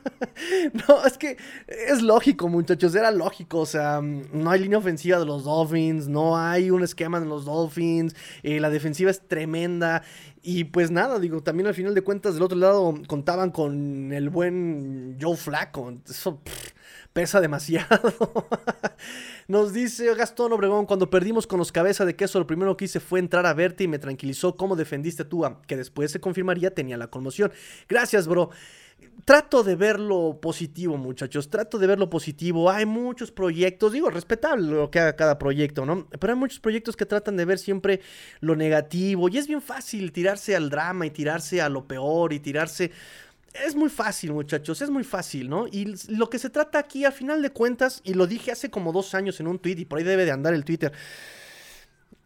no, 0.88 1.04
es 1.04 1.18
que 1.18 1.36
es 1.66 2.00
lógico, 2.00 2.48
muchachos. 2.48 2.94
Era 2.94 3.10
lógico. 3.10 3.58
O 3.58 3.66
sea, 3.66 4.00
no 4.00 4.50
hay 4.52 4.60
línea 4.60 4.78
ofensiva 4.78 5.18
de 5.18 5.26
los 5.26 5.42
Dolphins, 5.42 6.06
no 6.06 6.38
hay 6.38 6.70
un 6.70 6.84
esquema 6.84 7.18
de 7.18 7.26
los 7.26 7.44
Dolphins, 7.44 8.14
eh, 8.44 8.60
la 8.60 8.70
defensiva 8.70 9.10
es 9.10 9.26
tremenda. 9.26 10.04
Y 10.44 10.64
pues 10.64 10.92
nada, 10.92 11.18
digo, 11.18 11.42
también 11.42 11.66
al 11.66 11.74
final 11.74 11.92
de 11.94 12.02
cuentas 12.02 12.34
del 12.34 12.44
otro 12.44 12.58
lado 12.58 12.94
contaban 13.08 13.50
con 13.50 14.12
el 14.12 14.28
buen 14.28 15.16
Joe 15.20 15.36
Flaco. 15.36 15.92
Eso 16.08 16.40
pesa 17.12 17.40
demasiado. 17.40 18.00
Nos 19.48 19.72
dice 19.72 20.14
Gastón 20.14 20.52
Obregón, 20.52 20.86
cuando 20.86 21.10
perdimos 21.10 21.46
con 21.46 21.58
los 21.58 21.72
cabezas 21.72 22.06
de 22.06 22.16
queso, 22.16 22.38
lo 22.38 22.46
primero 22.46 22.76
que 22.76 22.86
hice 22.86 23.00
fue 23.00 23.18
entrar 23.20 23.46
a 23.46 23.54
verte 23.54 23.84
y 23.84 23.88
me 23.88 23.98
tranquilizó 23.98 24.56
cómo 24.56 24.76
defendiste 24.76 25.24
tú, 25.24 25.44
que 25.66 25.76
después 25.76 26.10
se 26.10 26.20
confirmaría 26.20 26.74
tenía 26.74 26.96
la 26.96 27.08
conmoción. 27.08 27.52
Gracias, 27.88 28.26
bro 28.26 28.50
trato 29.24 29.62
de 29.62 29.76
ver 29.76 30.00
lo 30.00 30.40
positivo, 30.40 30.96
muchachos. 30.96 31.48
Trato 31.48 31.78
de 31.78 31.86
ver 31.86 31.98
lo 31.98 32.10
positivo. 32.10 32.70
Hay 32.70 32.86
muchos 32.86 33.30
proyectos, 33.30 33.92
digo, 33.92 34.10
respetable 34.10 34.70
lo 34.70 34.90
que 34.90 35.00
haga 35.00 35.16
cada 35.16 35.38
proyecto, 35.38 35.86
¿no? 35.86 36.06
Pero 36.18 36.32
hay 36.32 36.38
muchos 36.38 36.60
proyectos 36.60 36.96
que 36.96 37.06
tratan 37.06 37.36
de 37.36 37.44
ver 37.44 37.58
siempre 37.58 38.00
lo 38.40 38.56
negativo. 38.56 39.28
Y 39.28 39.38
es 39.38 39.46
bien 39.46 39.62
fácil 39.62 40.12
tirarse 40.12 40.56
al 40.56 40.70
drama 40.70 41.06
y 41.06 41.10
tirarse 41.10 41.60
a 41.60 41.68
lo 41.68 41.86
peor 41.86 42.32
y 42.32 42.40
tirarse. 42.40 42.90
Es 43.52 43.76
muy 43.76 43.90
fácil, 43.90 44.32
muchachos, 44.32 44.80
es 44.80 44.88
muy 44.88 45.04
fácil, 45.04 45.50
¿no? 45.50 45.66
Y 45.66 45.94
lo 46.08 46.30
que 46.30 46.38
se 46.38 46.48
trata 46.48 46.78
aquí, 46.78 47.04
a 47.04 47.12
final 47.12 47.42
de 47.42 47.50
cuentas, 47.50 48.00
y 48.02 48.14
lo 48.14 48.26
dije 48.26 48.50
hace 48.50 48.70
como 48.70 48.92
dos 48.92 49.14
años 49.14 49.40
en 49.40 49.46
un 49.46 49.58
tweet, 49.58 49.76
y 49.78 49.84
por 49.84 49.98
ahí 49.98 50.04
debe 50.04 50.24
de 50.24 50.30
andar 50.30 50.54
el 50.54 50.64
Twitter. 50.64 50.92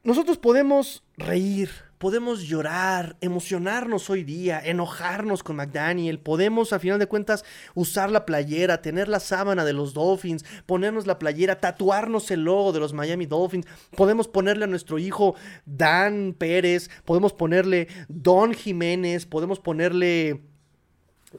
Nosotros 0.04 0.38
podemos 0.38 1.02
reír, 1.16 1.68
podemos 1.98 2.42
llorar, 2.42 3.16
emocionarnos 3.20 4.08
hoy 4.08 4.22
día, 4.22 4.60
enojarnos 4.64 5.42
con 5.42 5.56
McDaniel, 5.56 6.20
podemos 6.20 6.72
a 6.72 6.78
final 6.78 7.00
de 7.00 7.08
cuentas 7.08 7.44
usar 7.74 8.12
la 8.12 8.24
playera, 8.24 8.82
tener 8.82 9.08
la 9.08 9.18
sábana 9.18 9.64
de 9.64 9.72
los 9.72 9.94
Dolphins, 9.94 10.44
ponernos 10.64 11.08
la 11.08 11.18
playera, 11.18 11.58
tatuarnos 11.58 12.30
el 12.30 12.44
logo 12.44 12.72
de 12.72 12.78
los 12.78 12.92
Miami 12.92 13.26
Dolphins, 13.26 13.66
podemos 13.96 14.28
ponerle 14.28 14.62
a 14.62 14.68
nuestro 14.68 15.00
hijo 15.00 15.34
Dan 15.64 16.36
Pérez, 16.38 16.88
podemos 17.04 17.32
ponerle 17.32 17.88
Don 18.08 18.54
Jiménez, 18.54 19.26
podemos 19.26 19.58
ponerle... 19.58 20.55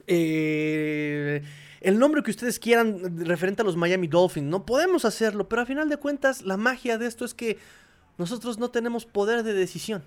Eh, 0.06 1.42
el 1.80 1.98
nombre 1.98 2.22
que 2.22 2.30
ustedes 2.30 2.58
quieran 2.58 3.24
referente 3.24 3.62
a 3.62 3.64
los 3.64 3.76
Miami 3.76 4.08
Dolphins. 4.08 4.46
No 4.46 4.66
podemos 4.66 5.04
hacerlo, 5.04 5.48
pero 5.48 5.62
a 5.62 5.66
final 5.66 5.88
de 5.88 5.96
cuentas 5.96 6.42
la 6.42 6.56
magia 6.56 6.98
de 6.98 7.06
esto 7.06 7.24
es 7.24 7.34
que 7.34 7.58
nosotros 8.16 8.58
no 8.58 8.70
tenemos 8.70 9.06
poder 9.06 9.42
de 9.44 9.54
decisión. 9.54 10.02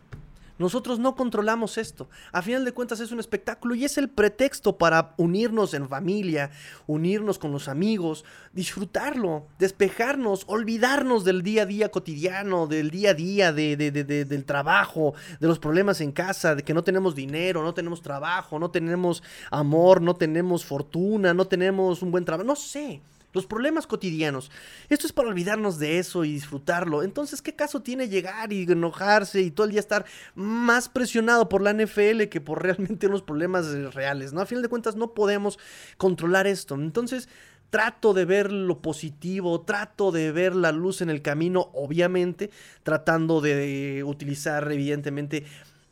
Nosotros 0.62 1.00
no 1.00 1.16
controlamos 1.16 1.78
esto. 1.78 2.08
A 2.32 2.42
final 2.42 2.64
de 2.64 2.72
cuentas 2.72 3.00
es 3.00 3.12
un 3.12 3.20
espectáculo 3.20 3.74
y 3.74 3.84
es 3.84 3.98
el 3.98 4.10
pretexto 4.10 4.78
para 4.78 5.16
unirnos 5.18 5.74
en 5.74 5.90
familia, 5.90 6.52
unirnos 6.86 7.40
con 7.40 7.52
los 7.52 7.68
amigos, 7.68 8.24
disfrutarlo, 8.54 9.48
despejarnos, 9.58 10.44
olvidarnos 10.48 11.26
del 11.26 11.42
día 11.42 11.64
a 11.64 11.66
día 11.66 11.90
cotidiano, 11.90 12.68
del 12.68 12.92
día 12.92 13.10
a 13.10 13.14
día 13.16 13.52
de, 13.52 13.76
del 13.76 14.46
trabajo, 14.46 15.16
de 15.40 15.48
los 15.48 15.58
problemas 15.58 16.00
en 16.00 16.12
casa, 16.12 16.54
de 16.54 16.64
que 16.64 16.76
no 16.76 16.84
tenemos 16.84 17.16
dinero, 17.16 17.64
no 17.64 17.74
tenemos 17.74 18.02
trabajo, 18.02 18.60
no 18.60 18.70
tenemos 18.70 19.24
amor, 19.50 20.02
no 20.02 20.16
tenemos 20.16 20.64
fortuna, 20.64 21.34
no 21.34 21.48
tenemos 21.48 22.04
un 22.04 22.12
buen 22.12 22.24
trabajo, 22.24 22.48
no 22.48 22.56
sé. 22.56 23.02
Los 23.34 23.46
problemas 23.46 23.88
cotidianos. 23.88 24.52
Esto 24.90 25.08
es 25.08 25.14
para 25.14 25.30
olvidarnos 25.30 25.80
de 25.80 26.00
eso 26.00 26.26
y 26.26 26.34
disfrutarlo. 26.34 27.04
Entonces, 27.04 27.42
¿qué 27.42 27.56
caso 27.56 27.82
tiene 27.82 28.10
llegar 28.10 28.52
y 28.54 28.64
enojarse 28.64 29.42
y 29.42 29.52
todo 29.52 29.66
el 29.66 29.72
día 29.72 29.80
estar 29.80 30.06
más 30.36 30.90
presionado 30.90 31.50
por 31.50 31.62
la 31.62 31.74
NFL 31.74 32.24
que 32.30 32.42
por 32.42 32.64
realmente 32.64 33.08
unos 33.08 33.22
problemas 33.22 33.72
reales? 33.94 34.34
¿no? 34.34 34.42
A 34.42 34.46
final 34.46 34.62
de 34.62 34.70
cuentas, 34.70 34.96
no 34.96 35.14
podemos 35.14 35.60
controlar 35.98 36.48
esto. 36.48 36.76
Entonces, 36.76 37.30
trato 37.70 38.14
de 38.14 38.26
ver 38.26 38.52
lo 38.52 38.82
positivo, 38.82 39.62
trato 39.62 40.12
de 40.12 40.32
ver 40.32 40.56
la 40.56 40.72
luz 40.72 41.02
en 41.02 41.10
el 41.10 41.22
camino, 41.22 41.72
obviamente, 41.74 42.52
tratando 42.84 43.42
de 43.42 44.04
utilizar, 44.06 44.70
evidentemente, 44.72 45.46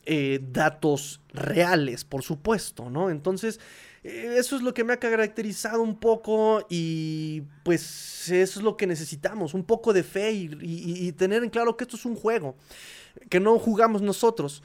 eh, 0.05 0.39
datos 0.51 1.21
reales, 1.33 2.03
por 2.03 2.23
supuesto, 2.23 2.89
¿no? 2.89 3.09
Entonces, 3.09 3.59
eso 4.03 4.55
es 4.55 4.61
lo 4.61 4.73
que 4.73 4.83
me 4.83 4.93
ha 4.93 4.97
caracterizado 4.97 5.81
un 5.81 5.99
poco 5.99 6.65
y 6.69 7.43
pues 7.63 8.29
eso 8.29 8.59
es 8.59 8.63
lo 8.63 8.77
que 8.77 8.87
necesitamos, 8.87 9.53
un 9.53 9.63
poco 9.63 9.91
de 9.93 10.03
fe 10.03 10.31
y, 10.31 11.11
tener 11.13 11.43
en 11.43 11.49
claro 11.49 11.75
que 11.75 11.83
esto 11.83 11.97
es 11.97 12.05
un 12.05 12.15
juego, 12.15 12.55
que 13.29 13.39
no 13.39 13.57
jugamos 13.59 14.01
nosotros 14.01 14.63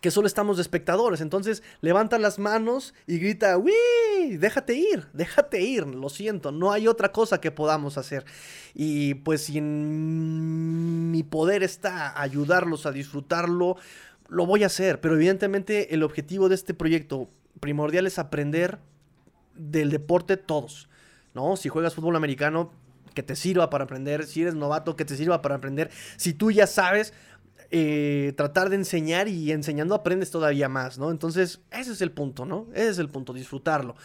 que 0.00 0.10
solo 0.10 0.26
estamos 0.26 0.58
espectadores. 0.58 1.20
Entonces 1.20 1.62
levanta 1.80 2.18
las 2.18 2.38
manos 2.38 2.94
y 3.06 3.18
grita, 3.18 3.58
¡Wii! 3.58 4.36
Déjate 4.36 4.74
ir, 4.74 5.06
déjate 5.12 5.60
ir. 5.60 5.86
Lo 5.86 6.08
siento, 6.08 6.52
no 6.52 6.72
hay 6.72 6.86
otra 6.86 7.12
cosa 7.12 7.40
que 7.40 7.50
podamos 7.50 7.98
hacer. 7.98 8.24
Y 8.74 9.14
pues 9.14 9.42
si 9.42 9.58
en 9.58 11.10
mi 11.10 11.22
poder 11.22 11.62
está 11.62 12.20
ayudarlos 12.20 12.86
a 12.86 12.92
disfrutarlo, 12.92 13.76
lo 14.28 14.46
voy 14.46 14.62
a 14.62 14.66
hacer. 14.66 15.00
Pero 15.00 15.16
evidentemente 15.16 15.94
el 15.94 16.02
objetivo 16.02 16.48
de 16.48 16.54
este 16.54 16.74
proyecto 16.74 17.28
primordial 17.58 18.06
es 18.06 18.18
aprender 18.18 18.78
del 19.54 19.90
deporte 19.90 20.36
todos, 20.36 20.88
¿no? 21.34 21.56
Si 21.56 21.68
juegas 21.68 21.94
fútbol 21.94 22.16
americano, 22.16 22.72
que 23.14 23.22
te 23.22 23.36
sirva 23.36 23.70
para 23.70 23.84
aprender, 23.84 24.26
si 24.26 24.42
eres 24.42 24.54
novato, 24.54 24.94
que 24.94 25.04
te 25.04 25.16
sirva 25.16 25.42
para 25.42 25.56
aprender, 25.56 25.90
si 26.16 26.32
tú 26.32 26.50
ya 26.50 26.66
sabes, 26.66 27.12
eh, 27.70 28.32
tratar 28.36 28.70
de 28.70 28.76
enseñar 28.76 29.28
y 29.28 29.52
enseñando 29.52 29.94
aprendes 29.94 30.30
todavía 30.30 30.68
más, 30.68 30.98
¿no? 30.98 31.10
Entonces, 31.10 31.60
ese 31.70 31.92
es 31.92 32.00
el 32.00 32.12
punto, 32.12 32.46
¿no? 32.46 32.66
Ese 32.72 32.90
es 32.90 32.98
el 32.98 33.08
punto, 33.08 33.32
disfrutarlo. 33.32 33.96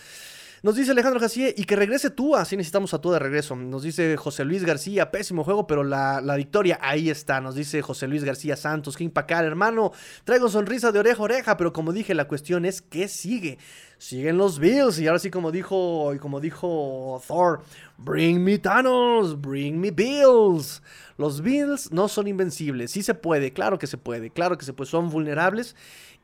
Nos 0.64 0.78
dice 0.78 0.92
Alejandro 0.92 1.20
Jacié, 1.20 1.54
y 1.58 1.66
que 1.66 1.76
regrese 1.76 2.10
tú, 2.10 2.38
así 2.38 2.56
necesitamos 2.56 2.94
a 2.94 3.02
tú 3.02 3.12
de 3.12 3.20
regreso. 3.20 3.54
Nos 3.54 3.84
dice 3.84 4.16
José 4.16 4.46
Luis 4.46 4.64
García, 4.64 5.12
pésimo 5.12 5.44
juego, 5.44 5.68
pero 5.68 5.84
la, 5.84 6.22
victoria 6.38 6.80
ahí 6.82 7.10
está. 7.10 7.42
Nos 7.42 7.56
dice 7.56 7.82
José 7.82 8.08
Luis 8.08 8.24
García 8.24 8.56
Santos, 8.56 8.96
King 8.96 9.10
Pacar, 9.10 9.44
hermano, 9.44 9.92
traigo 10.24 10.48
sonrisa 10.48 10.94
de 10.94 11.00
oreja 11.00 11.20
a 11.20 11.24
oreja, 11.24 11.58
pero 11.58 11.74
como 11.74 11.92
dije, 11.92 12.14
la 12.14 12.30
cuestión 12.30 12.64
es 12.64 12.82
¿qué 12.82 13.10
sigue? 13.10 13.58
Siguen 13.98 14.38
los 14.38 14.58
Bills, 14.58 15.00
y 15.00 15.08
ahora 15.08 15.20
sí 15.20 15.30
como 15.30 15.52
dijo, 15.52 16.14
como 16.22 16.40
dijo 16.40 17.22
Thor, 17.28 17.62
bring 17.98 18.44
me 18.44 18.58
Thanos, 18.58 19.40
bring 19.40 19.80
me 19.80 19.92
Bills. 19.92 20.82
Los 21.18 21.42
Bills 21.42 21.92
no 21.92 22.08
son 22.08 22.28
invencibles, 22.28 22.92
sí 22.92 23.04
se 23.04 23.14
puede, 23.14 23.54
claro 23.54 23.78
que 23.78 23.88
se 23.88 23.98
puede, 23.98 24.30
claro 24.30 24.58
que 24.58 24.66
se 24.66 24.74
puede, 24.74 24.90
son 24.90 25.10
vulnerables 25.10 25.76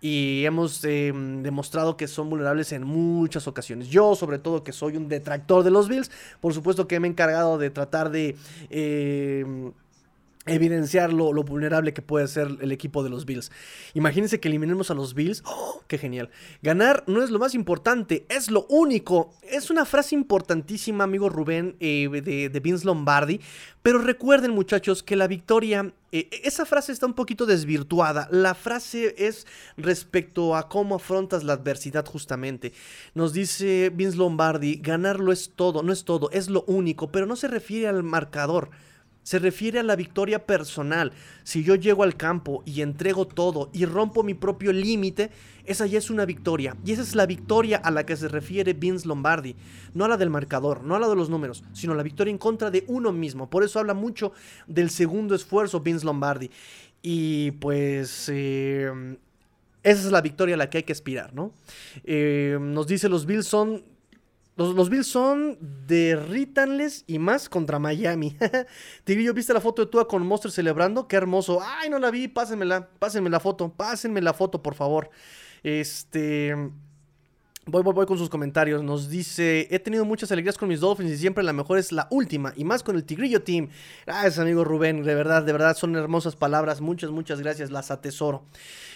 y 0.02 0.46
hemos 0.46 0.84
em, 0.86 1.44
demostrado 1.44 1.98
que 1.98 2.08
son 2.08 2.30
vulnerables 2.30 2.72
en 2.72 2.84
muchas 2.84 3.48
ocasiones. 3.48 3.90
Yo, 3.90 4.16
sobre 4.16 4.40
todo, 4.40 4.64
que 4.64 4.72
soy 4.72 4.98
un 4.98 5.10
detractor 5.10 5.64
de 5.64 5.72
los 5.72 5.90
Bills, 5.90 6.10
por 6.40 6.54
supuesto 6.54 6.88
que 6.88 7.00
me 7.00 7.08
he 7.08 7.12
encargado 7.12 7.58
de 7.58 7.70
tratar 7.70 8.10
de... 8.10 8.36
Em, 8.70 9.72
evidenciar 10.46 11.12
lo, 11.14 11.32
vulnerable 11.44 11.94
que 11.94 12.02
puede 12.02 12.28
ser 12.28 12.58
el 12.62 12.72
equipo 12.72 13.04
de 13.04 13.10
los 13.10 13.26
Bills. 13.26 13.52
Imagínense 13.94 14.40
que 14.40 14.48
eliminemos 14.48 14.90
a 14.90 14.94
los 14.94 15.14
Bills. 15.14 15.44
¡Oh, 15.46 15.84
¡Qué 15.88 15.98
genial! 15.98 16.30
Ganar 16.62 17.04
no 17.08 17.22
es 17.22 17.30
lo 17.30 17.40
más 17.40 17.54
importante, 17.54 18.26
es 18.30 18.50
lo 18.50 18.66
único. 18.70 19.34
Es 19.44 19.70
una 19.70 19.86
frase 19.86 20.16
importantísima, 20.16 21.04
amigo 21.04 21.30
Rubén, 21.30 21.76
eh, 21.80 22.10
de, 22.10 22.60
Vince 22.60 22.86
Lombardi. 22.86 23.42
Pero 23.82 24.00
recuerden, 24.00 24.52
muchachos, 24.52 25.04
que 25.04 25.16
la 25.16 25.28
victoria. 25.28 25.94
Eh, 26.12 26.28
esa 26.44 26.66
frase 26.66 26.92
está 26.92 27.06
un 27.06 27.14
poquito 27.14 27.46
desvirtuada. 27.46 28.28
La 28.32 28.56
frase 28.56 29.16
es 29.18 29.46
respecto 29.78 30.56
a 30.56 30.68
cómo 30.68 30.96
afrontas 30.96 31.44
la 31.44 31.54
adversidad, 31.54 32.06
justamente. 32.06 32.74
Nos 33.14 33.34
dice 33.34 33.92
Vince 33.94 34.18
Lombardi: 34.18 34.78
ganarlo 34.78 35.32
es 35.32 35.52
todo, 35.56 35.84
no 35.84 35.94
es 35.94 36.06
todo, 36.06 36.32
es 36.32 36.50
lo 36.50 36.64
único, 36.64 37.12
pero 37.12 37.26
no 37.26 37.36
se 37.36 37.48
refiere 37.48 37.88
al 37.88 38.04
marcador 38.04 38.70
se 39.24 39.40
refiere 39.40 39.80
a 39.80 39.84
la 39.84 39.96
victoria 39.96 40.46
personal. 40.46 41.12
Si 41.44 41.64
yo 41.64 41.76
llego 41.76 42.04
al 42.04 42.18
campo 42.18 42.64
y 42.66 42.82
entrego 42.82 43.28
todo 43.28 43.70
y 43.74 43.86
rompo 43.86 44.24
mi 44.24 44.34
propio 44.34 44.74
límite, 44.74 45.30
esa 45.66 45.86
ya 45.86 45.98
es 45.98 46.10
una 46.10 46.26
victoria. 46.26 46.76
Y 46.86 46.94
esa 46.94 47.02
es 47.02 47.16
la 47.16 47.26
victoria 47.26 47.78
a 47.78 47.92
la 47.92 48.06
que 48.06 48.18
se 48.18 48.28
refiere 48.28 48.74
Vince 48.74 49.08
Lombardi. 49.08 49.56
No 49.94 50.06
a 50.06 50.08
la 50.08 50.18
del 50.18 50.30
marcador, 50.30 50.84
no 50.84 50.96
a 50.96 51.00
la 51.00 51.08
de 51.08 51.16
los 51.16 51.30
números, 51.30 51.64
sino 51.74 51.94
la 51.94 52.04
victoria 52.04 52.32
en 52.32 52.38
contra 52.38 52.72
de 52.72 52.86
uno 52.88 53.12
mismo. 53.12 53.50
Por 53.50 53.64
eso 53.64 53.80
habla 53.80 53.94
mucho 53.94 54.32
del 54.68 54.90
segundo 54.90 55.36
esfuerzo 55.36 55.80
Vince 55.82 56.06
Lombardi. 56.06 56.50
Y 57.02 57.52
pues... 57.52 58.30
Eh, 58.34 59.18
esa 59.82 60.06
es 60.06 60.12
la 60.12 60.22
victoria 60.22 60.56
a 60.56 60.58
la 60.58 60.70
que 60.70 60.80
hay 60.80 60.84
que 60.84 60.92
aspirar, 60.92 61.34
¿no? 61.34 61.54
Eh, 62.04 62.58
nos 62.60 62.86
dice 62.86 63.08
los 63.08 63.26
Bills 63.26 63.48
son 63.48 63.84
los, 64.68 64.90
Bills 64.90 65.08
son 65.08 65.58
derrítanles 65.88 67.06
y 67.08 67.18
más 67.18 67.48
contra 67.48 67.80
Miami. 67.80 68.36
Tigrillo, 69.06 69.34
¿viste 69.34 69.54
la 69.54 69.62
foto 69.62 69.86
de 69.86 69.92
Tua 69.92 70.08
con 70.08 70.26
Monster 70.28 70.52
celebrando? 70.52 71.08
Qué 71.08 71.16
hermoso. 71.16 71.60
Ay, 71.62 71.90
no 71.90 71.98
la 71.98 72.12
vi, 72.12 72.28
pásenmela, 72.28 72.90
pásenme 73.00 73.30
la 73.30 73.40
foto, 73.40 73.72
pásenme 73.74 74.22
la 74.22 74.34
foto, 74.34 74.62
por 74.62 74.76
favor. 74.76 75.10
Este... 75.64 76.56
Voy, 77.70 77.84
voy, 77.84 77.94
voy 77.94 78.06
con 78.06 78.18
sus 78.18 78.30
comentarios. 78.30 78.84
Nos 78.84 79.10
dice, 79.10 79.68
he 79.70 79.78
tenido 79.80 80.04
muchas 80.06 80.32
alegrías 80.32 80.58
con 80.58 80.68
mis 80.68 80.80
Dolphins 80.80 81.12
y 81.12 81.18
siempre 81.18 81.44
la 81.44 81.54
mejor 81.54 81.78
es 81.78 81.92
la 81.92 82.08
última. 82.10 82.52
Y 82.56 82.64
más 82.64 82.82
con 82.82 82.96
el 82.96 83.04
Tigrillo 83.04 83.44
Team. 83.44 83.70
Gracias, 84.06 84.40
amigo 84.40 84.64
Rubén. 84.64 85.04
De 85.04 85.14
verdad, 85.14 85.44
de 85.44 85.52
verdad, 85.52 85.78
son 85.78 85.96
hermosas 85.96 86.36
palabras. 86.36 86.82
Muchas, 86.82 87.12
muchas 87.12 87.40
gracias. 87.42 87.70
Las 87.70 87.92
atesoro. 87.92 88.44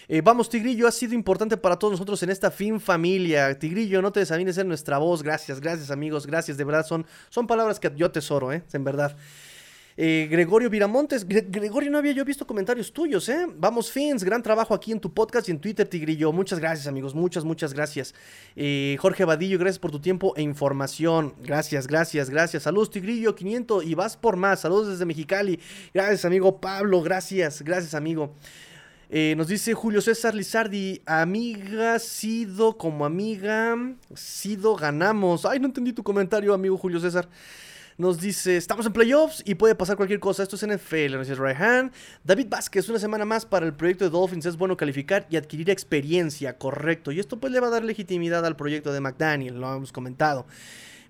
Eh, 0.08 0.22
vamos, 0.22 0.50
Tigrillo, 0.50 0.88
ha 0.88 0.92
sido 0.92 1.14
importante 1.14 1.56
para 1.56 1.78
todos 1.78 1.92
nosotros 1.92 2.22
en 2.24 2.32
esta 2.32 2.50
fin 2.52 2.80
familia. 2.80 3.58
Tigrillo, 3.58 4.02
no 4.02 4.12
te 4.12 4.20
desamines 4.22 4.58
en 4.58 4.68
nuestra 4.68 4.98
voz. 4.98 5.22
Gracias, 5.22 5.60
gracias, 5.62 5.92
amigos. 5.92 6.26
Gracias, 6.26 6.58
de 6.58 6.64
verdad, 6.64 6.86
son, 6.86 7.06
son 7.30 7.46
palabras 7.46 7.80
que 7.80 7.92
yo 7.96 8.08
atesoro, 8.08 8.52
¿eh? 8.52 8.64
En 8.74 8.84
verdad. 8.84 9.16
Eh, 9.96 10.28
Gregorio 10.30 10.70
Viramontes. 10.70 11.26
Gregorio, 11.28 11.92
no 11.92 11.98
había 11.98 12.14
yo 12.14 12.26
visto 12.26 12.48
comentarios 12.48 12.92
tuyos, 12.92 13.30
¿eh? 13.30 13.46
Vamos, 13.58 13.92
Fins, 13.92 14.24
gran 14.24 14.42
trabajo 14.42 14.74
aquí 14.74 14.92
en 14.92 15.00
tu 15.00 15.14
podcast 15.14 15.48
y 15.48 15.52
en 15.52 15.60
Twitter, 15.60 15.88
Tigrillo. 15.88 16.32
Muchas 16.32 16.60
gracias, 16.60 16.88
amigos. 16.88 17.14
Muchas, 17.14 17.44
muchas 17.44 17.74
gracias. 17.74 18.16
Eh, 18.56 18.98
Jorge 19.00 19.26
Vadillo, 19.26 19.60
gracias 19.60 19.80
por 19.80 19.92
tu 19.92 20.00
tiempo 20.00 20.34
e 20.36 20.42
información. 20.42 21.36
Gracias, 21.42 21.88
gracias, 21.88 22.30
gracias. 22.30 22.64
Saludos, 22.64 22.90
Tigrillo, 22.90 23.36
500 23.36 23.86
y 23.86 23.94
vas 23.94 24.18
por 24.18 24.36
más. 24.36 24.62
Saludos 24.62 24.90
desde 24.90 25.06
Mexicali. 25.06 25.60
Gracias, 25.94 26.26
amigo 26.26 26.60
Pablo. 26.60 27.02
Gracias, 27.02 27.62
gracias, 27.62 27.94
amigo. 27.94 28.34
Eh, 29.16 29.36
nos 29.38 29.48
dice 29.48 29.76
Julio 29.76 30.02
César 30.02 30.34
Lizardi, 30.34 31.04
amiga, 31.06 32.00
sido 32.00 32.80
como 32.80 33.06
amiga, 33.06 33.78
sido 34.16 34.76
ganamos. 34.76 35.46
Ay, 35.46 35.60
no 35.60 35.68
entendí 35.68 35.94
tu 35.94 36.02
comentario, 36.02 36.52
amigo 36.52 36.80
Julio 36.80 37.00
César. 37.00 37.30
Nos 37.98 38.20
dice, 38.20 38.58
estamos 38.58 38.88
en 38.88 38.94
playoffs 38.94 39.44
y 39.46 39.54
puede 39.54 39.76
pasar 39.76 39.98
cualquier 39.98 40.20
cosa. 40.20 40.42
Esto 40.42 40.56
es 40.56 40.66
NFL. 40.66 41.14
Nos 41.14 41.28
dice 41.28 41.40
Ryan. 41.40 41.92
David 42.24 42.48
Vázquez, 42.50 42.90
una 42.90 42.98
semana 42.98 43.24
más 43.24 43.46
para 43.46 43.68
el 43.68 43.74
proyecto 43.74 44.04
de 44.04 44.10
Dolphins. 44.10 44.48
Es 44.48 44.58
bueno 44.58 44.76
calificar 44.76 45.28
y 45.30 45.36
adquirir 45.36 45.70
experiencia. 45.70 46.58
Correcto. 46.58 47.12
Y 47.12 47.20
esto 47.20 47.40
pues 47.40 47.54
le 47.54 47.60
va 47.60 47.68
a 47.68 47.70
dar 47.70 47.84
legitimidad 47.84 48.46
al 48.46 48.56
proyecto 48.56 48.92
de 48.92 49.00
McDaniel. 49.00 49.60
Lo 49.60 49.76
hemos 49.76 49.92
comentado. 49.92 50.48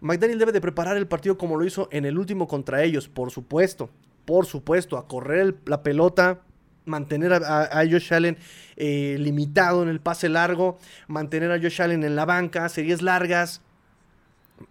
McDaniel 0.02 0.40
debe 0.40 0.52
de 0.52 0.60
preparar 0.60 0.98
el 0.98 1.08
partido 1.08 1.38
como 1.38 1.56
lo 1.56 1.66
hizo 1.66 1.88
en 1.92 2.04
el 2.04 2.18
último 2.18 2.48
contra 2.50 2.84
ellos. 2.84 3.08
Por 3.08 3.32
supuesto. 3.32 3.90
Por 4.26 4.46
supuesto. 4.46 4.98
A 4.98 5.08
correr 5.08 5.56
la 5.66 5.84
pelota. 5.84 6.42
Mantener 6.86 7.32
a, 7.32 7.82
Josh 7.90 8.14
Allen 8.14 8.38
eh, 8.76 9.16
limitado 9.18 9.84
en 9.84 9.88
el 9.88 10.02
pase 10.02 10.28
largo. 10.28 10.80
Mantener 11.08 11.50
a 11.50 11.60
Josh 11.62 11.82
Allen 11.82 12.04
en 12.04 12.18
la 12.18 12.26
banca. 12.26 12.68
Series 12.68 13.02
largas 13.02 13.62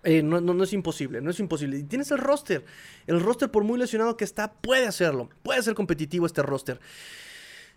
eh, 0.02 0.22
no, 0.22 0.40
no, 0.40 0.64
es 0.64 0.72
imposible, 0.72 1.20
no 1.20 1.30
es 1.30 1.40
imposible. 1.40 1.78
Y 1.78 1.82
tienes 1.84 2.10
el 2.10 2.18
roster. 2.18 2.64
El 3.06 3.20
roster, 3.20 3.50
por 3.50 3.64
muy 3.64 3.78
lesionado 3.78 4.16
que 4.16 4.24
está, 4.24 4.52
puede 4.52 4.86
hacerlo. 4.86 5.28
Puede 5.42 5.62
ser 5.62 5.74
competitivo 5.74 6.26
este 6.26 6.42
roster. 6.42 6.80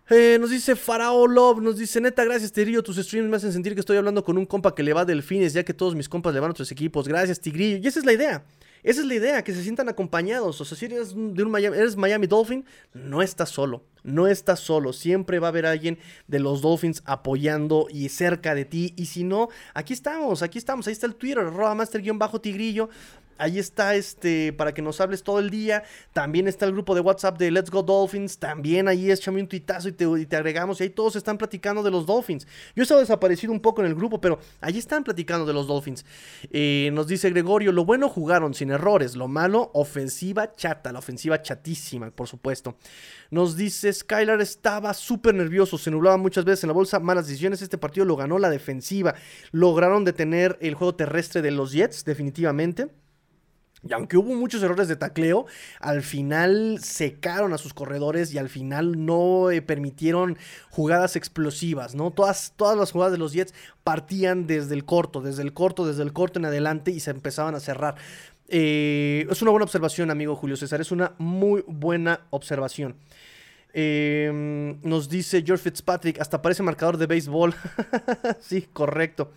Eh, 0.09 0.37
nos 0.39 0.51
dice 0.51 0.75
Farao 0.75 1.27
Love, 1.27 1.61
nos 1.61 1.77
dice, 1.77 1.99
neta, 1.99 2.23
gracias 2.23 2.51
Tigrillo, 2.51 2.83
tus 2.83 2.97
streams 2.97 3.27
me 3.27 3.37
hacen 3.37 3.51
sentir 3.51 3.73
que 3.73 3.79
estoy 3.79 3.97
hablando 3.97 4.23
con 4.23 4.37
un 4.37 4.45
compa 4.45 4.75
que 4.75 4.83
le 4.83 4.93
va 4.93 5.01
a 5.01 5.05
delfines, 5.05 5.53
ya 5.53 5.63
que 5.63 5.73
todos 5.73 5.95
mis 5.95 6.07
compas 6.07 6.31
le 6.31 6.39
van 6.39 6.49
a 6.49 6.51
otros 6.51 6.71
equipos. 6.71 7.07
Gracias, 7.07 7.39
Tigrillo. 7.39 7.77
Y 7.77 7.87
esa 7.87 7.99
es 7.99 8.05
la 8.05 8.13
idea. 8.13 8.43
Esa 8.85 9.01
es 9.01 9.07
la 9.07 9.15
idea, 9.15 9.43
que 9.43 9.51
se 9.51 9.63
sientan 9.63 9.89
acompañados. 9.89 10.61
O 10.61 10.65
sea, 10.65 10.77
si 10.77 10.85
eres, 10.85 11.15
de 11.15 11.43
un 11.43 11.49
Miami, 11.49 11.75
eres 11.75 11.97
Miami 11.97 12.27
Dolphin, 12.27 12.63
no 12.93 13.23
estás 13.23 13.49
solo. 13.49 13.83
No 14.03 14.27
estás 14.27 14.59
solo. 14.59 14.93
Siempre 14.93 15.39
va 15.39 15.47
a 15.47 15.49
haber 15.49 15.65
alguien 15.65 15.97
de 16.27 16.39
los 16.39 16.61
Dolphins 16.61 17.01
apoyando 17.05 17.87
y 17.89 18.09
cerca 18.09 18.53
de 18.53 18.63
ti. 18.63 18.93
Y 18.95 19.07
si 19.07 19.23
no, 19.23 19.49
aquí 19.73 19.93
estamos, 19.93 20.43
aquí 20.43 20.59
estamos. 20.59 20.85
Ahí 20.85 20.93
está 20.93 21.07
el 21.07 21.15
Twitter, 21.15 21.45
master-tigrillo. 21.45 22.89
Ahí 23.37 23.59
está 23.59 23.95
este 23.95 24.53
para 24.53 24.73
que 24.73 24.81
nos 24.81 25.01
hables 25.01 25.23
todo 25.23 25.39
el 25.39 25.49
día. 25.49 25.83
También 26.13 26.47
está 26.47 26.65
el 26.65 26.71
grupo 26.71 26.95
de 26.95 27.01
WhatsApp 27.01 27.37
de 27.37 27.51
Let's 27.51 27.69
Go 27.69 27.83
Dolphins. 27.83 28.37
También 28.37 28.87
ahí 28.87 29.11
échame 29.11 29.41
un 29.41 29.47
tuitazo 29.47 29.89
y 29.89 29.91
te, 29.91 30.05
y 30.05 30.25
te 30.25 30.35
agregamos. 30.37 30.79
Y 30.79 30.83
ahí 30.83 30.89
todos 30.89 31.15
están 31.15 31.37
platicando 31.37 31.83
de 31.83 31.91
los 31.91 32.05
Dolphins. 32.05 32.47
Yo 32.75 32.81
he 32.81 32.83
estado 32.83 33.01
desaparecido 33.01 33.51
un 33.51 33.59
poco 33.59 33.81
en 33.81 33.87
el 33.87 33.95
grupo, 33.95 34.21
pero 34.21 34.39
ahí 34.61 34.77
están 34.77 35.03
platicando 35.03 35.45
de 35.45 35.53
los 35.53 35.67
Dolphins. 35.67 36.05
Eh, 36.49 36.89
nos 36.93 37.07
dice 37.07 37.29
Gregorio, 37.29 37.71
lo 37.71 37.83
bueno 37.83 38.07
jugaron 38.07 38.53
sin 38.53 38.71
errores. 38.71 39.15
Lo 39.15 39.27
malo, 39.27 39.69
ofensiva 39.73 40.53
chata. 40.53 40.93
La 40.93 40.99
ofensiva 40.99 41.41
chatísima, 41.41 42.11
por 42.11 42.27
supuesto. 42.27 42.77
Nos 43.31 43.57
dice 43.57 43.91
Skylar 43.91 44.39
estaba 44.39 44.93
súper 44.93 45.35
nervioso. 45.35 45.77
Se 45.77 45.91
nublaba 45.91 46.15
muchas 46.15 46.45
veces 46.45 46.63
en 46.63 46.69
la 46.69 46.73
bolsa. 46.73 46.99
Malas 46.99 47.27
decisiones. 47.27 47.61
Este 47.61 47.77
partido 47.77 48.05
lo 48.05 48.15
ganó 48.15 48.39
la 48.39 48.49
defensiva. 48.49 49.13
Lograron 49.51 50.05
detener 50.05 50.57
el 50.61 50.75
juego 50.75 50.95
terrestre 50.95 51.41
de 51.41 51.51
los 51.51 51.73
Jets, 51.73 52.05
definitivamente. 52.05 52.87
Y 53.87 53.93
aunque 53.93 54.17
hubo 54.17 54.33
muchos 54.33 54.63
errores 54.63 54.87
de 54.87 54.95
tacleo, 54.95 55.45
al 55.79 56.01
final 56.01 56.79
secaron 56.81 57.53
a 57.53 57.59
sus 57.59 57.73
corredores 57.73 58.33
y 58.33 58.39
al 58.39 58.49
final 58.49 59.05
no 59.05 59.51
eh, 59.51 59.61
permitieron 59.61 60.37
jugadas 60.71 61.15
explosivas, 61.15 61.93
¿no? 61.93 62.11
Todas, 62.11 62.53
todas 62.55 62.77
las 62.77 62.91
jugadas 62.91 63.11
de 63.11 63.19
los 63.19 63.33
Jets 63.33 63.53
partían 63.83 64.47
desde 64.47 64.73
el 64.73 64.85
corto, 64.85 65.21
desde 65.21 65.43
el 65.43 65.53
corto, 65.53 65.85
desde 65.85 66.01
el 66.01 66.13
corto 66.13 66.39
en 66.39 66.45
adelante 66.45 66.89
y 66.89 66.99
se 66.99 67.11
empezaban 67.11 67.53
a 67.53 67.59
cerrar. 67.59 67.95
Eh, 68.47 69.27
es 69.29 69.41
una 69.41 69.51
buena 69.51 69.65
observación, 69.65 70.09
amigo 70.09 70.35
Julio 70.35 70.57
César, 70.57 70.81
es 70.81 70.91
una 70.91 71.13
muy 71.19 71.63
buena 71.67 72.21
observación. 72.31 72.95
Em, 73.77 74.79
nos 74.83 75.09
dice 75.09 75.43
George 75.45 75.63
Fitzpatrick, 75.63 76.19
hasta 76.21 76.41
parece 76.41 76.63
marcador 76.63 76.97
de 76.97 77.07
béisbol. 77.07 77.53
sí, 78.39 78.67
correcto. 78.71 79.31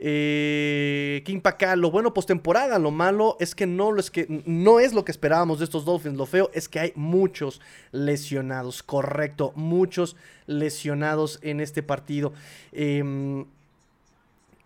Eh, 0.00 1.22
King 1.24 1.40
lo 1.76 1.90
bueno 1.90 2.14
postemporada, 2.14 2.78
lo 2.78 2.92
malo 2.92 3.36
es 3.40 3.54
que 3.54 3.66
no, 3.66 3.96
es 3.96 4.10
que 4.10 4.42
no 4.46 4.78
es 4.78 4.92
lo 4.92 5.04
que 5.04 5.10
esperábamos 5.10 5.58
de 5.58 5.64
estos 5.64 5.84
Dolphins. 5.84 6.16
Lo 6.16 6.26
feo 6.26 6.50
es 6.54 6.68
que 6.68 6.78
hay 6.78 6.92
muchos 6.94 7.60
lesionados, 7.90 8.82
correcto, 8.82 9.52
muchos 9.56 10.16
lesionados 10.46 11.40
en 11.42 11.60
este 11.60 11.82
partido. 11.82 12.32
Em, 12.72 13.44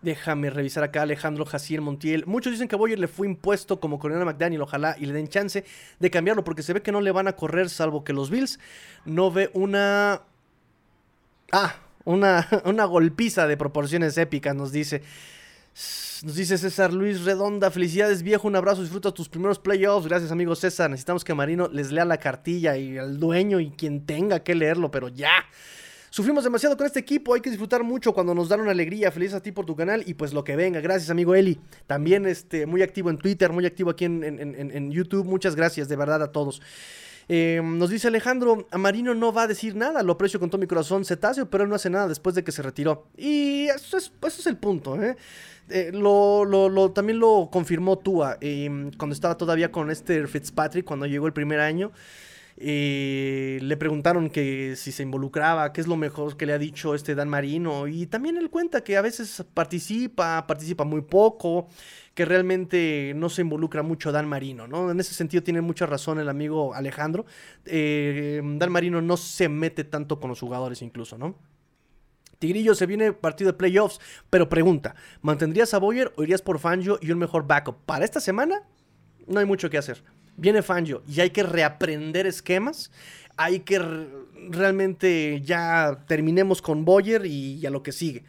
déjame 0.03 0.49
revisar 0.49 0.83
acá 0.83 1.01
Alejandro 1.01 1.45
Jaciel 1.45 1.81
Montiel. 1.81 2.25
Muchos 2.27 2.51
dicen 2.51 2.67
que 2.67 2.75
Boyer 2.75 2.99
le 2.99 3.07
fue 3.07 3.25
impuesto 3.25 3.79
como 3.79 3.97
coronel 3.97 4.25
McDaniel. 4.25 4.61
Ojalá 4.61 4.95
y 4.99 5.05
le 5.07 5.13
den 5.13 5.29
chance 5.29 5.63
de 5.99 6.11
cambiarlo 6.11 6.43
porque 6.43 6.61
se 6.61 6.73
ve 6.73 6.81
que 6.81 6.91
no 6.91 7.01
le 7.01 7.11
van 7.11 7.27
a 7.27 7.35
correr 7.35 7.69
salvo 7.69 8.03
que 8.03 8.13
los 8.13 8.29
Bills 8.29 8.59
no 9.05 9.31
ve 9.31 9.49
una... 9.53 10.21
Ah, 11.51 11.75
una, 12.05 12.47
una 12.65 12.85
golpiza 12.85 13.47
de 13.47 13.57
proporciones 13.57 14.17
épicas, 14.17 14.55
nos 14.55 14.71
dice. 14.71 15.01
Nos 16.23 16.35
dice 16.35 16.57
César 16.57 16.93
Luis 16.93 17.25
Redonda, 17.25 17.69
felicidades 17.69 18.23
viejo, 18.23 18.47
un 18.47 18.55
abrazo, 18.55 18.81
disfruta 18.81 19.11
tus 19.11 19.27
primeros 19.27 19.59
playoffs. 19.59 20.07
Gracias 20.07 20.31
amigo 20.31 20.55
César, 20.55 20.89
necesitamos 20.89 21.25
que 21.25 21.33
Marino 21.33 21.67
les 21.67 21.91
lea 21.91 22.05
la 22.05 22.17
cartilla 22.17 22.77
y 22.77 22.97
al 22.97 23.19
dueño 23.19 23.59
y 23.59 23.71
quien 23.71 24.05
tenga 24.05 24.39
que 24.39 24.55
leerlo, 24.55 24.89
pero 24.89 25.09
ya. 25.09 25.31
Sufrimos 26.11 26.45
demasiado 26.45 26.77
con 26.77 26.85
este 26.85 26.99
equipo, 26.99 27.33
hay 27.33 27.41
que 27.41 27.49
disfrutar 27.49 27.83
mucho 27.83 28.13
cuando 28.13 28.33
nos 28.33 28.47
dan 28.47 28.61
una 28.61 28.71
alegría. 28.71 29.11
Feliz 29.11 29.33
a 29.33 29.41
ti 29.41 29.51
por 29.51 29.65
tu 29.65 29.75
canal 29.75 30.03
y 30.05 30.13
pues 30.13 30.31
lo 30.31 30.45
que 30.45 30.55
venga. 30.55 30.79
Gracias, 30.79 31.09
amigo 31.09 31.35
Eli. 31.35 31.59
También 31.87 32.25
este, 32.25 32.67
muy 32.67 32.83
activo 32.83 33.09
en 33.09 33.17
Twitter, 33.17 33.51
muy 33.51 33.65
activo 33.65 33.89
aquí 33.89 34.05
en, 34.05 34.23
en 34.23 34.91
YouTube. 34.91 35.25
Muchas 35.25 35.55
gracias, 35.55 35.89
de 35.89 35.95
verdad, 35.97 36.21
a 36.21 36.31
todos. 36.31 36.61
Eh, 37.29 37.61
nos 37.63 37.89
dice 37.89 38.07
Alejandro, 38.07 38.67
Marino 38.77 39.13
no 39.13 39.31
va 39.31 39.43
a 39.43 39.47
decir 39.47 39.75
nada, 39.75 40.03
lo 40.03 40.13
aprecio 40.13 40.39
con 40.39 40.49
todo 40.49 40.59
mi 40.59 40.67
corazón 40.67 41.05
cetáceo, 41.05 41.49
pero 41.49 41.63
él 41.63 41.69
no 41.69 41.75
hace 41.75 41.89
nada 41.89 42.07
después 42.07 42.35
de 42.35 42.43
que 42.43 42.51
se 42.51 42.61
retiró. 42.61 43.07
Y 43.17 43.67
eso 43.67 43.97
es, 43.97 44.11
eso 44.21 44.41
es 44.41 44.47
el 44.47 44.57
punto, 44.57 45.01
¿eh? 45.01 45.15
Eh, 45.69 45.91
lo, 45.93 46.91
también 46.93 47.19
lo 47.19 47.49
confirmó 47.49 47.97
Tua 47.97 48.37
cuando 48.97 49.13
estaba 49.13 49.37
todavía 49.37 49.71
con 49.71 49.89
este 49.89 50.27
Fitzpatrick, 50.27 50.85
cuando 50.85 51.05
llegó 51.05 51.25
el 51.27 51.33
primer 51.33 51.61
año. 51.61 51.91
le 52.57 53.77
preguntaron 53.77 54.29
que 54.29 54.75
si 54.75 54.91
se 54.91 55.03
involucraba, 55.03 55.71
qué 55.71 55.79
es 55.81 55.87
lo 55.87 55.95
mejor 55.95 56.35
que 56.35 56.45
le 56.45 56.53
ha 56.53 56.57
dicho 56.57 56.95
este 56.95 57.15
Dan 57.15 57.29
Marino. 57.29 57.87
Y 57.87 58.07
también 58.07 58.37
él 58.37 58.49
cuenta 58.49 58.83
que 58.83 58.97
a 58.97 59.01
veces 59.01 59.43
participa, 59.53 60.45
participa 60.45 60.83
muy 60.83 61.01
poco 61.01 61.67
que 62.13 62.25
realmente 62.25 63.13
no 63.15 63.29
se 63.29 63.41
involucra 63.41 63.81
mucho 63.81 64.11
Dan 64.11 64.27
Marino, 64.27 64.67
¿no? 64.67 64.91
En 64.91 64.99
ese 64.99 65.13
sentido 65.13 65.41
tiene 65.41 65.61
mucha 65.61 65.85
razón 65.85 66.19
el 66.19 66.29
amigo 66.29 66.75
Alejandro. 66.75 67.25
Eh, 67.65 68.41
Dan 68.43 68.71
Marino 68.71 69.01
no 69.01 69.17
se 69.17 69.49
mete 69.49 69.83
tanto 69.83 70.19
con 70.19 70.29
los 70.29 70.39
jugadores 70.39 70.81
incluso, 70.81 71.17
¿no? 71.17 71.35
Tigrillo, 72.37 72.75
se 72.75 72.85
viene 72.85 73.13
partido 73.13 73.51
de 73.51 73.57
playoffs, 73.57 73.99
pero 74.29 74.49
pregunta, 74.49 74.95
¿mantendrías 75.21 75.73
a 75.73 75.79
Boyer 75.79 76.13
o 76.17 76.23
irías 76.23 76.41
por 76.41 76.59
Fangio 76.59 76.99
y 77.01 77.11
un 77.11 77.17
mejor 77.17 77.47
backup? 77.47 77.77
Para 77.85 78.05
esta 78.05 78.19
semana 78.19 78.63
no 79.25 79.39
hay 79.39 79.45
mucho 79.45 79.69
que 79.69 79.77
hacer. 79.77 80.03
Viene 80.35 80.61
Fangio 80.61 81.03
y 81.07 81.21
hay 81.21 81.29
que 81.29 81.43
reaprender 81.43 82.27
esquemas. 82.27 82.91
Hay 83.37 83.61
que 83.61 83.79
realmente 84.49 85.41
ya 85.41 86.03
terminemos 86.07 86.61
con 86.61 86.85
Boyer 86.85 87.25
y 87.25 87.65
a 87.65 87.71
lo 87.71 87.81
que 87.81 87.91
sigue. 87.91 88.23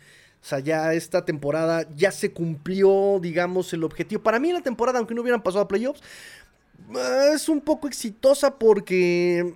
O 0.44 0.46
sea, 0.46 0.59
ya 0.59 0.92
esta 0.92 1.24
temporada 1.24 1.88
ya 1.96 2.12
se 2.12 2.30
cumplió, 2.30 3.18
digamos, 3.18 3.72
el 3.72 3.83
objetivo. 3.83 4.22
Para 4.22 4.38
mí 4.38 4.52
la 4.52 4.61
temporada, 4.61 4.98
aunque 4.98 5.14
no 5.14 5.22
hubieran 5.22 5.42
pasado 5.42 5.64
a 5.64 5.68
playoffs, 5.68 6.02
eh, 6.94 7.30
es 7.33 7.48
un 7.48 7.62
poco 7.62 7.88
exitosa 7.88 8.59
porque 8.59 9.54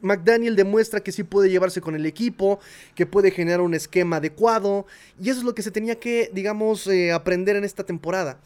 McDaniel 0.00 0.54
demuestra 0.54 1.00
que 1.00 1.10
sí 1.10 1.24
puede 1.24 1.50
llevarse 1.50 1.80
con 1.80 1.96
el 1.96 2.06
equipo, 2.06 2.60
que 2.94 3.04
puede 3.04 3.32
generar 3.32 3.60
un 3.62 3.74
esquema 3.74 4.18
adecuado. 4.18 4.86
Y 5.20 5.30
eso 5.30 5.40
es 5.40 5.44
lo 5.44 5.56
que 5.56 5.62
se 5.62 5.72
tenía 5.72 5.98
que, 5.98 6.30
digamos, 6.32 6.86
eh, 6.86 7.10
aprender 7.10 7.56
en 7.56 7.64
esta 7.64 7.82
temporada. 7.82 8.38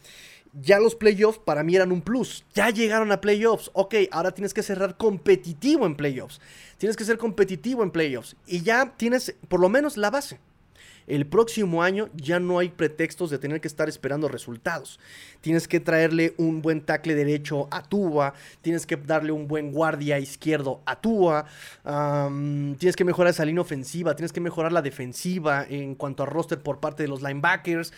Ya 0.59 0.79
los 0.79 0.95
playoffs 0.95 1.37
para 1.37 1.61
mí 1.61 1.75
eran 1.75 1.91
un 1.91 2.01
plus. 2.01 2.43
Ya 2.55 2.71
llegaron 2.71 3.11
a 3.11 3.21
playoffs. 3.21 3.69
Ok, 3.73 3.93
ahora 4.09 4.31
tienes 4.31 4.55
que 4.55 4.63
cerrar 4.63 4.97
competitivo 4.97 5.85
en 5.85 5.95
playoffs. 5.95 6.41
Tienes 6.79 6.97
que 6.97 7.05
ser 7.05 7.19
competitivo 7.19 7.83
en 7.83 7.91
playoffs. 7.91 8.35
Y 8.47 8.63
ya 8.63 8.95
tienes 8.97 9.35
por 9.47 9.59
lo 9.59 9.69
menos 9.69 9.95
la 9.95 10.09
base. 10.09 10.39
El 11.09 11.25
próximo 11.25 11.81
año 11.81 12.09
ya 12.15 12.39
no 12.39 12.59
hay 12.59 12.69
pretextos 12.69 13.31
de 13.31 13.39
tener 13.39 13.59
que 13.59 13.67
estar 13.67 13.89
esperando 13.89 14.27
resultados. 14.27 14.99
Tienes 15.41 15.67
que 15.67 15.79
traerle 15.79 16.35
un 16.37 16.61
buen 16.61 16.81
tackle 16.81 17.15
derecho 17.15 17.67
a 17.71 17.81
Tua, 17.81 18.33
tienes 18.61 18.85
que 18.85 18.95
darle 18.95 19.31
un 19.31 19.47
buen 19.47 19.71
guardia 19.71 20.19
izquierdo 20.19 20.81
a 20.85 21.01
Tua, 21.01 21.45
tienes 21.83 22.95
que 22.95 23.03
mejorar 23.03 23.31
esa 23.31 23.43
línea 23.43 23.61
ofensiva, 23.61 24.15
tienes 24.15 24.31
que 24.31 24.39
mejorar 24.39 24.71
la 24.71 24.83
defensiva 24.83 25.65
en 25.67 25.95
cuanto 25.95 26.23
a 26.23 26.27
roster 26.27 26.59
por 26.61 26.79
parte 26.79 27.03
de 27.03 27.09
los 27.09 27.23
linebackers. 27.23 27.91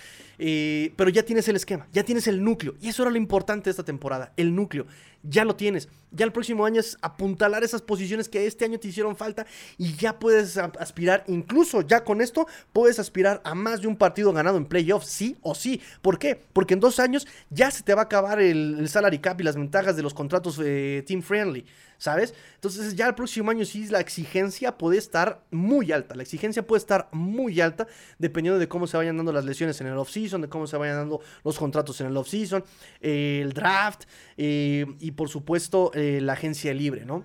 Eh, 0.43 0.93
pero 0.95 1.10
ya 1.10 1.24
tienes 1.24 1.47
el 1.50 1.56
esquema, 1.56 1.88
ya 1.91 2.04
tienes 2.04 2.28
el 2.28 2.43
núcleo. 2.43 2.76
Y 2.82 2.88
eso 2.88 3.04
era 3.04 3.12
lo 3.12 3.17
importante 3.17 3.65
de 3.65 3.71
esta 3.71 3.84
temporada, 3.84 4.32
el 4.38 4.56
núcleo. 4.56 4.88
Ya 5.24 5.46
lo 5.46 5.56
tienes. 5.56 5.88
Ya 6.12 6.26
el 6.26 6.34
próximo 6.34 6.66
año 6.66 6.80
es 6.80 6.98
apuntalar 7.02 7.64
esas 7.64 7.82
posiciones 7.82 8.28
que 8.28 8.46
este 8.46 8.66
año 8.66 8.80
te 8.80 8.90
hicieron 8.90 9.16
falta 9.16 9.46
y 9.78 9.96
ya 9.96 10.20
puedes 10.20 10.58
aspirar, 10.58 11.24
incluso 11.28 11.82
ya 11.82 12.04
con 12.04 12.20
esto, 12.20 12.48
puedes 12.74 13.00
aspirar 13.00 13.42
a 13.46 13.56
más 13.56 13.82
de 13.82 13.88
un 13.88 13.96
partido 13.96 14.34
ganado 14.34 14.58
en 14.58 14.66
playoffs, 14.66 15.08
sí 15.08 15.38
o 15.42 15.56
sí. 15.56 15.82
¿Por 16.02 16.20
qué? 16.20 16.42
Porque 16.52 16.74
en 16.74 16.82
dos 16.82 17.00
años 17.00 17.28
ya 17.50 17.72
se 17.72 17.84
te 17.84 17.94
va 17.94 18.02
a 18.02 18.06
acabar 18.06 18.42
el, 18.42 18.90
salary 18.90 19.20
cap 19.20 19.40
y 19.40 19.44
las 19.44 19.56
ventajas 19.56 19.96
de 19.96 20.04
los 20.04 20.14
contratos 20.14 20.60
eh, 20.62 21.04
team 21.08 21.22
friendly. 21.22 21.66
¿Sabes? 22.02 22.34
Entonces 22.56 22.96
ya 22.96 23.08
el 23.08 23.14
próximo 23.14 23.52
año 23.52 23.64
sí 23.64 23.86
la 23.86 24.00
exigencia 24.00 24.76
puede 24.76 24.98
estar 24.98 25.44
muy 25.52 25.92
alta, 25.92 26.16
la 26.16 26.24
exigencia 26.24 26.66
puede 26.66 26.80
estar 26.80 27.10
muy 27.12 27.62
alta 27.62 27.86
dependiendo 28.18 28.58
de 28.58 28.68
cómo 28.68 28.88
se 28.88 28.98
vayan 28.98 29.18
dando 29.18 29.32
las 29.32 29.46
lesiones 29.46 29.80
en 29.82 29.88
el 29.88 29.96
off-season, 29.96 30.42
de 30.42 30.50
cómo 30.50 30.66
se 30.66 30.78
vayan 30.78 30.96
dando 30.96 31.22
los 31.44 31.60
contratos 31.60 32.02
en 32.02 32.08
el 32.08 32.18
off-season, 32.18 32.64
eh, 33.02 33.42
el 33.44 33.54
draft 33.54 34.06
eh, 34.36 34.88
y 35.00 35.12
por 35.12 35.30
supuesto 35.30 35.92
eh, 35.94 36.22
la 36.22 36.34
agencia 36.34 36.74
libre, 36.74 37.06
¿no? 37.06 37.24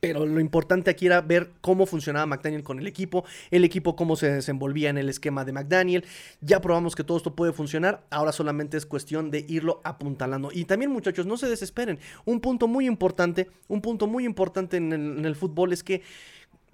Pero 0.00 0.26
lo 0.26 0.40
importante 0.40 0.90
aquí 0.90 1.06
era 1.06 1.20
ver 1.22 1.52
cómo 1.60 1.86
funcionaba 1.86 2.26
McDaniel 2.26 2.62
con 2.62 2.78
el 2.78 2.86
equipo, 2.86 3.24
el 3.50 3.64
equipo 3.64 3.96
cómo 3.96 4.16
se 4.16 4.30
desenvolvía 4.30 4.90
en 4.90 4.98
el 4.98 5.08
esquema 5.08 5.44
de 5.44 5.52
McDaniel. 5.52 6.04
Ya 6.40 6.60
probamos 6.60 6.94
que 6.94 7.04
todo 7.04 7.16
esto 7.16 7.34
puede 7.34 7.52
funcionar, 7.52 8.04
ahora 8.10 8.32
solamente 8.32 8.76
es 8.76 8.84
cuestión 8.84 9.30
de 9.30 9.44
irlo 9.48 9.80
apuntalando. 9.84 10.50
Y 10.52 10.66
también 10.66 10.90
muchachos, 10.90 11.24
no 11.26 11.36
se 11.36 11.48
desesperen. 11.48 11.98
Un 12.26 12.40
punto 12.40 12.68
muy 12.68 12.86
importante, 12.86 13.48
un 13.68 13.80
punto 13.80 14.06
muy 14.06 14.24
importante 14.24 14.76
en 14.76 14.92
el, 14.92 15.18
en 15.18 15.24
el 15.24 15.36
fútbol 15.36 15.72
es 15.72 15.82
que 15.82 16.02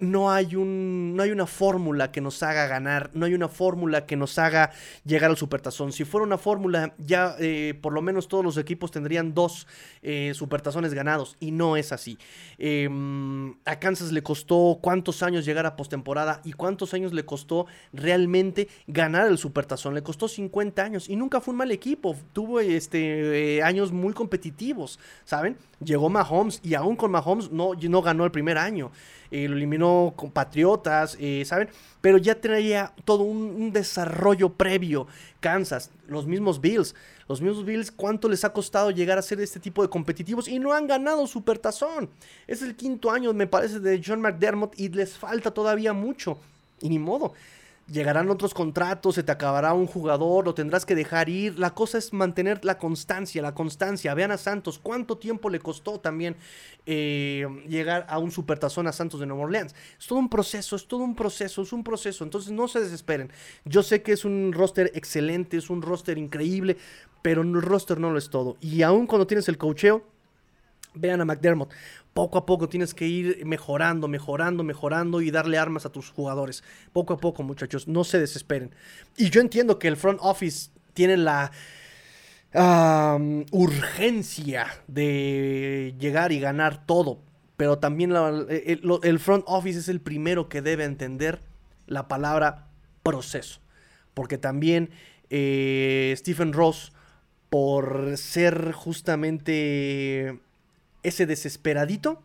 no 0.01 0.31
hay, 0.31 0.55
un, 0.55 1.15
no 1.15 1.23
hay 1.23 1.31
una 1.31 1.45
fórmula 1.45 2.11
que 2.11 2.21
nos 2.21 2.41
haga 2.41 2.65
ganar, 2.65 3.11
no 3.13 3.27
hay 3.27 3.35
una 3.35 3.47
fórmula 3.47 4.07
que 4.07 4.17
nos 4.17 4.37
haga 4.39 4.71
llegar 5.05 5.29
al 5.29 5.37
supertazón. 5.37 5.91
Si 5.91 6.03
fuera 6.05 6.25
una 6.25 6.39
fórmula, 6.39 6.95
ya 6.97 7.35
eh, 7.39 7.77
por 7.79 7.93
lo 7.93 8.01
menos 8.01 8.27
todos 8.27 8.43
los 8.43 8.57
equipos 8.57 8.89
tendrían 8.89 9.35
dos 9.35 9.67
eh, 10.01 10.31
supertazones 10.33 10.95
ganados, 10.95 11.37
y 11.39 11.51
no 11.51 11.77
es 11.77 11.91
así. 11.91 12.17
Em, 12.57 13.51
a 13.63 13.79
Kansas 13.79 14.11
le 14.11 14.23
costó 14.23 14.79
cuántos 14.81 15.21
años 15.21 15.45
llegar 15.45 15.67
a 15.67 15.75
postemporada 15.75 16.41
y 16.43 16.53
cuántos 16.53 16.95
años 16.95 17.13
le 17.13 17.23
costó 17.23 17.67
realmente 17.93 18.67
ganar 18.87 19.27
el 19.27 19.37
supertazón. 19.37 19.93
Le 19.93 20.01
costó 20.01 20.27
50 20.27 20.81
años 20.83 21.09
y 21.09 21.15
nunca 21.15 21.41
fue 21.41 21.51
un 21.51 21.59
mal 21.59 21.71
equipo, 21.71 22.15
tuvo 22.33 22.59
este, 22.59 23.57
eh, 23.57 23.63
años 23.63 23.91
muy 23.91 24.13
competitivos, 24.13 24.99
¿saben? 25.25 25.57
Llegó 25.83 26.09
Mahomes 26.09 26.59
y 26.63 26.73
aún 26.73 26.95
con 26.95 27.11
Mahomes 27.11 27.51
no, 27.51 27.73
no 27.75 28.01
ganó 28.01 28.25
el 28.25 28.31
primer 28.31 28.57
año. 28.57 28.91
Lo 29.31 29.55
eliminó 29.55 30.13
con 30.15 30.29
Patriotas, 30.29 31.17
eh, 31.19 31.43
¿saben? 31.45 31.69
Pero 32.01 32.17
ya 32.17 32.39
traía 32.39 32.93
todo 33.05 33.23
un, 33.23 33.71
desarrollo 33.71 34.49
previo. 34.49 35.07
Kansas, 35.39 35.89
los 36.07 36.27
mismos 36.27 36.59
Bills. 36.59 36.93
Los 37.27 37.41
mismos 37.41 37.63
Bills, 37.63 37.91
¿cuánto 37.91 38.27
les 38.27 38.43
ha 38.43 38.51
costado 38.51 38.91
llegar 38.91 39.17
a 39.17 39.21
ser 39.21 39.39
este 39.39 39.59
tipo 39.59 39.81
de 39.81 39.89
competitivos? 39.89 40.47
Y 40.47 40.59
no 40.59 40.73
han 40.73 40.85
ganado 40.85 41.25
Supertazón. 41.27 42.09
Es 42.45 42.61
el 42.61 42.75
quinto 42.75 43.09
año, 43.09 43.33
me 43.33 43.47
parece, 43.47 43.79
de 43.79 44.01
John 44.05 44.21
McDermott 44.21 44.77
y 44.77 44.89
les 44.89 45.17
falta 45.17 45.51
todavía 45.51 45.93
mucho. 45.93 46.37
Y 46.81 46.89
ni 46.89 46.99
modo 46.99 47.33
llegarán 47.91 48.29
otros 48.29 48.53
contratos, 48.53 49.15
se 49.15 49.23
te 49.23 49.31
acabará 49.31 49.73
un 49.73 49.85
jugador, 49.85 50.45
lo 50.45 50.53
tendrás 50.53 50.85
que 50.85 50.95
dejar 50.95 51.29
ir. 51.29 51.59
La 51.59 51.73
cosa 51.73 51.97
es 51.97 52.13
mantener 52.13 52.63
la 52.63 52.77
constancia, 52.77 53.41
la 53.41 53.53
constancia. 53.53 54.13
Vean 54.13 54.31
a 54.31 54.37
Santos, 54.37 54.79
cuánto 54.81 55.17
tiempo 55.17 55.49
le 55.49 55.59
costó 55.59 55.99
también 55.99 56.37
eh, 56.85 57.45
llegar 57.67 58.05
a 58.09 58.17
un 58.19 58.31
supertazón 58.31 58.87
a 58.87 58.91
Santos 58.93 59.19
de 59.19 59.25
Nueva 59.25 59.43
Orleans. 59.43 59.75
Es 59.99 60.07
todo 60.07 60.19
un 60.19 60.29
proceso, 60.29 60.75
es 60.75 60.87
todo 60.87 61.01
un 61.01 61.15
proceso, 61.15 61.61
es 61.61 61.73
un 61.73 61.83
proceso. 61.83 62.23
Entonces 62.23 62.51
no 62.51 62.67
se 62.67 62.79
desesperen. 62.79 63.31
Yo 63.65 63.83
sé 63.83 64.01
que 64.01 64.13
es 64.13 64.25
un 64.25 64.53
roster 64.53 64.91
excelente, 64.95 65.57
es 65.57 65.69
un 65.69 65.81
roster 65.81 66.17
increíble, 66.17 66.77
pero 67.21 67.41
el 67.41 67.61
roster 67.61 67.99
no 67.99 68.11
lo 68.11 68.17
es 68.17 68.29
todo. 68.29 68.57
Y 68.61 68.83
aún 68.83 69.05
cuando 69.05 69.27
tienes 69.27 69.49
el 69.49 69.57
cocheo, 69.57 70.03
vean 70.93 71.21
a 71.21 71.25
McDermott 71.25 71.71
poco 72.13 72.37
a 72.37 72.45
poco 72.45 72.67
tienes 72.67 72.93
que 72.93 73.07
ir 73.07 73.45
mejorando, 73.45 74.07
mejorando, 74.07 74.63
mejorando 74.63 75.21
y 75.21 75.31
darle 75.31 75.57
armas 75.57 75.85
a 75.85 75.91
tus 75.91 76.09
jugadores. 76.09 76.63
Poco 76.93 77.13
a 77.13 77.17
poco, 77.17 77.43
muchachos, 77.43 77.87
no 77.87 78.03
se 78.03 78.19
desesperen. 78.19 78.75
Y 79.17 79.29
yo 79.29 79.41
entiendo 79.41 79.79
que 79.79 79.87
el 79.87 79.97
front 79.97 80.19
office 80.21 80.69
tiene 80.93 81.17
la 81.17 81.51
urgencia 83.51 84.67
de 84.87 85.95
llegar 85.97 86.33
y 86.33 86.41
ganar 86.41 86.85
todo, 86.85 87.19
pero 87.55 87.77
también 87.79 88.11
el, 88.11 89.19
front 89.19 89.45
office 89.47 89.79
es 89.79 89.87
el 89.87 90.01
primero 90.01 90.49
que 90.49 90.61
debe 90.61 90.83
entender 90.83 91.41
la 91.87 92.09
palabra 92.09 92.67
proceso, 93.03 93.61
porque 94.13 94.37
también 94.37 94.89
eh, 95.29 96.13
Stephen 96.17 96.51
Ross, 96.51 96.91
por 97.49 98.17
ser 98.17 98.73
justamente 98.73 100.41
ese 101.03 101.25
desesperadito 101.25 102.21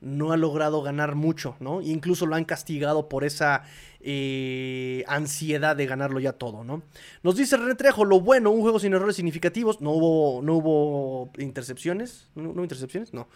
no 0.00 0.32
ha 0.32 0.36
logrado 0.36 0.82
ganar 0.82 1.16
mucho, 1.16 1.56
¿no? 1.60 1.80
incluso 1.82 2.26
lo 2.26 2.36
han 2.36 2.44
castigado 2.44 3.08
por 3.08 3.24
esa 3.24 3.64
eh, 4.00 5.04
ansiedad 5.08 5.74
de 5.74 5.86
ganarlo 5.86 6.20
ya 6.20 6.32
todo, 6.32 6.62
¿no? 6.62 6.82
Nos 7.24 7.36
dice 7.36 7.56
René 7.56 7.74
Trejo, 7.74 8.04
lo 8.04 8.20
bueno, 8.20 8.50
un 8.50 8.60
juego 8.60 8.78
sin 8.78 8.94
errores 8.94 9.16
significativos, 9.16 9.80
no 9.80 9.90
hubo, 9.90 10.40
no 10.42 10.54
hubo 10.54 11.30
intercepciones, 11.38 12.28
¿no, 12.36 12.50
hubo 12.50 12.62
intercepciones? 12.62 13.12
No. 13.12 13.28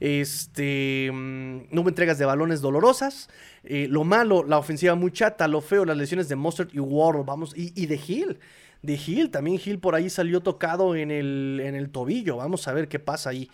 Este, 0.00 1.10
mm, 1.12 1.68
no 1.70 1.82
hubo 1.82 1.90
entregas 1.90 2.18
de 2.18 2.24
balones 2.24 2.60
dolorosas. 2.60 3.28
Eh, 3.62 3.86
lo 3.88 4.02
malo, 4.02 4.42
la 4.42 4.58
ofensiva 4.58 4.94
muy 4.94 5.12
chata. 5.12 5.46
Lo 5.46 5.60
feo, 5.60 5.84
las 5.84 5.96
lesiones 5.96 6.28
de 6.28 6.36
Mustard 6.36 6.70
y 6.72 6.80
Ward. 6.80 7.24
Vamos, 7.24 7.54
y, 7.56 7.72
y 7.80 7.86
de 7.86 8.00
Hill. 8.04 8.38
De 8.82 8.94
Hill, 8.94 9.30
también 9.30 9.60
Hill 9.62 9.78
por 9.78 9.94
ahí 9.94 10.08
salió 10.08 10.40
tocado 10.40 10.96
en 10.96 11.10
el, 11.10 11.60
en 11.62 11.74
el 11.74 11.90
tobillo. 11.90 12.38
Vamos 12.38 12.66
a 12.66 12.72
ver 12.72 12.88
qué 12.88 12.98
pasa 12.98 13.28
ahí. 13.30 13.50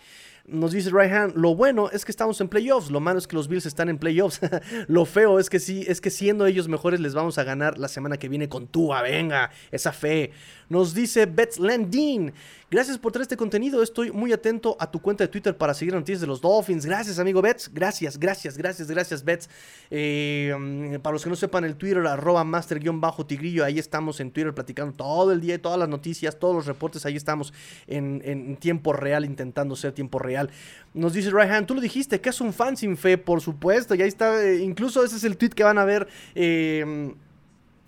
Nos 0.49 0.71
dice 0.71 0.91
Ryan, 0.91 1.33
lo 1.35 1.55
bueno 1.55 1.89
es 1.91 2.05
que 2.05 2.11
estamos 2.11 2.39
en 2.39 2.47
playoffs, 2.47 2.89
lo 2.89 3.01
malo 3.01 3.19
es 3.19 3.27
que 3.27 3.35
los 3.35 3.49
Bills 3.49 3.65
están 3.65 3.89
en 3.89 3.97
playoffs. 3.97 4.39
lo 4.87 5.03
feo 5.03 5.39
es 5.39 5.49
que 5.49 5.59
sí, 5.59 5.83
es 5.85 5.99
que 5.99 6.09
siendo 6.09 6.45
ellos 6.45 6.69
mejores 6.69 7.01
les 7.01 7.13
vamos 7.13 7.37
a 7.37 7.43
ganar 7.43 7.77
la 7.77 7.89
semana 7.89 8.15
que 8.15 8.29
viene 8.29 8.47
con 8.47 8.65
Tua, 8.65 9.01
venga, 9.01 9.51
esa 9.71 9.91
fe. 9.91 10.31
Nos 10.69 10.93
dice 10.93 11.25
Bets 11.25 11.59
Landin, 11.59 12.31
gracias 12.69 12.97
por 12.97 13.11
traer 13.11 13.23
este 13.23 13.37
contenido, 13.37 13.81
estoy 13.81 14.11
muy 14.11 14.33
atento 14.33 14.75
a 14.79 14.91
tu 14.91 15.01
cuenta 15.01 15.23
de 15.23 15.27
Twitter 15.29 15.57
para 15.57 15.73
seguir 15.73 15.93
noticias 15.93 16.21
de 16.21 16.27
los 16.27 16.41
Dolphins. 16.41 16.85
Gracias, 16.85 17.19
amigo 17.19 17.41
Bets, 17.41 17.71
gracias, 17.73 18.17
gracias, 18.17 18.57
gracias, 18.57 18.87
gracias, 18.89 19.23
Bets. 19.23 19.49
Eh, 19.89 20.99
para 21.01 21.13
los 21.13 21.23
que 21.23 21.29
no 21.29 21.35
sepan, 21.35 21.63
el 21.63 21.75
Twitter, 21.75 22.05
arroba 22.05 22.43
master-tigrillo, 22.43 23.63
ahí 23.63 23.79
estamos 23.79 24.19
en 24.19 24.31
Twitter 24.31 24.53
platicando 24.53 24.93
todo 24.93 25.31
el 25.31 25.41
día, 25.41 25.61
todas 25.61 25.79
las 25.79 25.89
noticias, 25.89 26.37
todos 26.39 26.55
los 26.55 26.65
reportes, 26.65 27.05
ahí 27.05 27.15
estamos 27.15 27.53
en, 27.87 28.21
en 28.25 28.57
tiempo 28.57 28.93
real, 28.93 29.25
intentando 29.25 29.75
ser 29.75 29.93
tiempo 29.93 30.19
real 30.19 30.49
nos 30.97 31.13
dice 31.13 31.29
Ryan, 31.29 31.65
tú 31.65 31.75
lo 31.75 31.81
dijiste, 31.81 32.19
que 32.19 32.29
es 32.29 32.41
un 32.41 32.51
fan 32.51 32.75
sin 32.75 32.97
fe, 32.97 33.17
por 33.17 33.39
supuesto. 33.39 33.95
Y 33.95 34.01
ahí 34.01 34.07
está, 34.07 34.43
eh, 34.43 34.57
incluso 34.57 35.03
ese 35.03 35.15
es 35.17 35.23
el 35.23 35.37
tweet 35.37 35.51
que 35.51 35.63
van 35.63 35.77
a 35.77 35.85
ver 35.85 36.07
em, 36.33 37.13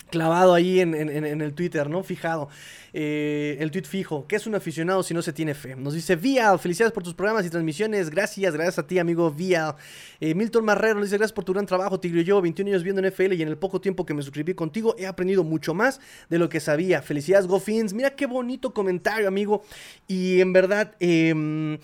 clavado 0.10 0.54
ahí 0.54 0.80
en, 0.80 0.94
el 0.94 1.54
Twitter, 1.54 1.90
¿no? 1.90 2.04
Fijado. 2.04 2.50
Eh, 2.92 3.58
el 3.60 3.70
tweet 3.70 3.84
fijo, 3.84 4.26
que 4.28 4.36
es 4.36 4.48
un 4.48 4.56
aficionado 4.56 5.04
si 5.04 5.14
no 5.14 5.22
se 5.22 5.32
tiene 5.32 5.54
fe. 5.54 5.76
Nos 5.76 5.94
dice 5.94 6.16
Vial, 6.16 6.58
felicidades 6.58 6.92
por 6.92 7.04
tus 7.04 7.14
programas 7.14 7.46
y 7.46 7.50
transmisiones. 7.50 8.10
Gracias, 8.10 8.54
gracias 8.54 8.80
a 8.80 8.88
ti, 8.88 8.98
amigo 8.98 9.30
Vial. 9.32 9.76
Eh, 10.20 10.34
Milton 10.34 10.66
Marrero 10.66 10.96
nos 10.96 11.06
dice 11.06 11.18
gracias 11.18 11.34
por 11.34 11.44
tu 11.44 11.54
gran 11.54 11.66
trabajo, 11.66 12.00
Tigre. 12.00 12.24
Yo, 12.24 12.42
21 12.42 12.72
años 12.72 12.84
viendo 12.84 13.02
NFL 13.02 13.34
y 13.34 13.42
en 13.42 13.48
el 13.48 13.58
poco 13.58 13.80
tiempo 13.80 14.06
que 14.06 14.14
me 14.14 14.24
suscribí 14.24 14.56
contigo, 14.56 14.96
he 14.98 15.06
aprendido 15.06 15.44
mucho 15.44 15.74
más 15.74 16.02
de 16.30 16.40
lo 16.40 16.50
que 16.50 16.60
sabía. 16.60 17.02
Felicidades, 17.02 17.48
GoFins. 17.48 17.94
Mira 17.94 18.16
qué 18.16 18.26
bonito 18.26 18.74
comentario, 18.74 19.28
amigo. 19.28 19.64
Y 20.08 20.42
en 20.42 20.52
verdad, 20.52 20.96
eh, 21.00 21.78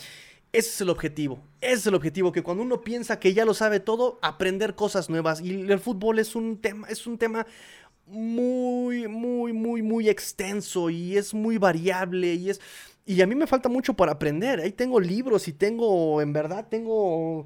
ese 0.56 0.70
es 0.70 0.82
el 0.82 0.90
objetivo. 0.90 1.44
Ese 1.60 1.74
es 1.74 1.88
el 1.88 1.96
objetivo, 1.96 2.32
que 2.32 2.42
cuando 2.42 2.64
uno 2.64 2.82
piensa 2.82 3.20
que 3.20 3.34
ya 3.34 3.44
lo 3.44 3.54
sabe 3.54 3.82
todo, 3.82 4.20
aprender 4.22 4.74
cosas 4.74 5.10
nuevas. 5.10 5.42
Y 5.42 5.70
el 5.70 5.80
fútbol 5.80 6.18
es 6.18 6.34
un 6.34 6.62
tema, 6.62 6.88
es 6.88 7.06
un 7.08 7.18
tema 7.18 7.46
muy, 8.08 9.08
muy, 9.08 9.54
muy, 9.54 9.82
muy 9.82 10.10
extenso 10.10 10.90
y 10.90 11.18
es 11.18 11.34
muy 11.34 11.58
variable 11.58 12.34
y 12.34 12.50
es... 12.50 12.62
Y 13.08 13.22
a 13.22 13.28
mí 13.28 13.36
me 13.36 13.46
falta 13.46 13.70
mucho 13.70 13.94
para 13.94 14.14
aprender. 14.14 14.60
Ahí 14.60 14.72
tengo 14.72 15.00
libros 15.00 15.48
y 15.48 15.54
tengo, 15.54 16.22
en 16.22 16.34
verdad, 16.34 16.66
tengo 16.68 17.46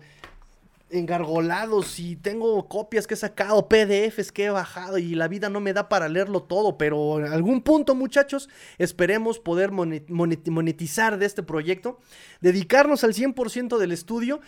engargolados 0.89 1.99
y 1.99 2.15
tengo 2.15 2.67
copias 2.67 3.07
que 3.07 3.13
he 3.13 3.17
sacado, 3.17 3.67
PDFs 3.67 4.31
que 4.31 4.45
he 4.45 4.49
bajado 4.49 4.97
y 4.97 5.15
la 5.15 5.27
vida 5.27 5.49
no 5.49 5.59
me 5.59 5.73
da 5.73 5.89
para 5.89 6.09
leerlo 6.09 6.43
todo, 6.43 6.77
pero 6.77 7.19
en 7.19 7.31
algún 7.31 7.61
punto 7.61 7.95
muchachos 7.95 8.49
esperemos 8.77 9.39
poder 9.39 9.71
monetizar 9.71 11.17
de 11.17 11.25
este 11.25 11.43
proyecto, 11.43 11.99
dedicarnos 12.41 13.03
al 13.03 13.13
100% 13.13 13.77
del 13.77 13.91
estudio 13.91 14.41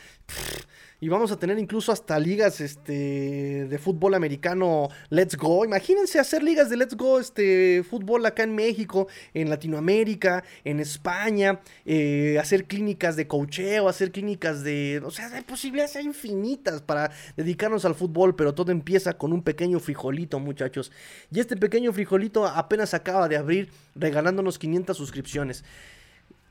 y 1.03 1.09
vamos 1.09 1.31
a 1.31 1.37
tener 1.37 1.57
incluso 1.57 1.91
hasta 1.91 2.19
ligas 2.19 2.61
este, 2.61 3.65
de 3.65 3.77
fútbol 3.79 4.13
americano 4.13 4.87
Let's 5.09 5.35
Go. 5.35 5.65
Imagínense 5.65 6.19
hacer 6.19 6.43
ligas 6.43 6.69
de 6.69 6.77
Let's 6.77 6.95
Go 6.95 7.19
este, 7.19 7.83
fútbol 7.83 8.23
acá 8.27 8.43
en 8.43 8.53
México, 8.53 9.07
en 9.33 9.49
Latinoamérica, 9.49 10.43
en 10.63 10.79
España, 10.79 11.59
eh, 11.85 12.37
hacer 12.39 12.65
clínicas 12.65 13.15
de 13.15 13.27
cocheo, 13.27 13.89
hacer 13.89 14.11
clínicas 14.11 14.63
de... 14.63 15.01
O 15.03 15.09
sea, 15.09 15.33
hay 15.33 15.41
posibilidades 15.41 15.95
infinitas 15.95 16.83
para 16.83 17.11
dedicarnos 17.35 17.83
al 17.83 17.95
fútbol, 17.95 18.35
pero 18.35 18.53
todo 18.53 18.71
empieza 18.71 19.13
con 19.17 19.33
un 19.33 19.41
pequeño 19.41 19.79
frijolito, 19.79 20.39
muchachos. 20.39 20.91
Y 21.31 21.39
este 21.39 21.57
pequeño 21.57 21.91
frijolito 21.93 22.45
apenas 22.45 22.93
acaba 22.93 23.27
de 23.27 23.37
abrir 23.37 23.71
regalándonos 23.95 24.59
500 24.59 24.95
suscripciones. 24.95 25.63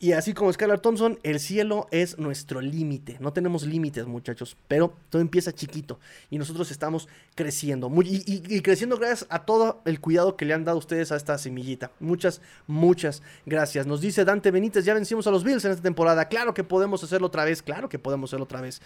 Y 0.02 0.12
así 0.12 0.32
como 0.32 0.50
Skylar 0.50 0.80
Thompson, 0.80 1.18
el 1.22 1.38
cielo 1.38 1.86
es 1.90 2.18
nuestro 2.18 2.62
límite. 2.62 3.18
No 3.20 3.34
tenemos 3.34 3.64
límites, 3.64 4.06
muchachos, 4.06 4.56
pero 4.66 4.94
todo 5.10 5.20
empieza 5.20 5.52
chiquito 5.52 6.00
y 6.30 6.38
nosotros 6.38 6.70
estamos 6.70 7.06
creciendo. 7.34 7.92
y, 8.02 8.62
creciendo 8.62 8.96
gracias 8.96 9.26
a 9.28 9.44
todo 9.44 9.82
el 9.84 10.00
cuidado 10.00 10.38
que 10.38 10.46
le 10.46 10.54
han 10.54 10.64
dado 10.64 10.78
ustedes 10.78 11.12
a 11.12 11.16
esta 11.16 11.36
semillita. 11.36 11.90
Muchas, 12.00 12.40
muchas 12.66 13.22
gracias. 13.44 13.86
Nos 13.86 14.00
dice 14.00 14.24
Dante 14.24 14.50
Benítez, 14.50 14.86
ya 14.86 14.94
vencimos 14.94 15.26
a 15.26 15.30
los 15.30 15.44
Bills 15.44 15.66
en 15.66 15.72
esta 15.72 15.82
temporada. 15.82 16.28
Claro 16.28 16.54
que 16.54 16.64
podemos 16.64 17.04
hacerlo 17.04 17.26
otra 17.26 17.44
vez, 17.44 17.60
claro 17.60 17.90
que 17.90 17.98
podemos 17.98 18.30
hacerlo 18.30 18.44
otra 18.44 18.62
vez. 18.62 18.80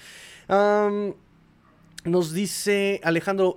nos 2.04 2.32
dice 2.32 3.00
Alejandro, 3.04 3.56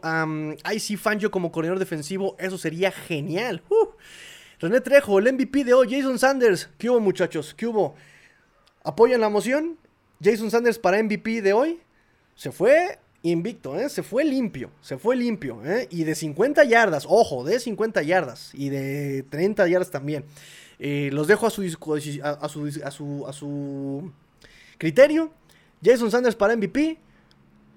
ahí 0.63 0.79
sí, 0.79 0.95
Fangio 0.95 1.31
como 1.31 1.51
corredor 1.51 1.79
defensivo, 1.79 2.35
eso 2.37 2.59
sería 2.59 2.91
genial. 2.91 3.63
Uh. 3.69 3.87
René 4.59 4.81
Trejo, 4.81 5.19
el 5.19 5.31
MVP 5.33 5.63
de 5.63 5.73
hoy, 5.75 5.87
Jason 5.89 6.17
Sanders. 6.17 6.69
¿Qué 6.79 6.89
hubo, 6.89 6.99
muchachos? 6.99 7.53
¿Qué 7.55 7.67
hubo? 7.67 7.93
¿Apoyan 8.83 9.21
la 9.21 9.29
moción? 9.29 9.77
Jason 10.23 10.49
Sanders 10.49 10.79
para 10.79 11.01
MVP 11.03 11.43
de 11.43 11.53
hoy. 11.53 11.79
Se 12.35 12.51
fue 12.51 12.97
invicto, 13.21 13.79
¿eh? 13.79 13.87
Se 13.89 14.01
fue 14.01 14.23
limpio, 14.23 14.71
se 14.81 14.97
fue 14.97 15.15
limpio, 15.15 15.61
¿eh? 15.63 15.87
Y 15.91 16.05
de 16.05 16.15
50 16.15 16.63
yardas, 16.63 17.05
ojo, 17.07 17.43
de 17.43 17.59
50 17.59 18.01
yardas 18.01 18.51
y 18.53 18.69
de 18.69 19.23
30 19.29 19.67
yardas 19.67 19.91
también. 19.91 20.25
Eh, 20.79 21.09
los 21.13 21.27
dejo 21.27 21.45
a 21.45 21.49
su, 21.51 21.61
a, 22.23 23.33
su, 23.33 24.11
criterio. 24.79 25.31
Jason 25.83 26.09
Sanders 26.09 26.35
para 26.35 26.55
MVP. 26.55 26.97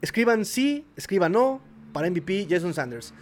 Escriban 0.01 0.47
sí, 0.47 0.87
escriban 0.97 1.33
no. 1.33 1.61
Para 1.93 2.09
MVP, 2.09 2.47
Jason 2.49 2.73
Sanders. 2.73 3.13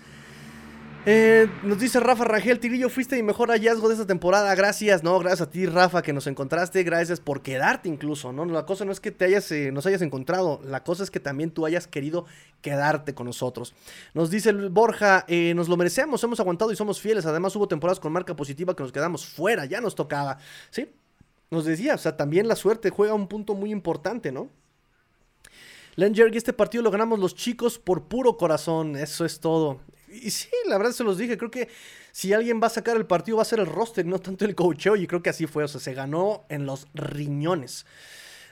Eh, 1.11 1.49
nos 1.63 1.79
dice 1.79 2.01
Rafa 2.01 2.23
Rangel, 2.25 2.61
Tigrillo, 2.61 2.91
fuiste 2.91 3.17
mi 3.17 3.23
mejor 3.23 3.49
hallazgo 3.49 3.89
de 3.89 3.95
esta 3.95 4.07
temporada. 4.07 4.55
Gracias, 4.55 5.03
no, 5.03 5.19
gracias 5.19 5.41
a 5.41 5.51
ti, 5.51 5.65
Rafa, 5.65 6.03
que 6.03 6.13
nos 6.13 6.27
encontraste. 6.27 6.83
Gracias 6.83 7.19
por 7.19 7.41
quedarte 7.41 7.89
incluso, 7.89 8.31
¿no? 8.31 8.45
La 8.45 8.67
cosa 8.67 8.85
no 8.85 8.93
es 8.93 9.01
que 9.01 9.11
te 9.11 9.25
hayas, 9.25 9.51
eh, 9.51 9.73
nos 9.73 9.87
hayas 9.87 10.03
encontrado, 10.03 10.61
la 10.67 10.85
cosa 10.85 11.05
es 11.05 11.11
que 11.11 11.19
también 11.19 11.51
tú 11.51 11.65
hayas 11.65 11.87
querido 11.87 12.27
quedarte 12.61 13.15
con 13.15 13.25
nosotros. 13.25 13.73
Nos 14.13 14.29
dice 14.29 14.53
Borja, 14.53 15.25
eh, 15.29 15.55
nos 15.55 15.71
lo 15.71 15.79
merecemos, 15.79 16.23
hemos 16.25 16.41
aguantado 16.41 16.73
y 16.73 16.77
somos 16.77 17.01
fieles. 17.01 17.25
Además, 17.25 17.57
hubo 17.57 17.67
temporadas 17.67 18.01
con 18.01 18.13
marca 18.13 18.37
positiva 18.37 18.77
que 18.77 18.83
nos 18.83 18.93
quedamos 18.93 19.25
fuera, 19.25 19.65
ya 19.65 19.81
nos 19.81 19.95
tocaba, 19.95 20.37
¿sí? 20.69 20.91
Nos 21.51 21.65
decía, 21.65 21.95
o 21.95 21.99
sea, 21.99 22.19
también 22.19 22.47
la 22.49 22.55
suerte 22.55 22.91
juega 22.91 23.15
un 23.15 23.29
punto 23.29 23.55
muy 23.55 23.71
importante, 23.71 24.31
¿no? 24.31 24.51
Len 25.97 26.13
y 26.15 26.37
este 26.37 26.53
partido 26.53 26.85
lo 26.85 26.91
ganamos 26.91 27.19
los 27.19 27.35
chicos 27.35 27.79
por 27.79 28.09
puro 28.09 28.37
corazón, 28.37 28.95
eso 28.95 29.25
es 29.25 29.41
todo. 29.41 29.81
Y 30.11 30.31
sí, 30.31 30.49
la 30.67 30.79
verdad 30.79 30.93
se 30.93 31.05
los 31.05 31.19
dije, 31.19 31.37
creo 31.37 31.51
que 31.51 31.69
si 32.13 32.33
alguien 32.33 32.61
va 32.63 32.69
a 32.69 32.71
sacar 32.71 32.97
el 32.97 33.07
partido 33.07 33.37
va 33.37 33.43
a 33.43 33.47
ser 33.47 33.61
el 33.61 33.67
roster, 33.67 34.07
no 34.07 34.19
tanto 34.19 34.45
el 34.45 34.55
coacheo, 34.55 34.97
y 34.97 35.07
creo 35.07 35.23
que 35.23 35.31
así 35.31 35.47
fue, 35.47 35.65
o 35.65 35.69
sea, 35.69 35.81
se 35.81 35.95
ganó 35.95 36.45
en 36.49 36.67
los 36.67 36.87
riñones. 36.95 37.87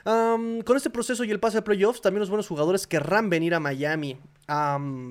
con 0.03 0.77
este 0.77 0.89
proceso 0.89 1.23
y 1.23 1.31
el 1.31 1.39
pase 1.39 1.57
de 1.57 1.61
playoffs, 1.63 2.01
también 2.01 2.21
los 2.21 2.29
buenos 2.29 2.47
jugadores 2.47 2.87
querrán 2.87 3.29
venir 3.29 3.53
a 3.53 3.59
Miami 3.59 4.17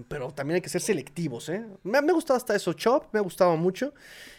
pero 0.08 0.30
también 0.30 0.56
hay 0.56 0.60
que 0.62 0.70
ser 0.70 0.80
selectivos, 0.80 1.50
¿eh? 1.50 1.62
Me, 1.82 1.98
ha 1.98 2.00
gustado 2.00 2.38
hasta 2.38 2.56
eso. 2.56 2.72
Chop 2.72 3.12
me 3.12 3.18
ha 3.18 3.22
gustado 3.22 3.54
mucho. 3.56 3.92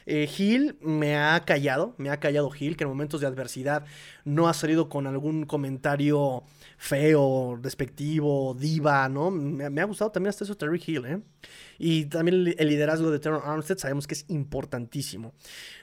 Eh, 0.08 0.28
Hill 0.38 0.78
me 0.82 1.18
ha 1.18 1.40
callado, 1.46 1.94
me 1.98 2.10
ha 2.10 2.20
callado 2.20 2.50
Hill, 2.58 2.76
que 2.76 2.84
en 2.84 2.90
momentos 2.90 3.22
de 3.22 3.28
adversidad 3.28 3.86
no 4.26 4.50
ha 4.50 4.56
salido 4.56 4.90
con 4.90 5.06
algún 5.06 5.46
comentario 5.46 6.44
feo, 6.78 7.60
despectivo, 7.62 8.56
diva, 8.58 9.10
¿no? 9.10 9.32
Me, 9.32 9.82
ha 9.82 9.86
gustado 9.86 10.12
también 10.12 10.30
hasta 10.30 10.44
eso 10.44 10.56
Terry 10.56 10.82
Hill, 10.86 11.06
¿eh? 11.06 11.22
Y 11.80 12.06
también 12.06 12.56
el, 12.58 12.68
liderazgo 12.68 13.10
de 13.12 13.20
Terry 13.20 13.40
Armstead 13.44 13.78
sabemos 13.80 14.08
que 14.08 14.14
es 14.14 14.26
importantísimo. 14.30 15.34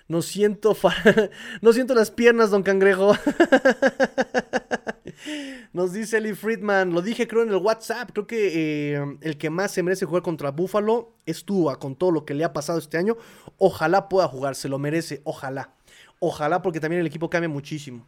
No 0.08 0.22
siento, 0.22 0.76
no 1.60 1.72
siento 1.72 1.94
las 1.94 2.10
piernas, 2.10 2.50
don 2.50 2.62
Cangrejo. 2.62 3.14
Nos 5.72 5.92
dice 5.92 6.20
Lee 6.20 6.34
Friedman, 6.34 6.92
lo 6.92 7.02
dije 7.02 7.26
creo 7.26 7.42
en 7.42 7.48
el 7.48 7.56
WhatsApp, 7.56 8.10
creo 8.12 8.26
que 8.26 8.94
eh, 8.94 9.18
el 9.20 9.36
que 9.36 9.50
más 9.50 9.72
se 9.72 9.82
merece 9.82 10.06
jugar 10.06 10.22
contra 10.22 10.50
Buffalo 10.50 11.16
es 11.26 11.44
Tua, 11.44 11.78
con 11.78 11.96
todo 11.96 12.12
lo 12.12 12.24
que 12.24 12.34
le 12.34 12.44
ha 12.44 12.52
pasado 12.52 12.78
este 12.78 12.98
año. 12.98 13.16
Ojalá 13.58 14.08
pueda 14.08 14.28
jugar, 14.28 14.54
se 14.54 14.68
lo 14.68 14.78
merece, 14.78 15.20
ojalá. 15.24 15.74
Ojalá 16.20 16.62
porque 16.62 16.80
también 16.80 17.00
el 17.00 17.06
equipo 17.06 17.28
cambia 17.28 17.48
muchísimo. 17.48 18.06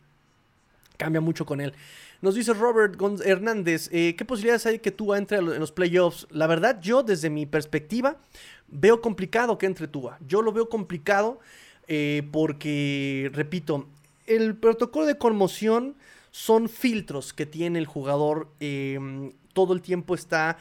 Cambia 0.97 1.20
mucho 1.20 1.45
con 1.45 1.61
él. 1.61 1.74
Nos 2.22 2.34
dice 2.34 2.54
Robert 2.54 3.00
Hernández, 3.24 3.88
eh, 3.92 4.14
¿qué 4.16 4.24
posibilidades 4.24 4.66
hay 4.66 4.78
que 4.78 4.90
Tua 4.90 5.18
entre 5.18 5.38
en 5.38 5.60
los 5.60 5.72
playoffs? 5.72 6.26
La 6.30 6.46
verdad, 6.46 6.80
yo 6.80 7.02
desde 7.02 7.28
mi 7.28 7.46
perspectiva 7.46 8.16
veo 8.68 9.00
complicado 9.00 9.58
que 9.58 9.66
entre 9.66 9.86
Tua. 9.86 10.18
Yo 10.26 10.42
lo 10.42 10.52
veo 10.52 10.68
complicado 10.68 11.40
eh, 11.88 12.26
porque, 12.32 13.30
repito, 13.34 13.86
el 14.26 14.56
protocolo 14.56 15.06
de 15.06 15.18
conmoción 15.18 15.94
son 16.30 16.68
filtros 16.68 17.32
que 17.32 17.46
tiene 17.46 17.78
el 17.78 17.86
jugador. 17.86 18.48
Em, 18.60 19.32
todo 19.52 19.72
el 19.72 19.82
tiempo 19.82 20.14
está 20.14 20.58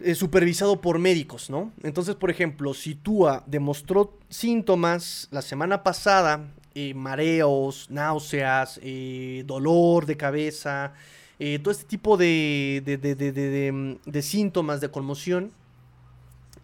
eh, 0.00 0.14
supervisado 0.14 0.80
por 0.80 0.98
médicos, 0.98 1.50
¿no? 1.50 1.72
Entonces, 1.82 2.14
por 2.14 2.30
ejemplo, 2.30 2.72
si 2.72 2.94
Tua 2.94 3.44
demostró 3.46 4.18
síntomas 4.28 5.28
la 5.30 5.42
semana 5.42 5.82
pasada, 5.82 6.48
mareos, 6.94 7.88
náuseas, 7.90 8.80
dolor 9.44 10.06
de 10.06 10.16
cabeza, 10.16 10.92
todo 11.62 11.70
este 11.70 11.84
tipo 11.84 12.16
de, 12.16 12.82
de 14.04 14.22
síntomas 14.22 14.80
de 14.80 14.90
conmoción, 14.90 15.52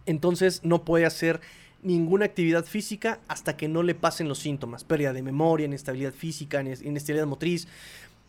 entonces 0.05 0.61
no 0.63 0.83
puede 0.83 1.05
hacer 1.05 1.41
ninguna 1.81 2.25
actividad 2.25 2.65
física 2.65 3.19
hasta 3.27 3.57
que 3.57 3.67
no 3.67 3.83
le 3.83 3.95
pasen 3.95 4.27
los 4.27 4.39
síntomas, 4.39 4.83
pérdida 4.83 5.13
de 5.13 5.21
memoria, 5.21 5.65
inestabilidad 5.65 6.13
física, 6.13 6.61
inestabilidad 6.61 7.27
motriz. 7.27 7.67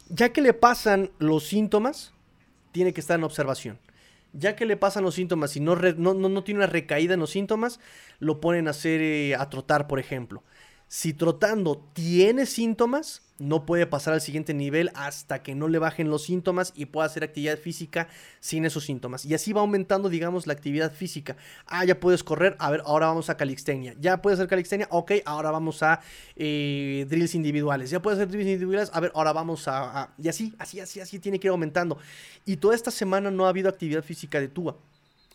Ya 0.09 0.33
que 0.33 0.41
le 0.41 0.55
pasan 0.55 1.11
los 1.19 1.47
síntomas, 1.47 2.13
tiene 2.73 2.93
que 2.93 3.01
estar 3.01 3.19
en 3.19 3.25
observación. 3.25 3.79
Ya 4.33 4.57
que 4.57 4.67
le 4.67 4.77
pasan 4.77 5.05
los 5.05 5.15
síntomas 5.15 5.57
y 5.57 5.61
no, 5.61 5.75
no, 5.77 6.45
tiene 6.45 6.59
una 6.59 6.67
recaída 6.67 7.15
en 7.15 7.21
los 7.21 7.31
síntomas, 7.31 7.81
lo 8.21 8.41
ponen 8.41 8.69
a 8.69 8.71
hacer 8.71 9.01
eh, 9.01 9.35
a 9.35 9.49
trotar, 9.49 9.87
por 9.87 9.99
ejemplo. 9.99 10.43
Si 10.89 11.13
trotando 11.13 11.77
tiene 11.93 12.47
síntomas, 12.47 13.21
no 13.39 13.67
puede 13.67 13.87
pasar 13.87 14.15
al 14.15 14.23
siguiente 14.23 14.55
nivel 14.55 14.91
hasta 14.95 15.43
que 15.43 15.55
no 15.55 15.69
le 15.69 15.79
bajen 15.79 16.09
los 16.09 16.23
síntomas 16.25 16.73
y 16.75 16.87
pueda 16.87 17.07
hacer 17.07 17.23
actividad 17.23 17.59
física 17.59 18.09
sin 18.41 18.65
esos 18.65 18.85
síntomas. 18.85 19.27
Y 19.27 19.35
así 19.35 19.53
va 19.53 19.61
aumentando, 19.61 20.09
digamos, 20.09 20.47
la 20.47 20.55
actividad 20.55 20.91
física. 20.91 21.37
Ah, 21.67 21.85
ya 21.85 22.01
puedes 22.01 22.25
correr, 22.25 22.57
a 22.59 22.71
ver, 22.71 22.83
ahora 22.87 23.07
vamos 23.07 23.29
a 23.29 23.37
calixtenia. 23.37 23.95
Ya 24.01 24.23
puedes 24.23 24.39
hacer 24.39 24.49
calixtenia, 24.49 24.89
ok, 24.91 25.13
ahora 25.27 25.51
vamos 25.51 25.83
a 25.83 26.01
eh, 26.37 27.07
drills 27.09 27.35
individuales. 27.35 27.91
Ya 27.91 28.01
puedes 28.01 28.19
hacer 28.19 28.29
drills 28.29 28.49
individuales, 28.49 28.91
a 28.95 29.01
ver, 29.01 29.13
ahora 29.15 29.35
vamos 29.35 29.69
a, 29.69 30.15
Y 30.17 30.29
así, 30.29 30.55
así, 30.59 30.81
así, 30.81 31.01
así 31.01 31.19
tiene 31.19 31.39
que 31.39 31.49
ir 31.49 31.51
aumentando. 31.51 31.99
Y 32.47 32.57
toda 32.57 32.75
esta 32.75 32.91
semana 32.91 33.31
no 33.31 33.45
ha 33.45 33.51
habido 33.51 33.69
actividad 33.69 34.03
física 34.03 34.41
de 34.41 34.49
Tua. 34.49 34.79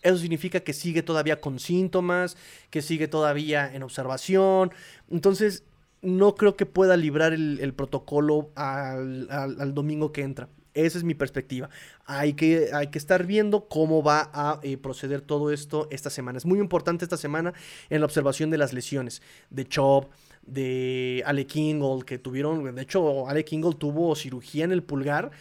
Eso 0.04 0.18
significa 0.18 0.60
que 0.60 0.74
sigue 0.74 1.01
todavía 1.01 1.39
con 1.39 1.60
síntomas, 1.60 2.38
que 2.70 2.82
sigue 2.82 3.08
todavía 3.08 3.74
en 3.74 3.84
observación. 3.84 4.72
Entonces, 5.10 5.64
no 6.01 6.36
creo 6.36 6.56
que 6.56 6.66
pueda 6.66 6.97
librar 6.97 7.34
el, 7.34 7.74
protocolo 7.74 8.51
al, 8.56 9.74
domingo 9.74 10.12
que 10.12 10.22
entra. 10.22 10.49
Esa 10.74 10.97
es 10.97 11.04
mi 11.04 11.14
perspectiva. 11.14 11.70
Hay 12.06 12.34
que, 12.34 12.72
hay 12.74 12.88
que 12.88 12.97
estar 12.97 13.26
viendo 13.26 13.68
cómo 13.70 14.04
va 14.04 14.30
a 14.34 14.60
eh, 14.64 14.76
proceder 14.78 15.22
todo 15.22 15.51
esto 15.51 15.88
esta 15.91 16.10
semana. 16.10 16.38
Es 16.38 16.45
muy 16.45 16.60
importante 16.60 17.06
esta 17.06 17.16
semana 17.16 17.54
en 17.89 18.01
la 18.01 18.06
observación 18.06 18.49
de 18.49 18.58
las 18.58 18.74
lesiones 18.74 19.22
de 19.49 19.66
Chop, 19.66 20.12
de 20.45 21.24
Ale 21.26 21.45
Kingle, 21.45 22.04
que 22.06 22.18
tuvieron, 22.18 22.76
de 22.76 22.82
hecho, 22.82 23.30
Ale 23.30 23.45
Kingle 23.45 23.76
tuvo 23.76 24.16
cirugía 24.16 24.66
en 24.66 24.72
el 24.72 24.84
pulgar 24.84 25.32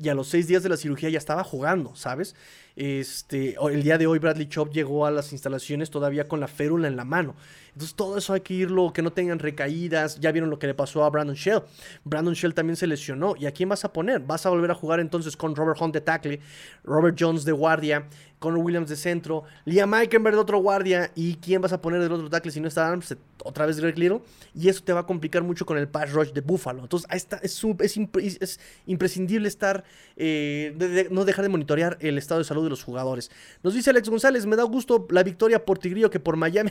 y 0.00 0.08
a 0.08 0.14
los 0.14 0.28
seis 0.28 0.46
días 0.46 0.62
de 0.62 0.68
la 0.68 0.76
cirugía 0.76 1.08
ya 1.08 1.18
estaba 1.18 1.42
jugando, 1.42 1.94
¿sabes? 1.96 2.34
Este, 2.76 3.56
el 3.60 3.82
día 3.82 3.98
de 3.98 4.06
hoy 4.06 4.18
Bradley 4.18 4.48
Chop 4.48 4.72
llegó 4.72 5.06
a 5.06 5.10
las 5.10 5.32
instalaciones 5.32 5.90
todavía 5.90 6.28
con 6.28 6.40
la 6.40 6.48
férula 6.48 6.88
en 6.88 6.96
la 6.96 7.04
mano. 7.04 7.34
Entonces 7.74 7.94
todo 7.94 8.18
eso 8.18 8.34
hay 8.34 8.42
que 8.42 8.54
irlo, 8.54 8.92
que 8.92 9.00
no 9.00 9.12
tengan 9.12 9.38
recaídas. 9.38 10.20
Ya 10.20 10.30
vieron 10.30 10.50
lo 10.50 10.58
que 10.58 10.66
le 10.66 10.74
pasó 10.74 11.04
a 11.04 11.10
Brandon 11.10 11.34
Shell. 11.34 11.62
Brandon 12.04 12.34
Shell 12.34 12.54
también 12.54 12.76
se 12.76 12.86
lesionó. 12.86 13.34
¿Y 13.38 13.46
a 13.46 13.52
quién 13.52 13.68
vas 13.68 13.84
a 13.84 13.92
poner? 13.92 14.20
Vas 14.20 14.44
a 14.44 14.50
volver 14.50 14.70
a 14.70 14.74
jugar 14.74 15.00
entonces 15.00 15.36
con 15.36 15.56
Robert 15.56 15.80
Hunt 15.80 15.94
de 15.94 16.02
tackle, 16.02 16.40
Robert 16.84 17.16
Jones 17.18 17.44
de 17.44 17.52
guardia, 17.52 18.08
Connor 18.38 18.58
Williams 18.58 18.90
de 18.90 18.96
centro, 18.96 19.44
Liam 19.64 19.94
Eikenberg 19.94 20.34
de 20.34 20.40
otro 20.40 20.58
guardia. 20.58 21.10
¿Y 21.14 21.36
quién 21.36 21.62
vas 21.62 21.72
a 21.72 21.80
poner 21.80 22.02
del 22.02 22.12
otro 22.12 22.28
tackle 22.28 22.52
si 22.52 22.60
no 22.60 22.68
está 22.68 22.88
Arms? 22.88 23.16
Otra 23.42 23.64
vez 23.64 23.80
Greg 23.80 23.98
Little. 23.98 24.20
Y 24.54 24.68
eso 24.68 24.84
te 24.84 24.92
va 24.92 25.00
a 25.00 25.06
complicar 25.06 25.42
mucho 25.42 25.64
con 25.64 25.78
el 25.78 25.88
pass 25.88 26.12
rush 26.12 26.32
de 26.32 26.42
Buffalo. 26.42 26.82
Entonces 26.82 27.08
es, 27.10 27.26
es, 27.40 28.60
imprescindible 28.84 29.48
estar, 29.48 29.84
eh, 30.16 31.08
no 31.10 31.24
dejar 31.24 31.44
de 31.44 31.48
monitorear 31.48 31.96
el 32.00 32.18
estado 32.18 32.40
de 32.40 32.44
salud 32.44 32.61
de 32.64 32.70
los 32.70 32.82
jugadores. 32.82 33.30
Nos 33.62 33.74
dice 33.74 33.90
Alex 33.90 34.08
González, 34.08 34.46
me 34.46 34.56
da 34.56 34.64
gusto 34.64 35.06
la 35.10 35.22
victoria 35.22 35.64
por 35.64 35.78
Tigrillo 35.78 36.10
que 36.10 36.20
por 36.20 36.36
Miami. 36.36 36.70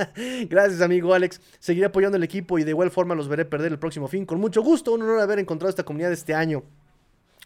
Gracias, 0.48 0.80
amigo 0.80 1.14
Alex. 1.14 1.40
Seguiré 1.58 1.86
apoyando 1.86 2.16
el 2.16 2.22
equipo 2.22 2.58
y 2.58 2.64
de 2.64 2.70
igual 2.70 2.90
forma 2.90 3.14
los 3.14 3.28
veré 3.28 3.44
perder 3.44 3.72
el 3.72 3.78
próximo 3.78 4.08
fin. 4.08 4.26
Con 4.26 4.40
mucho 4.40 4.62
gusto, 4.62 4.92
un 4.92 5.02
honor 5.02 5.20
haber 5.20 5.38
encontrado 5.38 5.70
esta 5.70 5.84
comunidad 5.84 6.12
este 6.12 6.34
año. 6.34 6.62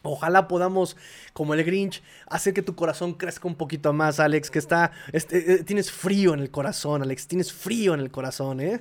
Ojalá 0.07 0.48
podamos, 0.48 0.96
como 1.32 1.54
el 1.54 1.64
Grinch, 1.64 2.02
hacer 2.26 2.54
que 2.54 2.62
tu 2.62 2.74
corazón 2.74 3.14
crezca 3.14 3.48
un 3.48 3.57
poquito 3.57 3.92
más, 3.92 4.20
Alex, 4.20 4.50
que 4.50 4.59
está, 4.59 4.92
este, 5.12 5.54
eh, 5.54 5.64
tienes 5.64 5.90
frío 5.90 6.34
en 6.34 6.40
el 6.40 6.50
corazón, 6.50 7.02
Alex, 7.02 7.26
tienes 7.26 7.52
frío 7.52 7.94
en 7.94 8.00
el 8.00 8.11
corazón, 8.11 8.61
¿eh? 8.61 8.80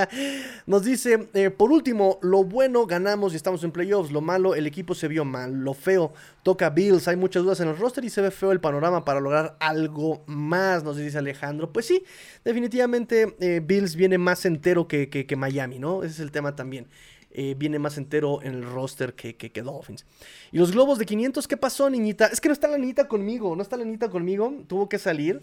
Nos 0.66 0.84
dice, 0.84 1.28
eh, 1.34 1.50
por 1.50 1.72
último, 1.72 2.18
lo 2.22 2.44
bueno 2.44 2.86
ganamos 2.86 3.32
y 3.32 3.36
estamos 3.36 3.64
en 3.64 3.72
playoffs, 3.72 4.10
lo 4.12 4.20
malo, 4.20 4.54
el 4.54 4.66
equipo 4.66 4.94
se 4.94 5.08
vio 5.08 5.24
mal, 5.24 5.52
lo 5.52 5.74
feo, 5.74 6.12
toca 6.42 6.70
Bills, 6.70 7.08
hay 7.08 7.16
muchas 7.16 7.42
dudas 7.42 7.60
en 7.60 7.68
el 7.68 7.76
roster 7.76 8.04
y 8.04 8.10
se 8.10 8.20
ve 8.20 8.30
feo 8.30 8.52
el 8.52 8.60
panorama 8.60 9.04
para 9.04 9.20
lograr 9.20 9.56
algo 9.60 10.22
más, 10.26 10.84
nos 10.84 10.96
dice 10.96 11.18
Alejandro. 11.18 11.72
Pues 11.72 11.86
sí, 11.86 12.04
definitivamente 12.44 13.36
eh, 13.40 13.60
Bills 13.64 13.96
viene 13.96 14.18
más 14.18 14.44
entero 14.44 14.88
que, 14.88 15.08
que 15.08 15.36
Miami, 15.36 15.78
¿no? 15.78 16.02
Ese 16.02 16.14
es 16.14 16.20
el 16.20 16.30
tema 16.30 16.54
también. 16.56 16.86
Eh, 17.32 17.54
viene 17.56 17.78
más 17.78 17.96
entero 17.96 18.42
en 18.42 18.54
el 18.54 18.64
roster 18.64 19.14
que, 19.14 19.36
que, 19.36 19.62
Dolphins. 19.62 20.04
Y 20.50 20.58
los 20.58 20.72
globos 20.72 20.98
de 20.98 21.06
500, 21.06 21.46
¿qué 21.46 21.56
pasó, 21.56 21.88
niñita? 21.88 22.26
Es 22.26 22.40
que 22.40 22.48
no 22.48 22.52
está 22.52 22.66
la 22.66 22.76
niñita 22.76 23.06
conmigo, 23.06 23.54
no 23.54 23.62
está 23.62 23.76
la 23.76 23.84
niñita 23.84 24.08
conmigo, 24.10 24.52
tuvo 24.66 24.88
que 24.88 24.98
salir. 24.98 25.40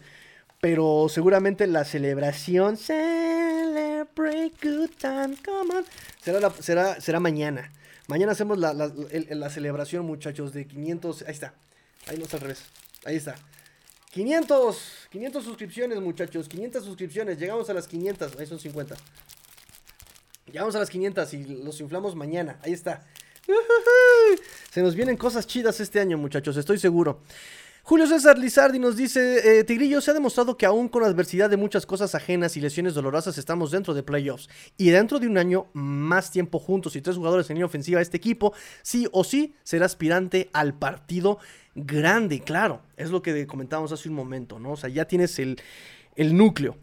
Pero 0.59 1.07
seguramente 1.09 1.67
la 1.67 1.85
celebración. 1.85 2.77
Celebrate 2.77 4.53
come 5.45 5.75
on. 5.75 5.85
Será, 6.21 6.51
será, 6.59 6.99
será 6.99 7.19
mañana. 7.19 7.71
Mañana 8.07 8.31
hacemos 8.31 8.57
la, 8.57 8.73
la, 8.73 9.49
celebración, 9.49 10.05
muchachos, 10.05 10.53
de 10.53 10.65
500. 10.65 11.23
Ahí 11.23 11.31
está. 11.31 11.53
Ahí 12.07 12.17
no 12.17 12.23
está 12.23 12.37
al 12.37 12.41
revés. 12.41 12.63
Ahí 13.05 13.17
está. 13.17 13.35
500. 14.11 15.07
500 15.11 15.43
suscripciones, 15.43 15.99
muchachos. 15.99 16.47
500 16.47 16.83
suscripciones. 16.83 17.37
Llegamos 17.37 17.69
a 17.69 17.73
las 17.73 17.87
500. 17.87 18.39
Ahí 18.39 18.45
son 18.47 18.59
50. 18.59 18.95
Llegamos 20.51 20.75
a 20.75 20.79
las 20.79 20.89
500 20.89 21.33
y 21.33 21.43
los 21.63 21.79
inflamos 21.81 22.15
mañana. 22.15 22.57
Ahí 22.63 22.71
está. 22.71 23.05
Se 24.71 24.81
nos 24.81 24.95
vienen 24.95 25.17
cosas 25.17 25.45
chidas 25.45 25.79
este 25.79 25.99
año, 25.99 26.17
muchachos, 26.17 26.55
estoy 26.57 26.77
seguro. 26.77 27.21
Julio 27.83 28.05
César 28.05 28.37
Lizardi 28.37 28.79
nos 28.79 28.97
dice, 28.97 29.59
eh, 29.59 29.63
Tigrillo, 29.63 30.01
se 30.01 30.11
ha 30.11 30.13
demostrado 30.13 30.57
que 30.57 30.65
aún 30.65 30.89
con 30.89 31.05
adversidad 31.05 31.49
de 31.49 31.55
muchas 31.55 31.85
cosas 31.85 32.15
ajenas 32.15 32.57
y 32.57 32.59
lesiones 32.59 32.93
dolorosas 32.93 33.37
estamos 33.37 33.71
dentro 33.71 33.93
de 33.93 34.03
playoffs. 34.03 34.49
Y 34.75 34.89
dentro 34.89 35.19
de 35.19 35.27
un 35.27 35.37
año, 35.37 35.67
más 35.71 36.29
tiempo 36.31 36.59
juntos 36.59 36.97
y 36.97 37.01
tres 37.01 37.15
jugadores 37.15 37.49
en 37.49 37.55
línea 37.55 37.65
ofensiva, 37.65 38.01
este 38.01 38.17
equipo 38.17 38.53
sí 38.81 39.07
o 39.13 39.23
sí 39.23 39.55
será 39.63 39.85
aspirante 39.85 40.49
al 40.51 40.73
partido 40.77 41.39
grande, 41.75 42.41
claro. 42.41 42.81
Es 42.97 43.09
lo 43.09 43.21
que 43.21 43.47
comentábamos 43.47 43.93
hace 43.93 44.09
un 44.09 44.15
momento, 44.15 44.59
¿no? 44.59 44.73
O 44.73 44.77
sea, 44.77 44.89
ya 44.89 45.05
tienes 45.05 45.39
el, 45.39 45.57
el 46.17 46.35
núcleo. 46.35 46.75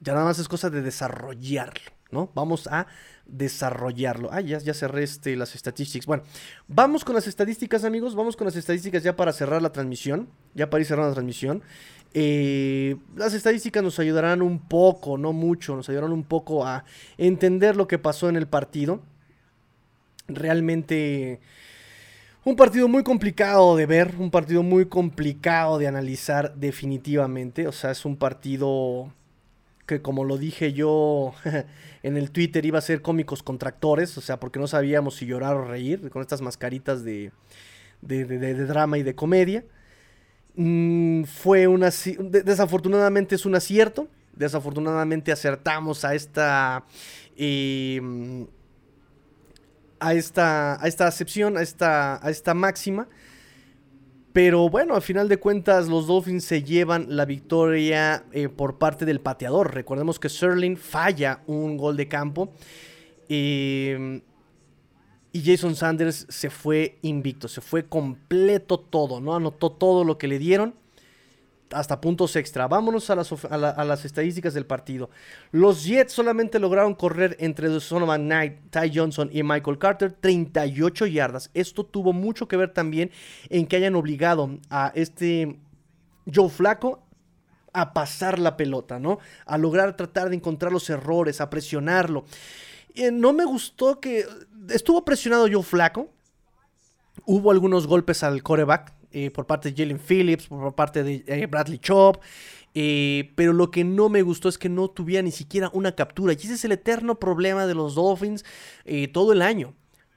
Ya 0.00 0.14
nada 0.14 0.24
más 0.24 0.40
es 0.40 0.48
cosa 0.48 0.70
de 0.70 0.82
desarrollarlo 0.82 2.01
¿no? 2.12 2.30
Vamos 2.34 2.68
a 2.68 2.86
desarrollarlo. 3.26 4.28
Ah, 4.32 4.40
ya, 4.40 4.58
ya 4.58 4.74
cerré 4.74 5.02
este, 5.02 5.34
las 5.34 5.54
estadísticas. 5.54 6.06
Bueno, 6.06 6.22
vamos 6.68 7.04
con 7.04 7.14
las 7.14 7.26
estadísticas, 7.26 7.84
amigos. 7.84 8.14
Vamos 8.14 8.36
con 8.36 8.44
las 8.44 8.56
estadísticas 8.56 9.02
ya 9.02 9.16
para 9.16 9.32
cerrar 9.32 9.62
la 9.62 9.72
transmisión. 9.72 10.28
Ya 10.54 10.70
para 10.70 10.82
ir 10.82 10.86
cerrando 10.86 11.08
la 11.08 11.14
transmisión. 11.14 11.62
Eh, 12.14 12.96
las 13.16 13.32
estadísticas 13.34 13.82
nos 13.82 13.98
ayudarán 13.98 14.42
un 14.42 14.58
poco, 14.60 15.16
no 15.16 15.32
mucho, 15.32 15.74
nos 15.74 15.88
ayudarán 15.88 16.12
un 16.12 16.24
poco 16.24 16.66
a 16.66 16.84
entender 17.16 17.74
lo 17.74 17.88
que 17.88 17.98
pasó 17.98 18.28
en 18.28 18.36
el 18.36 18.46
partido. 18.46 19.00
Realmente 20.28 21.40
un 22.44 22.56
partido 22.56 22.88
muy 22.88 23.04
complicado 23.04 23.76
de 23.76 23.86
ver, 23.86 24.16
un 24.18 24.30
partido 24.30 24.62
muy 24.64 24.86
complicado 24.86 25.78
de 25.78 25.86
analizar 25.86 26.54
definitivamente. 26.56 27.68
O 27.68 27.72
sea, 27.72 27.92
es 27.92 28.04
un 28.04 28.16
partido 28.16 29.12
que 29.92 30.02
como 30.02 30.24
lo 30.24 30.38
dije 30.38 30.72
yo 30.72 31.34
en 32.02 32.16
el 32.16 32.30
Twitter 32.30 32.64
iba 32.64 32.78
a 32.78 32.82
ser 32.82 33.02
cómicos 33.02 33.42
contractores, 33.42 34.16
o 34.16 34.20
sea, 34.20 34.40
porque 34.40 34.58
no 34.58 34.66
sabíamos 34.66 35.16
si 35.16 35.26
llorar 35.26 35.54
o 35.56 35.64
reír 35.66 36.08
con 36.10 36.22
estas 36.22 36.40
mascaritas 36.40 37.04
de, 37.04 37.30
de, 38.00 38.54
drama 38.66 38.96
y 38.96 39.02
de 39.02 39.14
comedia. 39.14 39.64
Mm, 40.56 41.24
fue 41.24 41.66
una... 41.66 41.90
Desafortunadamente 41.90 43.34
es 43.34 43.44
un 43.44 43.54
acierto, 43.54 44.08
desafortunadamente 44.34 45.30
acertamos 45.30 46.04
a 46.04 46.14
esta... 46.14 46.84
Eh, 47.36 48.46
a 50.00 50.14
esta, 50.14 50.82
a 50.82 50.88
esta 50.88 51.06
acepción, 51.06 51.56
a 51.56 51.62
esta, 51.62 52.26
a 52.26 52.30
esta 52.30 52.54
máxima. 52.54 53.08
Pero 54.32 54.70
bueno, 54.70 54.94
al 54.94 55.02
final 55.02 55.28
de 55.28 55.36
cuentas 55.36 55.88
los 55.88 56.06
Dolphins 56.06 56.44
se 56.44 56.62
llevan 56.62 57.06
la 57.08 57.24
victoria 57.26 58.24
eh, 58.32 58.48
por 58.48 58.78
parte 58.78 59.04
del 59.04 59.20
pateador. 59.20 59.74
Recordemos 59.74 60.18
que 60.18 60.28
Sterling 60.28 60.76
falla 60.76 61.42
un 61.46 61.76
gol 61.76 61.96
de 61.96 62.08
campo. 62.08 62.52
y 63.28 64.22
Jason 65.34 65.74
Sanders 65.74 66.26
se 66.28 66.50
fue 66.50 66.98
invicto, 67.02 67.48
se 67.48 67.60
fue 67.60 67.86
completo 67.86 68.78
todo, 68.78 69.20
¿no? 69.20 69.34
Anotó 69.34 69.72
todo 69.72 70.04
lo 70.04 70.18
que 70.18 70.28
le 70.28 70.38
dieron 70.38 70.74
hasta 71.72 72.00
puntos 72.00 72.36
extra. 72.36 72.68
Vámonos 72.68 73.10
a 73.10 73.16
las, 73.16 74.04
estadísticas 74.04 74.54
del 74.54 74.66
partido. 74.66 75.10
Los 75.50 75.84
Jets 75.84 76.12
solamente 76.12 76.58
lograron 76.58 76.94
correr 76.94 77.36
entre 77.40 77.68
Donovan 77.68 78.24
Knight, 78.24 78.70
Ty 78.70 78.90
Johnson 78.94 79.30
y 79.32 79.42
Michael 79.42 79.78
Carter 79.78 80.12
38 80.12 81.06
yardas. 81.06 81.50
Esto 81.54 81.84
tuvo 81.84 82.12
mucho 82.12 82.48
que 82.48 82.56
ver 82.56 82.72
también 82.72 83.10
en 83.48 83.66
que 83.66 83.76
hayan 83.76 83.94
obligado 83.94 84.58
a 84.70 84.92
este 84.94 85.58
Joe 86.32 86.48
Flaco 86.48 87.02
a 87.72 87.92
pasar 87.92 88.38
la 88.38 88.56
pelota, 88.56 88.98
¿no? 88.98 89.18
A 89.46 89.58
lograr 89.58 89.96
tratar 89.96 90.28
de 90.28 90.36
encontrar 90.36 90.72
los 90.72 90.88
errores, 90.90 91.40
a 91.40 91.50
presionarlo. 91.50 92.24
Eh, 92.94 93.10
no 93.10 93.32
me 93.32 93.44
gustó 93.44 94.00
que 94.00 94.26
estuvo 94.68 95.04
presionado 95.04 95.48
Joe 95.50 95.62
Flaco. 95.62 96.08
Hubo 97.24 97.50
algunos 97.50 97.86
golpes 97.86 98.22
al 98.22 98.42
coreback, 98.42 98.92
eh, 99.12 99.30
por 99.30 99.46
parte 99.46 99.70
de 99.70 99.76
Jalen 99.76 99.98
Phillips, 99.98 100.46
por 100.46 100.74
parte 100.74 101.02
de 101.02 101.24
eh, 101.26 101.46
Bradley 101.46 101.78
Chop. 101.78 102.22
Eh, 102.74 103.32
pero 103.34 103.52
lo 103.52 103.70
que 103.70 103.84
no 103.84 104.08
me 104.08 104.22
gustó 104.22 104.48
es 104.48 104.56
que 104.56 104.68
no 104.68 104.88
tuviera 104.88 105.22
ni 105.22 105.30
siquiera 105.30 105.70
una 105.74 105.92
captura. 105.92 106.32
Y 106.32 106.36
ese 106.36 106.54
es 106.54 106.64
el 106.64 106.72
eterno 106.72 107.18
problema 107.18 107.66
de 107.66 107.74
los 107.74 107.94
Dolphins 107.94 108.44
todo 109.12 109.32
el 109.32 109.42
año. 109.42 109.74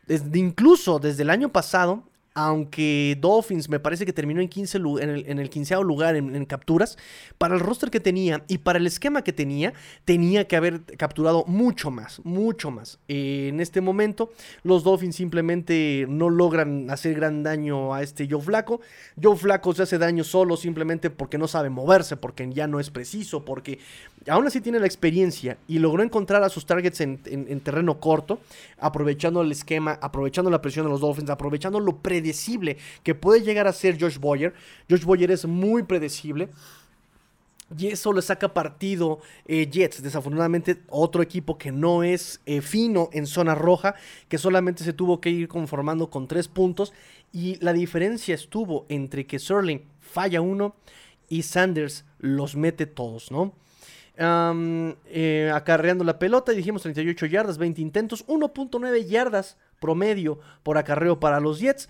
Desde, 0.07 0.39
incluso 0.39 0.99
desde 0.99 1.23
el 1.23 1.29
año 1.29 1.51
pasado 1.51 2.03
aunque 2.35 3.17
Dolphins 3.21 3.69
me 3.69 3.79
parece 3.79 4.05
que 4.05 4.11
terminó 4.11 4.41
en, 4.41 4.49
15 4.49 4.77
en, 4.77 5.09
el, 5.09 5.25
en 5.25 5.87
lugar 5.87 6.17
en, 6.17 6.45
capturas, 6.45 6.97
para 7.37 7.55
el 7.55 7.61
roster 7.61 7.89
que 7.89 8.01
tenía 8.01 8.43
y 8.49 8.57
para 8.57 8.77
el 8.77 8.85
esquema 8.85 9.23
que 9.23 9.31
tenía, 9.31 9.73
tenía 10.03 10.45
que 10.45 10.57
haber 10.57 10.81
capturado 10.97 11.45
mucho 11.47 11.91
más, 11.91 12.19
mucho 12.25 12.71
más. 12.71 12.99
en 13.07 13.61
este 13.61 13.79
momento, 13.79 14.33
los 14.63 14.83
Dolphins 14.83 15.15
simplemente 15.15 16.05
no 16.09 16.29
logran 16.29 16.91
hacer 16.91 17.15
gran 17.15 17.41
daño 17.41 17.93
a 17.93 18.03
este 18.03 18.27
Joe 18.29 18.41
Flaco. 18.41 18.81
Joe 19.21 19.37
Flaco 19.37 19.73
se 19.73 19.83
hace 19.83 19.97
daño 19.97 20.25
solo 20.25 20.57
simplemente 20.57 21.09
porque 21.09 21.37
no 21.37 21.47
sabe 21.47 21.69
moverse, 21.69 22.17
porque 22.17 22.51
ya 22.51 22.67
no 22.67 22.81
es 22.81 22.89
preciso, 22.89 23.45
porque 23.45 23.79
aún 24.27 24.45
así 24.45 24.59
tiene 24.59 24.79
la 24.79 24.87
experiencia 24.87 25.57
y 25.69 25.79
logró 25.79 26.03
encontrar 26.03 26.43
a 26.43 26.49
sus 26.49 26.65
targets 26.65 26.99
en, 26.99 27.61
terreno 27.61 28.01
corto, 28.01 28.39
aprovechando 28.77 29.41
el 29.41 29.53
esquema, 29.53 29.97
aprovechando 30.01 30.51
la 30.51 30.61
presión 30.61 30.85
de 30.85 30.91
los 30.91 30.99
Dolphins, 30.99 31.29
aprovechando 31.29 31.79
lo 31.79 31.95
predecible 31.95 32.24
que 33.03 33.15
puede 33.15 33.41
llegar 33.41 33.67
a 33.67 33.73
ser 33.73 33.99
Josh 33.99 34.17
Boyer. 34.17 34.53
Josh 34.89 35.03
Boyer 35.03 35.31
es 35.31 35.45
muy 35.45 35.83
predecible. 35.83 36.49
Y 37.77 37.87
eso 37.87 38.13
le 38.13 38.21
saca 38.21 38.53
partido 38.53 39.19
eh, 39.47 39.67
Jets. 39.69 40.03
Desafortunadamente, 40.03 40.83
otro 40.89 41.23
equipo 41.23 41.57
que 41.57 41.71
no 41.71 42.03
es 42.03 42.39
eh, 42.45 42.61
fino 42.61 43.09
en 43.11 43.25
zona 43.25 43.55
roja, 43.55 43.95
que 44.27 44.37
solamente 44.37 44.83
se 44.83 44.93
tuvo 44.93 45.19
que 45.19 45.31
ir 45.31 45.47
conformando 45.47 46.09
con 46.09 46.27
tres 46.27 46.47
puntos. 46.47 46.93
Y 47.31 47.57
la 47.63 47.73
diferencia 47.73 48.35
estuvo 48.35 48.85
entre 48.89 49.25
que 49.25 49.39
Sterling 49.39 49.79
falla 49.99 50.41
uno 50.41 50.75
y 51.27 51.41
Sanders 51.41 52.05
los 52.19 52.55
mete 52.55 52.85
todos, 52.85 53.31
¿no? 53.31 53.53
Eh, 54.17 55.51
acarreando 55.53 56.05
la 56.05 56.19
pelota, 56.19 56.53
dijimos 56.53 56.83
38 56.83 57.25
yardas, 57.25 57.57
20 57.57 57.81
intentos, 57.81 58.25
1.9 58.27 59.05
yardas 59.05 59.57
promedio 59.79 60.39
por 60.63 60.77
acarreo 60.77 61.19
para 61.19 61.39
los 61.39 61.59
Jets. 61.59 61.89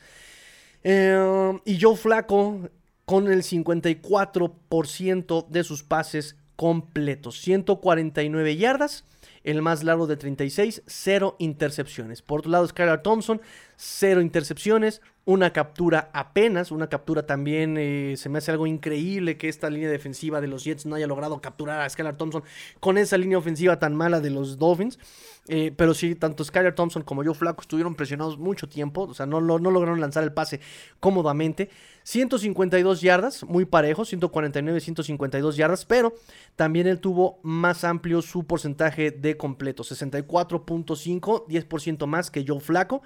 Em, 0.84 1.60
y 1.66 1.80
Joe 1.80 1.96
Flaco 1.96 2.70
con 3.06 3.32
el 3.32 3.44
54% 3.44 5.48
de 5.48 5.64
sus 5.64 5.84
pases 5.84 6.36
completos, 6.56 7.40
149 7.42 8.58
yardas 8.58 9.06
el 9.46 9.62
más 9.62 9.84
largo 9.84 10.08
de 10.08 10.18
36, 10.18 10.82
cero 10.88 11.36
intercepciones. 11.40 12.22
Por 12.22 12.40
otro 12.40 12.52
lado, 12.52 12.68
Skylar 12.68 13.04
Thompson, 13.04 13.42
cero 13.78 14.22
intercepciones, 14.22 15.02
una 15.26 15.52
captura 15.52 16.12
apenas, 16.14 16.72
una 16.72 16.88
captura 16.88 17.26
también 17.26 17.78
eh, 17.78 18.14
se 18.16 18.30
me 18.30 18.38
hace 18.38 18.52
algo 18.52 18.68
increíble 18.68 19.38
que 19.38 19.50
esta 19.50 19.72
línea 19.72 19.90
defensiva 19.90 20.40
de 20.40 20.48
los 20.48 20.64
Jets 20.64 20.86
no 20.86 20.96
haya 20.96 21.08
logrado 21.08 21.42
capturar 21.42 21.82
a 21.82 21.90
Skylar 21.90 22.16
Thompson 22.16 22.44
con 22.80 23.00
esa 23.00 23.18
línea 23.18 23.40
ofensiva 23.40 23.80
tan 23.80 23.96
mala 23.96 24.22
de 24.22 24.30
los 24.30 24.60
Dolphins. 24.60 25.00
Eh, 25.48 25.72
pero 25.76 25.94
sí, 25.94 26.16
tanto 26.16 26.44
Skylar 26.44 26.74
Thompson 26.74 27.04
como 27.04 27.24
yo 27.24 27.34
Flaco 27.34 27.62
estuvieron 27.62 27.96
presionados 27.96 28.38
mucho 28.38 28.68
tiempo, 28.68 29.04
o 29.04 29.14
sea, 29.14 29.26
no, 29.26 29.42
no, 29.42 29.60
no 29.60 29.70
lograron 29.72 30.00
lanzar 30.00 30.24
el 30.24 30.32
pase 30.34 30.60
cómodamente. 31.00 31.70
152 32.04 33.02
yardas, 33.02 33.44
muy 33.44 33.66
parejo, 33.66 34.06
149, 34.06 34.80
152 34.80 35.58
yardas, 35.58 35.86
pero 35.86 36.14
también 36.56 36.86
él 36.86 37.00
tuvo 37.00 37.40
más 37.42 37.84
amplio 37.84 38.22
su 38.22 38.46
porcentaje 38.46 39.10
de 39.10 39.38
completo, 39.38 39.84
64.5, 39.84 41.48
10% 41.48 42.06
más 42.06 42.30
que 42.30 42.46
Joe 42.48 42.60
Flaco. 42.60 43.02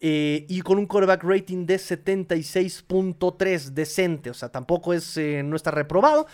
Eh, 0.00 0.44
y 0.48 0.60
con 0.60 0.76
un 0.78 0.86
quarterback 0.86 1.24
rating 1.24 1.64
de 1.64 1.76
76.3, 1.76 3.70
decente, 3.70 4.28
o 4.28 4.34
sea, 4.34 4.50
tampoco 4.50 4.92
es, 4.92 5.16
eh, 5.16 5.42
no 5.42 5.56
está 5.56 5.70
reprobado, 5.70 6.26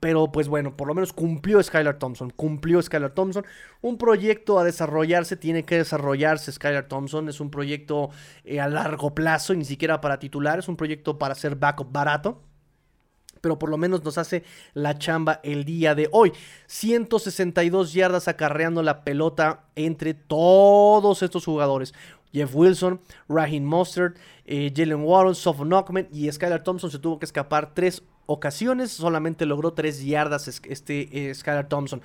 pero 0.00 0.32
pues 0.32 0.48
bueno, 0.48 0.76
por 0.76 0.88
lo 0.88 0.94
menos 0.94 1.12
cumplió 1.12 1.62
Skylar 1.62 2.00
Thompson, 2.00 2.30
cumplió 2.30 2.82
Skylar 2.82 3.12
Thompson. 3.12 3.46
Un 3.82 3.98
proyecto 3.98 4.58
a 4.58 4.64
desarrollarse, 4.64 5.36
tiene 5.36 5.62
que 5.64 5.76
desarrollarse 5.76 6.50
Skylar 6.50 6.88
Thompson, 6.88 7.28
es 7.28 7.38
un 7.38 7.50
proyecto 7.50 8.10
eh, 8.44 8.60
a 8.60 8.66
largo 8.68 9.14
plazo, 9.14 9.54
ni 9.54 9.64
siquiera 9.64 10.00
para 10.00 10.18
titular, 10.18 10.58
es 10.58 10.66
un 10.66 10.76
proyecto 10.76 11.16
para 11.16 11.32
hacer 11.32 11.54
backup 11.54 11.92
barato 11.92 12.42
pero 13.44 13.58
por 13.58 13.68
lo 13.68 13.76
menos 13.76 14.02
nos 14.02 14.16
hace 14.16 14.42
la 14.72 14.96
chamba 14.98 15.40
el 15.42 15.66
día 15.66 15.94
de 15.94 16.08
hoy. 16.12 16.32
162 16.66 17.92
yardas 17.92 18.26
acarreando 18.26 18.82
la 18.82 19.04
pelota 19.04 19.66
entre 19.76 20.14
todos 20.14 21.22
estos 21.22 21.44
jugadores. 21.44 21.92
Jeff 22.34 22.54
Wilson, 22.54 23.00
Raheem 23.28 23.64
Mostert, 23.64 24.16
eh, 24.44 24.72
Jalen 24.74 25.02
Warren, 25.04 25.34
Sofon 25.34 25.68
Knockman 25.68 26.08
y 26.12 26.30
Skylar 26.30 26.64
Thompson 26.64 26.90
se 26.90 26.98
tuvo 26.98 27.18
que 27.18 27.24
escapar 27.24 27.72
tres 27.72 28.02
ocasiones, 28.26 28.90
solamente 28.90 29.46
logró 29.46 29.72
tres 29.72 30.04
yardas 30.04 30.48
este 30.48 31.30
eh, 31.30 31.34
Skylar 31.34 31.68
Thompson. 31.68 32.02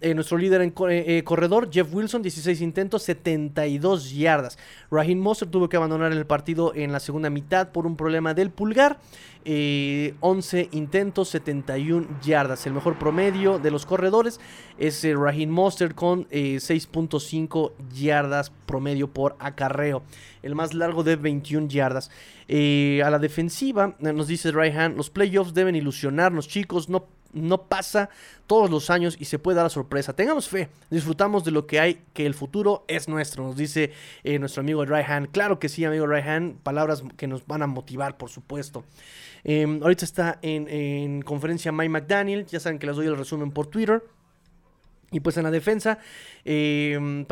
Eh, 0.00 0.14
nuestro 0.14 0.36
líder 0.36 0.60
en 0.60 0.74
eh, 0.90 1.22
corredor, 1.24 1.70
Jeff 1.72 1.92
Wilson, 1.92 2.20
16 2.20 2.60
intentos, 2.60 3.02
72 3.04 4.12
yardas. 4.12 4.58
Raheem 4.90 5.18
Mostert 5.18 5.50
tuvo 5.50 5.68
que 5.68 5.76
abandonar 5.76 6.12
el 6.12 6.26
partido 6.26 6.74
en 6.74 6.92
la 6.92 7.00
segunda 7.00 7.30
mitad 7.30 7.72
por 7.72 7.86
un 7.86 7.96
problema 7.96 8.34
del 8.34 8.50
pulgar. 8.50 8.98
11 9.48 10.70
intentos, 10.72 11.28
71 11.28 12.18
yardas. 12.20 12.66
El 12.66 12.72
mejor 12.72 12.98
promedio 12.98 13.60
de 13.60 13.70
los 13.70 13.86
corredores 13.86 14.40
es 14.76 15.04
Raheem 15.04 15.50
Mostert 15.50 15.94
con 15.94 16.28
6.5 16.28 17.70
yardas 17.94 18.50
promedio 18.66 19.08
por 19.08 19.36
acarreo. 19.38 20.02
El 20.42 20.56
más 20.56 20.74
largo 20.74 21.04
de 21.04 21.14
21 21.14 21.68
yardas. 21.68 22.10
a 22.48 23.10
la 23.10 23.18
defensiva, 23.20 23.94
nos 24.00 24.26
dice 24.26 24.50
Ryan, 24.50 24.96
los 24.96 25.10
playoffs 25.10 25.54
deben 25.54 25.76
ilusionarnos, 25.76 26.48
chicos. 26.48 26.88
No 26.88 27.06
no 27.36 27.62
pasa 27.68 28.08
todos 28.46 28.70
los 28.70 28.90
años 28.90 29.16
y 29.18 29.26
se 29.26 29.38
puede 29.38 29.56
dar 29.56 29.66
la 29.66 29.70
sorpresa. 29.70 30.14
Tengamos 30.14 30.48
fe, 30.48 30.68
disfrutamos 30.90 31.44
de 31.44 31.50
lo 31.50 31.66
que 31.66 31.80
hay, 31.80 32.02
que 32.12 32.26
el 32.26 32.34
futuro 32.34 32.84
es 32.88 33.08
nuestro, 33.08 33.44
nos 33.44 33.56
dice 33.56 33.92
eh, 34.24 34.38
nuestro 34.38 34.60
amigo 34.60 34.84
Ryan. 34.84 35.26
Claro 35.26 35.58
que 35.58 35.68
sí, 35.68 35.84
amigo 35.84 36.06
Ryan, 36.06 36.58
palabras 36.62 37.02
que 37.16 37.26
nos 37.26 37.46
van 37.46 37.62
a 37.62 37.66
motivar, 37.66 38.16
por 38.16 38.30
supuesto. 38.30 38.84
Em, 39.44 39.80
ahorita 39.82 40.04
está 40.04 40.38
en, 40.42 41.22
conferencia 41.22 41.70
Mike 41.72 41.88
McDaniel, 41.88 42.46
ya 42.46 42.58
saben 42.58 42.78
que 42.78 42.86
les 42.86 42.96
doy 42.96 43.06
el 43.06 43.16
resumen 43.16 43.50
por 43.50 43.68
Twitter. 43.68 44.02
Y 45.12 45.20
pues 45.20 45.36
en 45.36 45.44
la 45.44 45.50
defensa, 45.50 45.98
em, 46.44 47.24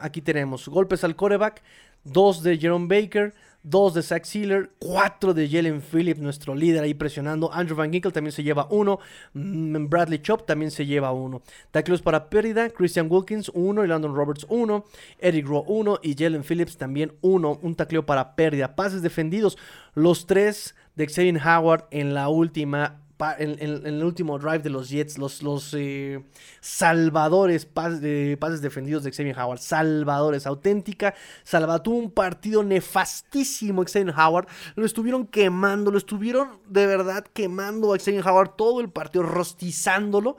aquí 0.00 0.22
tenemos 0.22 0.68
golpes 0.68 1.04
al 1.04 1.14
coreback, 1.14 1.62
dos 2.04 2.42
de 2.42 2.56
Jerome 2.56 2.86
Baker, 2.88 3.34
dos 3.62 3.94
de 3.94 4.02
Zach 4.02 4.24
Sealer, 4.24 4.70
cuatro 4.78 5.34
de 5.34 5.48
Jalen 5.48 5.82
Phillips, 5.82 6.20
nuestro 6.20 6.54
líder 6.54 6.84
ahí 6.84 6.94
presionando. 6.94 7.52
Andrew 7.52 7.76
Van 7.76 7.92
Ginkel 7.92 8.12
también 8.12 8.32
se 8.32 8.44
lleva 8.44 8.68
uno. 8.70 9.00
Mm, 9.34 9.88
Bradley 9.88 10.20
Chop 10.20 10.46
también 10.46 10.70
se 10.70 10.86
lleva 10.86 11.12
uno. 11.12 11.42
Tackles 11.72 12.00
para 12.00 12.30
pérdida, 12.30 12.70
Christian 12.70 13.08
Wilkins 13.10 13.50
uno 13.52 13.84
y 13.84 13.88
Landon 13.88 14.14
Roberts 14.14 14.46
uno. 14.48 14.84
Eric 15.18 15.46
Rowe 15.46 15.64
uno 15.66 15.98
y 16.00 16.14
Jalen 16.16 16.44
Phillips 16.44 16.78
también 16.78 17.12
uno. 17.20 17.58
Un 17.60 17.74
tacleo 17.74 18.06
para 18.06 18.36
pérdida. 18.36 18.76
Pases 18.76 19.02
defendidos, 19.02 19.58
los 19.94 20.26
tres 20.26 20.76
de 20.94 21.08
Xavier 21.08 21.40
Howard 21.44 21.86
en 21.90 22.14
la 22.14 22.28
última 22.28 23.00
en, 23.38 23.58
el 23.60 24.04
último 24.04 24.38
drive 24.38 24.60
de 24.60 24.70
los 24.70 24.90
Jets, 24.90 25.18
los, 25.18 25.42
los 25.42 25.74
eh, 25.74 26.22
salvadores, 26.60 27.66
pases 27.66 28.60
defendidos 28.60 29.04
de 29.04 29.12
Xavier 29.12 29.38
Howard, 29.38 29.58
salvadores, 29.58 30.46
auténtica, 30.46 31.14
salvató 31.42 31.92
un 31.92 32.10
partido 32.10 32.62
nefastísimo 32.62 33.84
Xavier 33.84 34.14
Howard, 34.16 34.48
lo 34.74 34.84
estuvieron 34.84 35.26
quemando, 35.26 35.90
lo 35.90 35.98
estuvieron 35.98 36.58
de 36.68 36.86
verdad 36.86 37.24
quemando 37.32 37.94
a 37.94 37.98
Xavier 37.98 38.26
Howard 38.26 38.56
todo 38.56 38.80
el 38.80 38.90
partido, 38.90 39.24
rostizándolo 39.24 40.36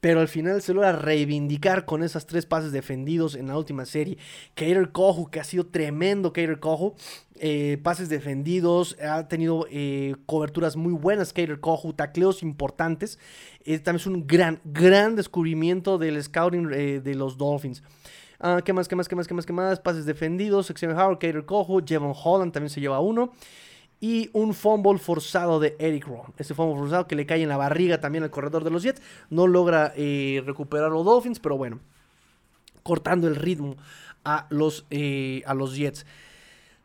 pero 0.00 0.20
al 0.20 0.28
final 0.28 0.62
se 0.62 0.74
logra 0.74 0.92
reivindicar 0.92 1.84
con 1.84 2.02
esas 2.02 2.26
tres 2.26 2.46
pases 2.46 2.72
defendidos 2.72 3.34
en 3.34 3.48
la 3.48 3.56
última 3.56 3.84
serie. 3.84 4.18
Kater 4.54 4.90
Kohu, 4.92 5.30
que 5.30 5.40
ha 5.40 5.44
sido 5.44 5.66
tremendo 5.66 6.32
Kater 6.32 6.60
Kohu, 6.60 6.94
eh, 7.40 7.78
pases 7.82 8.08
defendidos, 8.08 8.96
ha 9.00 9.28
tenido 9.28 9.66
eh, 9.70 10.16
coberturas 10.26 10.76
muy 10.76 10.92
buenas 10.92 11.32
Kater 11.32 11.60
Kohu, 11.60 11.92
tacleos 11.92 12.42
importantes. 12.42 13.18
también 13.64 13.96
es 13.96 14.06
un 14.06 14.26
gran, 14.26 14.60
gran 14.64 15.16
descubrimiento 15.16 15.98
del 15.98 16.22
scouting 16.22 16.70
eh, 16.72 17.00
de 17.00 17.14
los 17.14 17.36
Dolphins. 17.36 17.82
Ah, 18.40 18.60
¿Qué 18.64 18.72
más, 18.72 18.86
qué 18.86 18.94
más, 18.94 19.08
qué 19.08 19.16
más, 19.16 19.26
qué 19.26 19.34
más, 19.34 19.46
qué 19.46 19.52
más? 19.52 19.80
Pases 19.80 20.06
defendidos, 20.06 20.66
Sección 20.66 20.92
Howard, 20.92 21.18
Kater 21.18 21.44
Kohu, 21.44 21.82
Jevon 21.84 22.14
Holland 22.14 22.52
también 22.52 22.70
se 22.70 22.80
lleva 22.80 23.00
uno 23.00 23.32
y 24.00 24.30
un 24.32 24.54
fumble 24.54 24.98
forzado 24.98 25.60
de 25.60 25.76
Eric 25.78 26.06
Rowe. 26.06 26.32
Ese 26.38 26.54
fumble 26.54 26.78
forzado 26.78 27.06
que 27.06 27.16
le 27.16 27.26
cae 27.26 27.42
en 27.42 27.48
la 27.48 27.56
barriga 27.56 28.00
también 28.00 28.24
al 28.24 28.30
corredor 28.30 28.64
de 28.64 28.70
los 28.70 28.82
Jets. 28.82 29.02
No 29.30 29.46
logra 29.46 29.92
eh, 29.96 30.42
recuperar 30.46 30.90
los 30.90 31.04
Dolphins, 31.04 31.40
pero 31.40 31.56
bueno, 31.56 31.80
cortando 32.82 33.26
el 33.26 33.36
ritmo 33.36 33.76
a 34.24 34.46
los, 34.50 34.86
eh, 34.90 35.42
a 35.46 35.54
los 35.54 35.76
Jets. 35.76 36.06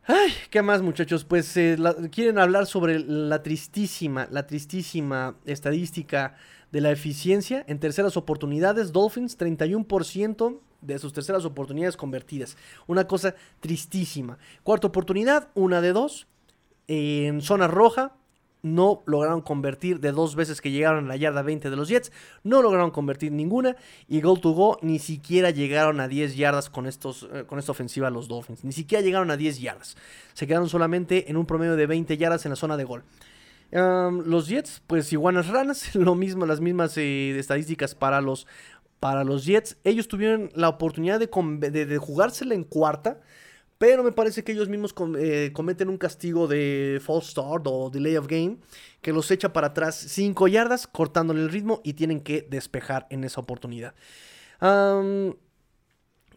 Ay, 0.06 0.34
¿qué 0.50 0.62
más 0.62 0.82
muchachos? 0.82 1.24
Pues 1.24 1.56
eh, 1.56 1.78
quieren 2.12 2.38
hablar 2.38 2.66
sobre 2.66 3.00
la 3.00 3.42
tristísima, 3.42 4.28
la 4.32 4.48
tristísima 4.48 5.38
estadística 5.46 6.36
de 6.74 6.82
la 6.82 6.92
eficiencia 6.92 7.64
en 7.68 7.80
terceras 7.80 8.18
oportunidades. 8.18 8.92
Dolphins, 8.92 9.38
31% 9.38 10.60
de 10.82 11.00
sus 11.00 11.14
terceras 11.14 11.46
oportunidades 11.46 11.96
convertidas. 11.96 12.58
Una 12.88 13.08
cosa 13.08 13.36
tristísima. 13.62 14.38
Cuarta 14.64 14.88
oportunidad, 14.88 15.50
una 15.54 15.80
de 15.80 15.94
dos. 15.94 16.28
En 16.88 17.42
zona 17.42 17.68
roja. 17.68 18.16
No 18.64 19.04
lograron 19.08 19.42
convertir 19.42 20.00
de 20.00 20.14
dos 20.14 20.38
veces 20.38 20.62
que 20.62 20.72
llegaron 20.72 21.04
a 21.04 21.08
la 21.10 21.18
yarda 21.18 21.42
20 21.42 21.70
de 21.70 21.76
los 21.76 21.90
Jets, 21.90 22.14
no 22.46 22.62
lograron 22.62 22.92
convertir 22.92 23.34
ninguna. 23.34 23.76
Y 24.08 24.22
goal 24.22 24.40
to 24.40 24.52
go 24.52 24.80
ni 24.82 25.00
siquiera 25.00 25.50
llegaron 25.50 26.00
a 26.00 26.08
10 26.08 26.38
yardas 26.38 26.70
con, 26.70 26.86
estos, 26.86 27.28
eh, 27.34 27.44
con 27.46 27.60
esta 27.60 27.74
ofensiva 27.74 28.10
los 28.10 28.30
Dolphins, 28.30 28.64
ni 28.64 28.72
siquiera 28.72 29.04
llegaron 29.04 29.32
a 29.32 29.36
10 29.36 29.60
yardas, 29.60 29.98
se 30.34 30.48
quedaron 30.48 30.70
solamente 30.70 31.30
en 31.30 31.36
un 31.36 31.46
promedio 31.46 31.76
de 31.76 31.88
20 31.88 32.16
yardas 32.16 32.46
en 32.46 32.52
la 32.52 32.56
zona 32.56 32.78
de 32.78 32.86
gol. 32.86 33.04
los 33.74 34.48
Jets, 34.48 34.82
pues 34.88 35.12
iguanas 35.12 35.50
ranas, 35.50 35.94
lo 35.96 36.16
mismo, 36.16 36.46
las 36.46 36.62
mismas 36.62 36.98
eh, 36.98 37.38
estadísticas 37.38 37.96
para 37.96 38.22
los, 38.22 38.48
para 39.02 39.26
los 39.26 39.44
Jets. 39.44 39.76
Ellos 39.84 40.08
tuvieron 40.08 40.52
la 40.56 40.70
oportunidad 40.70 41.20
de, 41.20 41.30
de, 41.70 41.86
de 41.86 41.98
jugársela 41.98 42.54
en 42.56 42.64
cuarta, 42.64 43.20
pero 43.84 44.02
me 44.02 44.14
parece 44.14 44.46
que 44.46 44.54
ellos 44.54 44.70
mismos 44.70 44.96
eh, 45.20 45.52
cometen 45.52 45.90
un 45.90 45.98
castigo 45.98 46.48
de 46.48 47.02
false 47.04 47.32
start 47.32 47.68
o 47.68 47.90
delay 47.90 48.16
of 48.16 48.28
game 48.28 48.60
que 49.02 49.12
los 49.12 49.30
echa 49.30 49.52
para 49.52 49.68
atrás 49.68 49.98
5 50.08 50.48
yardas, 50.48 50.88
cortándole 50.88 51.42
el 51.42 51.50
ritmo 51.50 51.82
y 51.84 51.92
tienen 51.92 52.22
que 52.22 52.48
despejar 52.50 53.08
en 53.10 53.26
esa 53.26 53.42
oportunidad. 53.42 53.94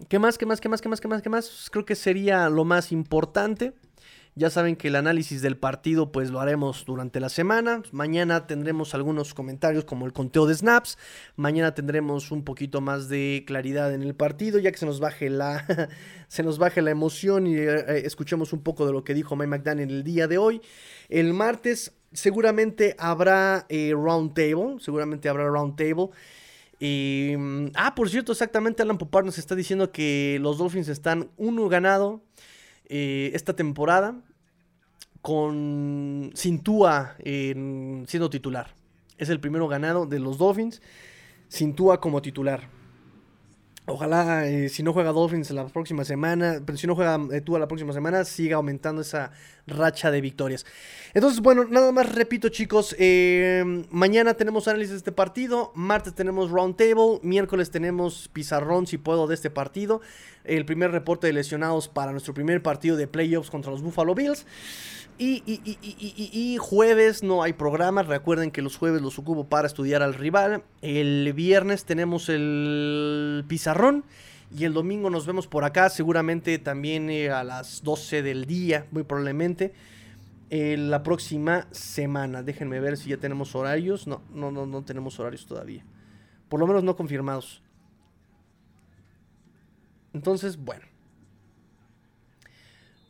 ¿Qué 0.09 0.19
más? 0.19 0.39
¿Qué 0.39 0.45
más? 0.45 0.61
¿Qué 0.61 0.69
más? 0.69 0.81
¿Qué 0.81 0.89
más? 0.89 1.01
¿Qué 1.01 1.07
más? 1.07 1.23
¿Qué 1.23 1.29
más? 1.29 1.69
Creo 1.71 1.85
que 1.85 1.95
sería 1.95 2.51
lo 2.51 2.65
más 2.65 2.91
importante. 2.91 3.75
Ya 4.39 4.51
saben 4.51 4.77
que 4.77 4.89
el 4.89 4.97
análisis 4.97 5.41
del 5.41 5.57
partido 5.57 6.13
pues 6.13 6.29
lo 6.29 6.41
haremos 6.41 6.85
durante 6.85 7.21
la 7.21 7.31
semana. 7.31 7.83
Mañana 7.91 8.47
tendremos 8.47 8.95
algunos 8.95 9.33
comentarios 9.33 9.87
como 9.87 10.05
el 10.05 10.13
conteo 10.13 10.45
de 10.45 10.55
snaps. 10.55 10.99
Mañana 11.37 11.75
tendremos 11.75 12.31
un 12.31 12.45
poquito 12.45 12.83
más 12.83 13.09
de 13.09 13.45
claridad 13.47 13.95
en 13.95 14.03
el 14.03 14.15
partido 14.15 14.59
ya 14.59 14.71
que 14.73 14.77
se 14.77 14.85
nos 14.85 15.01
baje 15.01 15.31
la, 15.31 15.65
se 16.29 16.43
nos 16.43 16.59
baje 16.59 16.83
la 16.83 16.91
emoción 16.91 17.47
y 17.47 17.55
eh, 17.55 17.77
eh, 17.89 18.03
escuchemos 18.05 18.53
un 18.53 18.63
poco 18.63 18.87
de 18.87 18.93
lo 18.93 19.05
que 19.05 19.15
dijo 19.15 19.37
Mike 19.37 19.49
McDaniel 19.49 19.91
el 19.91 20.05
día 20.05 20.29
de 20.29 20.37
hoy. 20.37 20.61
El 21.09 21.33
martes 21.33 21.95
seguramente 22.13 22.95
habrá 22.99 23.65
eh, 23.71 23.93
round 23.95 24.35
table, 24.35 24.77
seguramente 24.81 25.31
habrá 25.31 25.47
round 25.47 25.77
table. 25.77 26.11
Mm, 26.79 27.69
ah, 27.75 27.95
por 27.95 28.11
cierto, 28.11 28.33
exactamente 28.33 28.83
Alan 28.83 28.99
Popar 28.99 29.25
nos 29.25 29.39
está 29.39 29.55
diciendo 29.55 29.93
que 29.93 30.37
los 30.43 30.59
Dolphins 30.59 30.89
están 30.89 31.31
uno 31.39 31.71
ganado 31.71 32.21
esta 32.89 33.57
temporada 33.57 34.15
con 35.27 36.31
Sintúa 36.35 37.17
siendo 37.25 38.31
titular. 38.31 38.77
Es 39.19 39.29
el 39.29 39.41
primero 39.41 39.67
ganado 39.67 40.07
de 40.07 40.21
los 40.21 40.39
Dolphins. 40.39 40.81
Sintúa 41.49 42.01
como 42.01 42.23
titular. 42.23 42.69
Ojalá, 43.87 44.47
eh, 44.47 44.69
si 44.69 44.85
no 44.85 44.93
juega 44.93 45.11
Dolphins 45.11 45.51
la 45.51 45.67
próxima 45.67 46.05
semana, 46.05 46.61
pero 46.65 46.79
si 46.79 46.87
no 46.87 46.95
juega 46.95 47.19
eh, 47.33 47.43
la 47.47 47.67
próxima 47.67 47.93
semana, 47.93 48.25
siga 48.25 48.57
aumentando 48.57 49.03
esa 49.03 49.33
racha 49.67 50.13
de 50.13 50.21
victorias. 50.21 50.65
Entonces, 51.13 51.41
bueno, 51.41 51.65
nada 51.65 51.91
más 51.91 52.13
repito, 52.15 52.49
chicos. 52.49 52.95
Eh, 52.97 53.85
mañana 53.91 54.35
tenemos 54.35 54.69
análisis 54.69 54.93
de 54.93 54.99
este 54.99 55.13
partido. 55.13 55.73
Martes 55.75 56.15
tenemos 56.15 56.51
roundtable. 56.51 57.19
Miércoles 57.23 57.73
tenemos 57.73 58.29
pizarrón, 58.33 58.87
si 58.87 58.97
puedo, 58.97 59.27
de 59.27 59.35
este 59.35 59.51
partido. 59.51 60.01
El 60.45 60.65
primer 60.67 60.93
reporte 60.93 61.27
de 61.27 61.33
lesionados 61.33 61.89
para 61.89 62.13
nuestro 62.13 62.33
primer 62.33 62.63
partido 62.63 62.97
de 62.97 63.09
playoffs 63.09 63.51
contra 63.51 63.73
los 63.73 63.83
Buffalo 63.83 64.15
Bills. 64.15 64.47
Y, 65.19 66.57
jueves 66.61 67.23
no 67.23 67.43
hay 67.43 67.53
programa. 67.53 68.03
Recuerden 68.03 68.51
que 68.51 68.63
los 68.63 68.77
jueves 68.77 69.01
los 69.01 69.19
ocupo 69.19 69.49
para 69.49 69.67
estudiar 69.67 70.03
al 70.03 70.15
rival. 70.15 70.63
El 70.83 71.33
viernes 71.33 71.85
tenemos 71.85 72.29
el 72.29 73.45
pizarrón. 73.49 74.05
Y 74.57 74.65
el 74.65 74.75
domingo 74.75 75.11
nos 75.11 75.27
vemos 75.27 75.47
por 75.47 75.65
acá. 75.65 75.89
Seguramente 75.89 76.59
también 76.59 77.11
eh, 77.11 77.31
a 77.31 77.45
las 77.45 77.83
12 77.83 78.23
del 78.23 78.47
día, 78.47 78.87
muy 78.91 79.03
probablemente. 79.03 79.73
Eh, 80.51 80.77
la 80.79 81.03
próxima 81.03 81.67
semana. 81.73 82.43
Déjenme 82.43 82.79
ver 82.81 82.97
si 82.97 83.11
ya 83.11 83.17
tenemos 83.17 83.55
horarios. 83.55 84.07
No, 84.07 84.23
no, 84.33 84.51
no, 84.51 84.67
no 84.67 84.85
tenemos 84.85 85.19
horarios 85.19 85.47
todavía. 85.47 85.85
Por 86.49 86.61
lo 86.61 86.67
menos 86.67 86.85
no 86.85 86.95
confirmados. 86.95 87.63
Entonces, 90.13 90.57
bueno. 90.57 90.96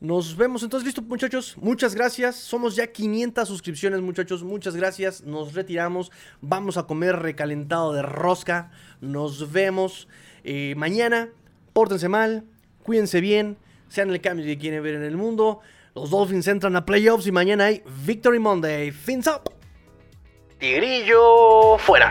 Nos 0.00 0.36
vemos. 0.36 0.62
Entonces, 0.62 0.86
listo 0.86 1.02
muchachos, 1.02 1.56
muchas 1.56 1.94
gracias, 1.94 2.36
somos 2.36 2.76
ya 2.76 2.86
500 2.86 3.48
suscripciones 3.48 4.00
muchachos, 4.02 4.42
muchas 4.42 4.76
gracias, 4.76 5.22
nos 5.22 5.54
retiramos, 5.54 6.12
vamos 6.42 6.76
a 6.76 6.82
comer 6.82 7.16
recalentado 7.16 7.94
de 7.94 8.02
rosca, 8.02 8.70
nos 9.00 9.52
vemos 9.52 10.06
eh, 10.44 10.74
mañana, 10.76 11.30
pórtense 11.72 12.08
mal, 12.08 12.44
cuídense 12.82 13.22
bien, 13.22 13.56
sean 13.88 14.10
el 14.10 14.20
cambio 14.20 14.44
que 14.44 14.58
quieren 14.58 14.82
ver 14.82 14.96
en 14.96 15.02
el 15.02 15.16
mundo, 15.16 15.60
los 15.94 16.10
Dolphins 16.10 16.46
entran 16.46 16.76
a 16.76 16.84
playoffs 16.84 17.26
y 17.26 17.32
mañana 17.32 17.64
hay 17.64 17.82
Victory 18.04 18.38
Monday, 18.38 18.90
fins 18.90 19.26
up, 19.26 19.50
Tigrillo 20.58 21.78
fuera. 21.78 22.10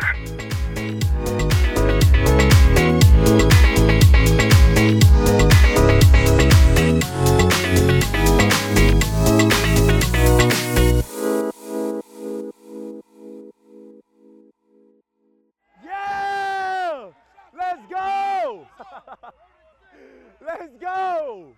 Let's 20.46 20.78
go! 20.80 21.54